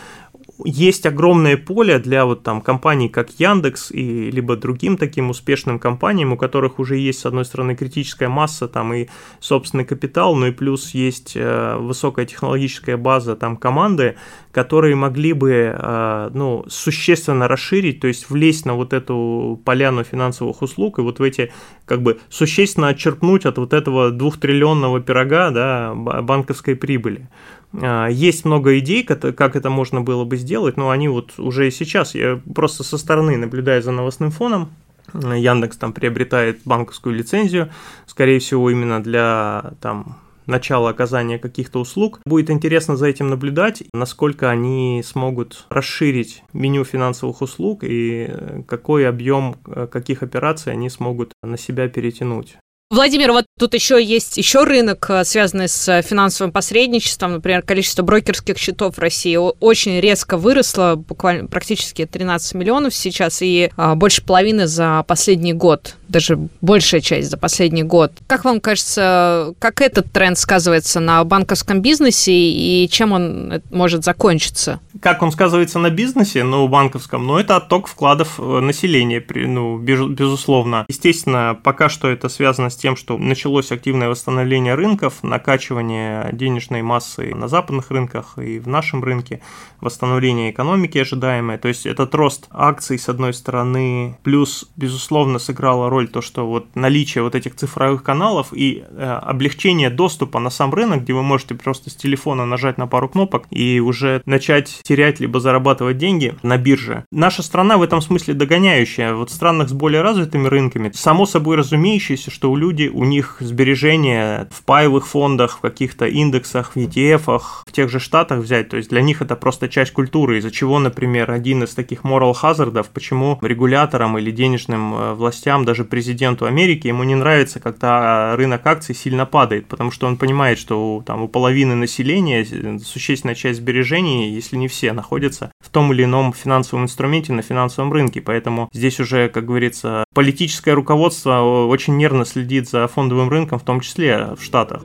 есть 0.65 1.05
огромное 1.05 1.57
поле 1.57 1.99
для 1.99 2.25
вот 2.25 2.43
там 2.43 2.61
компаний, 2.61 3.09
как 3.09 3.31
Яндекс 3.39 3.91
и 3.91 4.31
либо 4.31 4.57
другим 4.57 4.97
таким 4.97 5.31
успешным 5.31 5.79
компаниям, 5.79 6.33
у 6.33 6.37
которых 6.37 6.79
уже 6.79 6.97
есть, 6.97 7.21
с 7.21 7.27
одной 7.27 7.45
стороны, 7.45 7.77
критическая 7.77 8.29
масса 8.29 8.67
там 8.67 8.95
и 8.95 9.09
собственный 9.41 9.85
капитал, 9.85 10.35
но 10.35 10.47
и 10.47 10.53
плюс 10.53 10.95
есть 10.95 11.33
э, 11.35 11.77
высокая 11.79 12.25
технологическая 12.25 12.97
база 12.97 13.37
там 13.37 13.57
команды, 13.57 14.17
которые 14.53 14.97
могли 14.97 15.35
бы 15.35 15.75
э, 15.77 16.31
ну, 16.33 16.65
существенно 16.69 17.49
расширить, 17.49 18.01
то 18.01 18.09
есть 18.09 18.31
влезть 18.31 18.65
на 18.65 18.75
вот 18.75 18.95
эту 18.95 19.61
поляну 19.65 20.05
финансовых 20.05 20.63
услуг 20.63 20.99
и 20.99 21.03
вот 21.03 21.19
в 21.19 21.23
эти 21.23 21.53
как 21.85 22.03
бы 22.03 22.19
существенно 22.31 22.89
отчерпнуть 22.89 23.45
от 23.45 23.59
вот 23.59 23.75
этого 23.75 24.11
двухтриллионного 24.11 25.01
пирога 25.01 25.51
да, 25.51 25.95
банковской 25.95 26.75
прибыли. 26.75 27.29
А, 27.73 28.09
есть 28.09 28.45
много 28.45 28.79
идей, 28.79 29.05
как 29.05 29.57
это 29.57 29.71
можно 29.71 30.01
было 30.01 30.25
бы 30.25 30.37
сделать, 30.37 30.77
но 30.77 30.91
они 30.91 31.09
вот 31.09 31.39
уже 31.39 31.69
и 31.69 31.71
сейчас, 31.71 32.15
я 32.15 32.41
просто 32.55 32.85
со 32.85 32.99
стороны 32.99 33.37
наблюдаю 33.37 33.83
за 33.83 33.93
новостным 33.93 34.31
фоном, 34.31 34.71
Яндекс 35.15 35.77
там 35.77 35.93
приобретает 35.93 36.61
банковскую 36.65 37.15
лицензию, 37.15 37.71
скорее 38.07 38.41
всего, 38.41 38.71
именно 38.71 39.03
для 39.03 39.75
там 39.81 40.19
начала 40.47 40.91
оказания 40.91 41.39
каких-то 41.39 41.81
услуг. 41.81 42.21
Будет 42.25 42.51
интересно 42.51 42.97
за 42.97 43.07
этим 43.07 43.29
наблюдать, 43.29 43.83
насколько 43.93 44.51
они 44.51 45.03
смогут 45.05 45.67
расширить 45.69 46.43
меню 46.53 46.85
финансовых 46.85 47.43
услуг 47.43 47.81
и 47.83 48.31
какой 48.67 49.09
объем 49.09 49.57
э, 49.67 49.89
каких 49.91 50.23
операций 50.23 50.73
они 50.73 50.89
смогут 50.89 51.33
на 51.43 51.59
себя 51.59 51.89
перетянуть. 51.89 52.59
Владимир, 52.89 53.33
вот 53.33 53.47
тут 53.59 53.75
еще 53.75 54.03
есть 54.03 54.37
еще 54.37 54.63
рынок, 54.63 55.07
э, 55.11 55.25
связанный 55.25 55.69
с 55.69 55.89
э, 55.89 56.03
финансовым 56.03 56.53
посредничеством. 56.53 57.33
Например, 57.33 57.61
количество 57.63 58.05
брокерских 58.05 58.59
счетов 58.59 58.95
в 58.95 59.01
России 59.01 59.37
очень 59.37 59.99
резко 59.99 60.37
выросло, 60.37 60.95
буквально 60.95 61.49
практически 61.49 62.07
13 62.07 62.55
миллионов 62.55 62.95
сейчас, 62.95 63.43
и 63.43 63.73
а, 63.77 63.97
больше 63.97 64.23
половины 64.23 64.69
за 64.69 65.03
последний 65.09 65.53
год 65.53 65.97
даже 66.09 66.49
большая 66.61 67.01
часть 67.01 67.31
за 67.31 67.37
последний 67.37 67.83
год. 67.83 68.13
Как 68.27 68.45
вам 68.45 68.61
кажется, 68.61 69.55
как 69.59 69.81
этот 69.81 70.11
тренд 70.13 70.39
сказывается 70.39 71.01
на 71.01 71.23
банковском 71.25 71.81
бизнесе 71.81 72.33
и 72.33 72.89
чем 72.91 73.13
он 73.13 73.63
может 73.71 74.05
закончиться? 74.05 74.81
Как 75.01 75.23
он 75.23 75.33
сказывается 75.33 75.79
на 75.79 75.91
бизнесе, 75.91 76.45
ну, 76.45 76.67
банковском? 76.69 77.27
Ну, 77.27 77.39
это 77.39 77.57
отток 77.57 77.87
вкладов 77.87 78.39
э, 78.39 78.61
населения, 78.61 79.25
ну, 79.35 79.79
безусловно. 79.79 80.85
Естественно, 80.89 81.59
пока 81.63 81.89
что 81.89 82.09
это 82.09 82.29
связано 82.29 82.71
тем, 82.77 82.97
что 82.97 83.19
началось 83.19 83.73
активное 83.73 84.09
восстановление 84.09 84.75
рынков, 84.75 85.23
накачивание 85.23 86.31
денежной 86.33 86.83
массы 86.83 87.35
на 87.35 87.49
западных 87.49 87.91
рынках 87.91 88.39
и 88.39 88.59
в 88.59 88.69
нашем 88.69 89.05
рынке, 89.05 89.41
восстановление 89.81 90.51
экономики 90.51 90.99
ожидаемое. 90.99 91.59
То 91.59 91.69
есть 91.69 91.85
этот 91.87 92.15
рост 92.15 92.47
акций, 92.51 92.99
с 92.99 93.09
одной 93.09 93.35
стороны, 93.35 94.19
плюс, 94.23 94.71
безусловно, 94.77 95.39
сыграла 95.39 95.91
роль 95.91 96.07
роль 96.07 96.09
то, 96.09 96.21
что 96.21 96.47
вот 96.47 96.75
наличие 96.75 97.23
вот 97.23 97.35
этих 97.35 97.57
цифровых 97.57 98.03
каналов 98.03 98.49
и 98.53 98.85
э, 98.89 99.03
облегчение 99.03 99.91
доступа 99.91 100.39
на 100.39 100.51
сам 100.51 100.73
рынок, 100.73 101.03
где 101.03 101.13
вы 101.13 101.23
можете 101.23 101.55
просто 101.55 101.91
с 101.91 101.97
телефона 101.97 102.47
нажать 102.47 102.79
на 102.79 102.87
пару 102.87 103.09
кнопок 103.09 103.47
и 103.51 103.81
уже 103.81 104.23
начать 104.27 104.81
терять 104.83 105.21
либо 105.21 105.41
зарабатывать 105.41 105.99
деньги 105.99 106.35
на 106.43 106.57
бирже. 106.57 107.05
Наша 107.11 107.43
страна 107.43 107.77
в 107.79 107.83
этом 107.83 108.01
смысле 108.01 108.35
догоняющая. 108.35 109.15
Вот 109.15 109.31
в 109.31 109.35
странах 109.35 109.69
с 109.69 109.73
более 109.73 110.03
развитыми 110.03 110.49
рынками, 110.49 110.91
само 110.95 111.27
собой 111.27 111.57
разумеющееся, 111.57 112.31
что 112.31 112.51
у 112.51 112.57
людей, 112.57 112.66
у 112.73 113.05
них 113.05 113.37
сбережения 113.41 114.49
в 114.51 114.63
паевых 114.65 115.07
фондах, 115.07 115.59
в 115.59 115.61
каких-то 115.61 116.07
индексах, 116.07 116.73
в 116.75 116.77
ETF, 116.77 117.39
в 117.67 117.73
тех 117.73 117.91
же 117.91 118.01
штатах 118.01 118.41
взять, 118.41 118.69
то 118.69 118.77
есть 118.77 118.91
для 118.91 119.03
них 119.03 119.23
это 119.23 119.37
просто 119.37 119.69
часть 119.69 119.93
культуры, 119.93 120.39
из-за 120.39 120.51
чего, 120.51 120.79
например, 120.79 121.31
один 121.31 121.65
из 121.65 121.75
таких 121.75 122.03
moral 122.03 122.35
hazardов, 122.41 122.89
почему 122.89 123.39
регуляторам 123.43 124.19
или 124.19 124.31
денежным 124.31 124.95
э, 124.95 125.15
властям 125.15 125.65
даже 125.65 125.85
президенту 125.85 126.47
Америки, 126.47 126.89
ему 126.89 127.05
не 127.05 127.15
нравится, 127.15 127.61
когда 127.61 128.37
рынок 128.37 128.67
акций 128.67 128.95
сильно 128.95 129.27
падает, 129.27 129.67
потому 129.67 129.91
что 129.91 130.07
он 130.07 130.17
понимает, 130.17 130.59
что 130.59 131.03
там, 131.07 131.23
у 131.23 131.29
половины 131.29 131.75
населения 131.75 132.45
существенная 132.79 133.35
часть 133.35 133.59
сбережений, 133.59 134.31
если 134.31 134.57
не 134.57 134.69
все, 134.69 134.93
находится 134.93 135.53
в 135.61 135.69
том 135.69 135.93
или 135.93 136.05
ином 136.05 136.33
финансовом 136.33 136.85
инструменте 136.85 137.33
на 137.33 137.43
финансовом 137.43 137.93
рынке. 137.93 138.21
Поэтому 138.21 138.69
здесь 138.73 139.01
уже, 139.01 139.29
как 139.29 139.45
говорится, 139.45 140.05
политическое 140.15 140.73
руководство 140.73 141.67
очень 141.69 141.97
нервно 141.97 142.25
следит 142.25 142.56
за 142.65 142.89
фондовым 142.89 143.29
рынком, 143.29 143.59
в 143.59 143.65
том 143.65 143.81
числе 143.81 144.35
в 144.35 144.43
Штатах. 144.43 144.83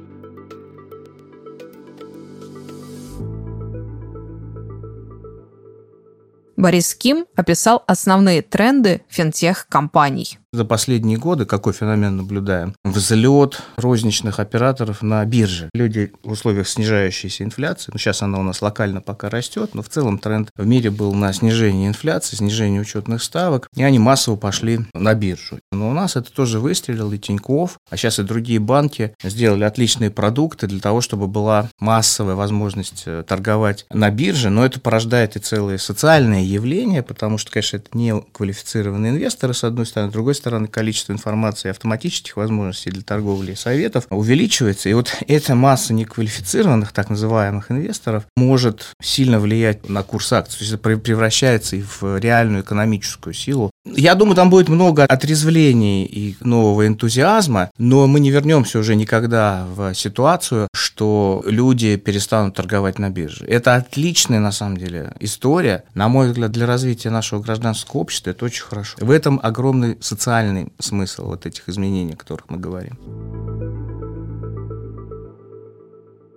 Борис 6.57 6.93
Ким 6.93 7.25
описал 7.35 7.83
основные 7.87 8.43
тренды 8.43 9.01
финтех-компаний 9.09 10.37
за 10.53 10.65
последние 10.65 11.17
годы 11.17 11.45
какой 11.45 11.71
феномен 11.71 12.17
наблюдаем? 12.17 12.75
Взлет 12.83 13.61
розничных 13.77 14.39
операторов 14.39 15.01
на 15.01 15.23
бирже. 15.25 15.69
Люди 15.73 16.11
в 16.23 16.31
условиях 16.31 16.67
снижающейся 16.67 17.43
инфляции, 17.43 17.91
ну 17.93 17.97
сейчас 17.97 18.21
она 18.21 18.39
у 18.39 18.43
нас 18.43 18.61
локально 18.61 19.01
пока 19.01 19.29
растет, 19.29 19.73
но 19.73 19.81
в 19.81 19.87
целом 19.87 20.19
тренд 20.19 20.49
в 20.55 20.65
мире 20.65 20.91
был 20.91 21.13
на 21.13 21.31
снижение 21.31 21.87
инфляции, 21.87 22.35
снижение 22.35 22.81
учетных 22.81 23.23
ставок, 23.23 23.69
и 23.75 23.83
они 23.83 23.99
массово 23.99 24.35
пошли 24.35 24.81
на 24.93 25.13
биржу. 25.13 25.59
Но 25.71 25.89
у 25.89 25.93
нас 25.93 26.17
это 26.17 26.31
тоже 26.31 26.59
выстрелил, 26.59 27.11
и 27.13 27.17
Тиньков, 27.17 27.77
а 27.89 27.95
сейчас 27.95 28.19
и 28.19 28.23
другие 28.23 28.59
банки 28.59 29.13
сделали 29.23 29.63
отличные 29.63 30.11
продукты 30.11 30.67
для 30.67 30.81
того, 30.81 30.99
чтобы 30.99 31.27
была 31.27 31.69
массовая 31.79 32.35
возможность 32.35 33.03
э, 33.05 33.23
торговать 33.25 33.85
на 33.89 34.09
бирже, 34.09 34.49
но 34.49 34.65
это 34.65 34.81
порождает 34.81 35.37
и 35.37 35.39
целые 35.39 35.77
социальные 35.77 36.45
явления, 36.45 37.03
потому 37.03 37.37
что, 37.37 37.51
конечно, 37.51 37.77
это 37.77 37.89
не 37.93 38.19
квалифицированные 38.33 39.13
инвесторы, 39.13 39.53
с 39.53 39.63
одной 39.63 39.85
стороны, 39.85 40.11
с 40.11 40.13
другой 40.13 40.35
стороны, 40.41 40.67
количество 40.67 41.13
информации 41.13 41.69
автоматических 41.69 42.35
возможностей 42.37 42.91
для 42.91 43.03
торговли 43.03 43.53
и 43.53 43.55
советов 43.55 44.05
увеличивается. 44.09 44.89
И 44.89 44.93
вот 44.93 45.15
эта 45.27 45.55
масса 45.55 45.93
неквалифицированных, 45.93 46.91
так 46.91 47.09
называемых 47.09 47.71
инвесторов, 47.71 48.23
может 48.35 48.93
сильно 49.01 49.39
влиять 49.39 49.87
на 49.87 50.03
курс 50.03 50.33
акций. 50.33 50.57
То 50.57 50.63
есть 50.63 50.73
это 50.73 50.97
превращается 50.97 51.75
и 51.75 51.81
в 51.81 52.17
реальную 52.19 52.63
экономическую 52.63 53.33
силу. 53.33 53.71
Я 53.85 54.15
думаю, 54.15 54.35
там 54.35 54.49
будет 54.49 54.69
много 54.69 55.05
отрезвлений 55.05 56.05
и 56.05 56.35
нового 56.41 56.87
энтузиазма, 56.87 57.71
но 57.77 58.07
мы 58.07 58.19
не 58.19 58.31
вернемся 58.31 58.79
уже 58.79 58.95
никогда 58.95 59.65
в 59.75 59.93
ситуацию, 59.93 60.67
что 60.73 61.43
люди 61.45 61.95
перестанут 61.97 62.55
торговать 62.55 62.99
на 62.99 63.09
бирже. 63.09 63.45
Это 63.45 63.75
отличная, 63.75 64.39
на 64.39 64.51
самом 64.51 64.77
деле, 64.77 65.13
история. 65.19 65.83
На 65.93 66.09
мой 66.09 66.27
взгляд, 66.27 66.51
для 66.51 66.65
развития 66.65 67.09
нашего 67.09 67.41
гражданского 67.41 68.01
общества 68.01 68.31
это 68.31 68.45
очень 68.45 68.63
хорошо. 68.63 68.97
В 68.99 69.11
этом 69.11 69.39
огромный 69.41 69.97
социальный 69.99 70.30
социальный 70.31 70.71
смысл 70.79 71.25
вот 71.25 71.45
этих 71.45 71.67
изменений, 71.67 72.13
о 72.13 72.15
которых 72.15 72.49
мы 72.49 72.57
говорим. 72.57 72.97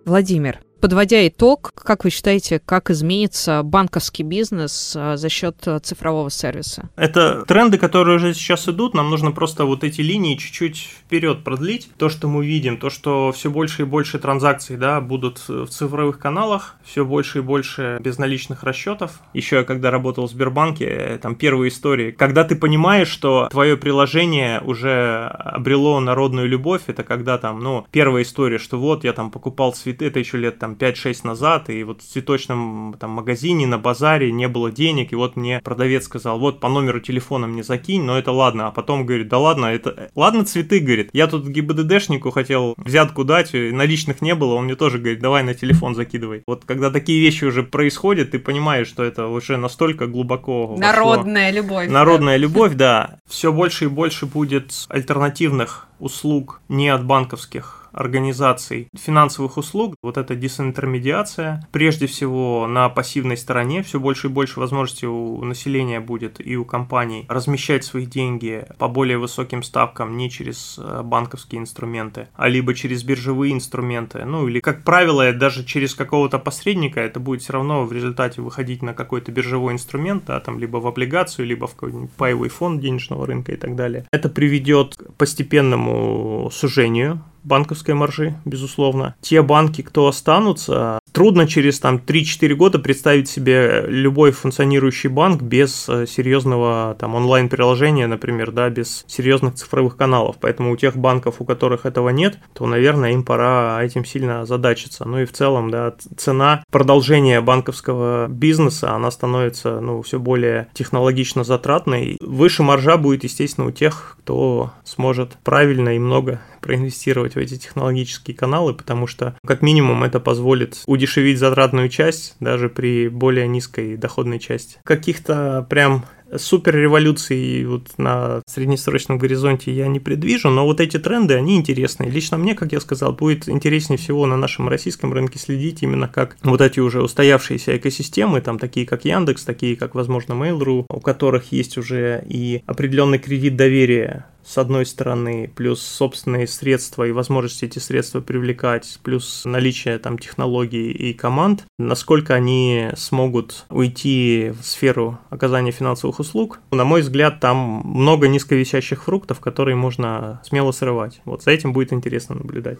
Владимир, 0.04 0.64
Подводя 0.84 1.26
итог, 1.26 1.72
как 1.74 2.04
вы 2.04 2.10
считаете, 2.10 2.58
как 2.58 2.90
изменится 2.90 3.62
банковский 3.62 4.22
бизнес 4.22 4.92
а, 4.94 5.16
за 5.16 5.30
счет 5.30 5.56
а, 5.64 5.80
цифрового 5.80 6.30
сервиса? 6.30 6.90
Это 6.96 7.46
тренды, 7.46 7.78
которые 7.78 8.16
уже 8.16 8.34
сейчас 8.34 8.68
идут. 8.68 8.92
Нам 8.92 9.08
нужно 9.08 9.32
просто 9.32 9.64
вот 9.64 9.82
эти 9.82 10.02
линии 10.02 10.36
чуть-чуть 10.36 10.76
вперед 10.76 11.42
продлить. 11.42 11.88
То, 11.96 12.10
что 12.10 12.28
мы 12.28 12.44
видим, 12.44 12.76
то, 12.76 12.90
что 12.90 13.32
все 13.32 13.50
больше 13.50 13.80
и 13.80 13.84
больше 13.86 14.18
транзакций 14.18 14.76
да, 14.76 15.00
будут 15.00 15.48
в 15.48 15.68
цифровых 15.68 16.18
каналах, 16.18 16.76
все 16.84 17.06
больше 17.06 17.38
и 17.38 17.40
больше 17.40 17.96
безналичных 18.00 18.62
расчетов. 18.62 19.20
Еще 19.32 19.56
я 19.56 19.64
когда 19.64 19.90
работал 19.90 20.26
в 20.26 20.30
Сбербанке, 20.32 21.18
там 21.22 21.34
первые 21.34 21.70
истории, 21.70 22.10
когда 22.10 22.44
ты 22.44 22.56
понимаешь, 22.56 23.08
что 23.08 23.48
твое 23.50 23.78
приложение 23.78 24.60
уже 24.60 25.28
обрело 25.28 25.98
народную 26.00 26.46
любовь, 26.46 26.82
это 26.88 27.04
когда 27.04 27.38
там, 27.38 27.60
ну, 27.60 27.86
первая 27.90 28.22
история, 28.22 28.58
что 28.58 28.78
вот 28.78 29.04
я 29.04 29.14
там 29.14 29.30
покупал 29.30 29.72
цветы, 29.72 30.08
это 30.08 30.18
еще 30.18 30.36
лет 30.36 30.58
там 30.58 30.73
там 30.74 30.88
5-6 30.88 31.20
назад, 31.24 31.70
и 31.70 31.82
вот 31.84 32.02
в 32.02 32.04
цветочном 32.04 32.96
там 32.98 33.10
магазине, 33.10 33.66
на 33.66 33.78
базаре 33.78 34.32
не 34.32 34.48
было 34.48 34.70
денег, 34.70 35.12
и 35.12 35.16
вот 35.16 35.36
мне 35.36 35.60
продавец 35.62 36.04
сказал, 36.04 36.38
вот 36.38 36.60
по 36.60 36.68
номеру 36.68 37.00
телефона 37.00 37.46
мне 37.46 37.62
закинь, 37.62 38.02
но 38.02 38.18
это 38.18 38.32
ладно, 38.32 38.68
а 38.68 38.70
потом 38.70 39.06
говорит, 39.06 39.28
да 39.28 39.38
ладно, 39.38 39.66
это, 39.66 40.10
ладно 40.14 40.44
цветы, 40.44 40.80
говорит, 40.80 41.10
я 41.12 41.26
тут 41.26 41.46
ГИБДДшнику 41.46 42.30
хотел 42.30 42.74
взятку 42.76 43.24
дать, 43.24 43.52
наличных 43.52 44.20
не 44.20 44.34
было, 44.34 44.54
он 44.54 44.64
мне 44.64 44.76
тоже 44.76 44.98
говорит, 44.98 45.20
давай 45.20 45.42
на 45.42 45.54
телефон 45.54 45.94
закидывай. 45.94 46.42
Вот 46.46 46.64
когда 46.64 46.90
такие 46.90 47.20
вещи 47.20 47.44
уже 47.44 47.62
происходят, 47.62 48.32
ты 48.32 48.38
понимаешь, 48.38 48.88
что 48.88 49.04
это 49.04 49.28
уже 49.28 49.56
настолько 49.56 50.06
глубоко 50.06 50.74
Народная 50.78 51.52
вошло. 51.52 51.62
любовь. 51.62 51.88
Народная 51.88 52.34
да. 52.34 52.42
любовь, 52.42 52.74
да. 52.74 53.18
Все 53.28 53.52
больше 53.52 53.84
и 53.84 53.88
больше 53.88 54.26
будет 54.26 54.72
альтернативных 54.88 55.88
услуг 55.98 56.60
не 56.68 56.88
от 56.88 57.04
банковских 57.04 57.83
организаций 57.94 58.88
финансовых 58.94 59.56
услуг, 59.56 59.94
вот 60.02 60.18
эта 60.18 60.34
дисинтермедиация, 60.34 61.66
прежде 61.72 62.06
всего 62.06 62.66
на 62.66 62.88
пассивной 62.88 63.36
стороне, 63.36 63.82
все 63.82 64.00
больше 64.00 64.26
и 64.26 64.30
больше 64.30 64.60
возможностей 64.60 65.06
у 65.06 65.42
населения 65.44 66.00
будет 66.00 66.44
и 66.44 66.56
у 66.56 66.64
компаний 66.64 67.26
размещать 67.28 67.84
свои 67.84 68.06
деньги 68.06 68.66
по 68.78 68.88
более 68.88 69.18
высоким 69.18 69.62
ставкам 69.62 70.16
не 70.16 70.30
через 70.30 70.78
э, 70.78 71.02
банковские 71.02 71.60
инструменты, 71.60 72.28
а 72.34 72.48
либо 72.48 72.74
через 72.74 73.02
биржевые 73.02 73.52
инструменты, 73.52 74.24
ну 74.24 74.48
или, 74.48 74.60
как 74.60 74.84
правило, 74.84 75.32
даже 75.32 75.64
через 75.64 75.94
какого-то 75.94 76.38
посредника 76.38 77.00
это 77.00 77.20
будет 77.20 77.42
все 77.42 77.54
равно 77.54 77.84
в 77.84 77.92
результате 77.92 78.42
выходить 78.42 78.82
на 78.82 78.94
какой-то 78.94 79.32
биржевой 79.32 79.72
инструмент, 79.72 80.24
да, 80.26 80.40
там 80.40 80.58
либо 80.58 80.78
в 80.78 80.86
облигацию, 80.86 81.46
либо 81.46 81.66
в 81.66 81.74
какой-нибудь 81.74 82.12
паевый 82.12 82.48
фонд 82.48 82.80
денежного 82.80 83.26
рынка 83.26 83.52
и 83.52 83.56
так 83.56 83.76
далее. 83.76 84.06
Это 84.12 84.28
приведет 84.28 84.96
к 84.96 85.12
постепенному 85.14 86.50
сужению 86.52 87.22
банковской 87.44 87.94
маржи, 87.94 88.34
безусловно. 88.44 89.14
Те 89.20 89.42
банки, 89.42 89.82
кто 89.82 90.08
останутся, 90.08 90.98
трудно 91.12 91.46
через 91.46 91.78
там 91.78 92.00
3-4 92.04 92.54
года 92.54 92.78
представить 92.78 93.28
себе 93.28 93.84
любой 93.86 94.32
функционирующий 94.32 95.08
банк 95.08 95.42
без 95.42 95.88
э, 95.88 96.06
серьезного 96.06 96.96
там 96.98 97.14
онлайн-приложения, 97.14 98.06
например, 98.06 98.50
да, 98.50 98.68
без 98.68 99.04
серьезных 99.06 99.54
цифровых 99.54 99.96
каналов. 99.96 100.36
Поэтому 100.40 100.72
у 100.72 100.76
тех 100.76 100.96
банков, 100.96 101.36
у 101.38 101.44
которых 101.44 101.86
этого 101.86 102.08
нет, 102.08 102.38
то, 102.52 102.66
наверное, 102.66 103.12
им 103.12 103.22
пора 103.22 103.82
этим 103.82 104.04
сильно 104.04 104.44
задачиться. 104.44 105.04
Ну 105.04 105.20
и 105.20 105.24
в 105.24 105.32
целом, 105.32 105.70
да, 105.70 105.94
цена 106.16 106.64
продолжения 106.70 107.40
банковского 107.40 108.26
бизнеса, 108.26 108.94
она 108.94 109.10
становится, 109.10 109.80
ну, 109.80 110.02
все 110.02 110.18
более 110.18 110.68
технологично 110.74 111.44
затратной. 111.44 112.16
Выше 112.20 112.62
маржа 112.62 112.96
будет, 112.96 113.24
естественно, 113.24 113.68
у 113.68 113.70
тех, 113.70 114.16
кто 114.20 114.72
сможет 114.84 115.34
правильно 115.44 115.94
и 115.94 115.98
много 115.98 116.40
проинвестировать 116.64 117.34
в 117.34 117.38
эти 117.38 117.58
технологические 117.58 118.34
каналы, 118.34 118.72
потому 118.72 119.06
что, 119.06 119.36
как 119.46 119.60
минимум, 119.60 120.02
это 120.02 120.18
позволит 120.18 120.82
удешевить 120.86 121.38
затратную 121.38 121.90
часть 121.90 122.36
даже 122.40 122.70
при 122.70 123.08
более 123.08 123.46
низкой 123.46 123.98
доходной 123.98 124.38
части. 124.38 124.78
Каких-то 124.82 125.66
прям 125.68 126.06
супер 126.36 126.74
революции 126.74 127.64
вот 127.64 127.98
на 127.98 128.42
среднесрочном 128.46 129.18
горизонте 129.18 129.72
я 129.72 129.86
не 129.88 130.00
предвижу, 130.00 130.48
но 130.48 130.64
вот 130.64 130.80
эти 130.80 130.98
тренды, 130.98 131.34
они 131.34 131.56
интересные. 131.56 132.10
Лично 132.10 132.38
мне, 132.38 132.54
как 132.54 132.72
я 132.72 132.80
сказал, 132.80 133.12
будет 133.12 133.48
интереснее 133.48 133.98
всего 133.98 134.26
на 134.26 134.36
нашем 134.36 134.68
российском 134.68 135.12
рынке 135.12 135.38
следить 135.38 135.82
именно 135.82 136.08
как 136.08 136.36
вот 136.42 136.62
эти 136.62 136.80
уже 136.80 137.02
устоявшиеся 137.02 137.76
экосистемы, 137.76 138.40
там 138.40 138.58
такие 138.58 138.86
как 138.86 139.04
Яндекс, 139.04 139.44
такие 139.44 139.76
как, 139.76 139.94
возможно, 139.94 140.32
Mail.ru, 140.32 140.86
у 140.88 141.00
которых 141.00 141.52
есть 141.52 141.76
уже 141.76 142.24
и 142.26 142.62
определенный 142.66 143.18
кредит 143.18 143.56
доверия 143.56 144.26
с 144.46 144.58
одной 144.58 144.86
стороны, 144.86 145.50
плюс 145.54 145.82
собственные 145.82 146.46
средства 146.46 147.04
и 147.04 147.12
возможности 147.12 147.64
эти 147.64 147.78
средства 147.78 148.20
привлекать, 148.20 148.98
плюс 149.02 149.42
наличие 149.44 149.98
там 149.98 150.18
технологий 150.18 150.90
и 150.90 151.12
команд, 151.12 151.64
насколько 151.78 152.34
они 152.34 152.90
смогут 152.96 153.66
уйти 153.70 154.52
в 154.58 154.64
сферу 154.64 155.18
оказания 155.30 155.72
финансовых 155.72 156.20
услуг. 156.20 156.60
На 156.70 156.84
мой 156.84 157.00
взгляд, 157.00 157.40
там 157.40 157.82
много 157.84 158.28
низковисящих 158.28 159.04
фруктов, 159.04 159.40
которые 159.40 159.76
можно 159.76 160.40
смело 160.44 160.72
срывать. 160.72 161.20
Вот 161.24 161.42
за 161.42 161.50
этим 161.50 161.72
будет 161.72 161.92
интересно 161.92 162.34
наблюдать. 162.34 162.78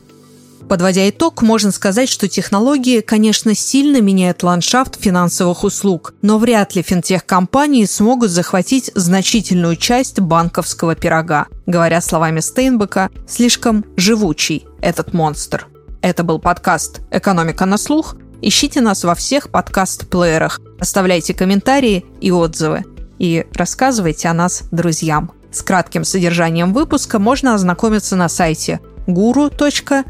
Подводя 0.68 1.08
итог, 1.08 1.42
можно 1.42 1.70
сказать, 1.70 2.08
что 2.08 2.26
технологии, 2.26 3.00
конечно, 3.00 3.54
сильно 3.54 4.00
меняют 4.00 4.42
ландшафт 4.42 4.98
финансовых 5.00 5.62
услуг, 5.62 6.14
но 6.22 6.38
вряд 6.38 6.74
ли 6.74 6.82
финтех-компании 6.82 7.84
смогут 7.84 8.30
захватить 8.30 8.90
значительную 8.94 9.76
часть 9.76 10.20
банковского 10.20 10.94
пирога. 10.94 11.46
Говоря 11.66 12.00
словами 12.00 12.40
Стейнбека, 12.40 13.10
слишком 13.28 13.84
живучий 13.96 14.64
этот 14.80 15.12
монстр. 15.12 15.66
Это 16.00 16.24
был 16.24 16.38
подкаст 16.38 17.02
«Экономика 17.10 17.66
на 17.66 17.76
слух». 17.76 18.16
Ищите 18.40 18.80
нас 18.80 19.04
во 19.04 19.14
всех 19.14 19.50
подкаст-плеерах, 19.50 20.60
оставляйте 20.78 21.34
комментарии 21.34 22.04
и 22.20 22.30
отзывы. 22.30 22.84
И 23.18 23.46
рассказывайте 23.54 24.28
о 24.28 24.34
нас 24.34 24.64
друзьям. 24.70 25.32
С 25.52 25.62
кратким 25.62 26.04
содержанием 26.04 26.72
выпуска 26.72 27.18
можно 27.18 27.54
ознакомиться 27.54 28.16
на 28.16 28.28
сайте– 28.28 28.80
guru.nes.ru. 29.06 30.02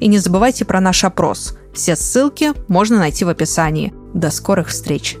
И 0.00 0.08
не 0.08 0.18
забывайте 0.18 0.64
про 0.64 0.80
наш 0.80 1.04
опрос. 1.04 1.56
Все 1.72 1.96
ссылки 1.96 2.52
можно 2.68 2.98
найти 2.98 3.24
в 3.24 3.28
описании. 3.28 3.92
До 4.14 4.30
скорых 4.30 4.68
встреч! 4.68 5.16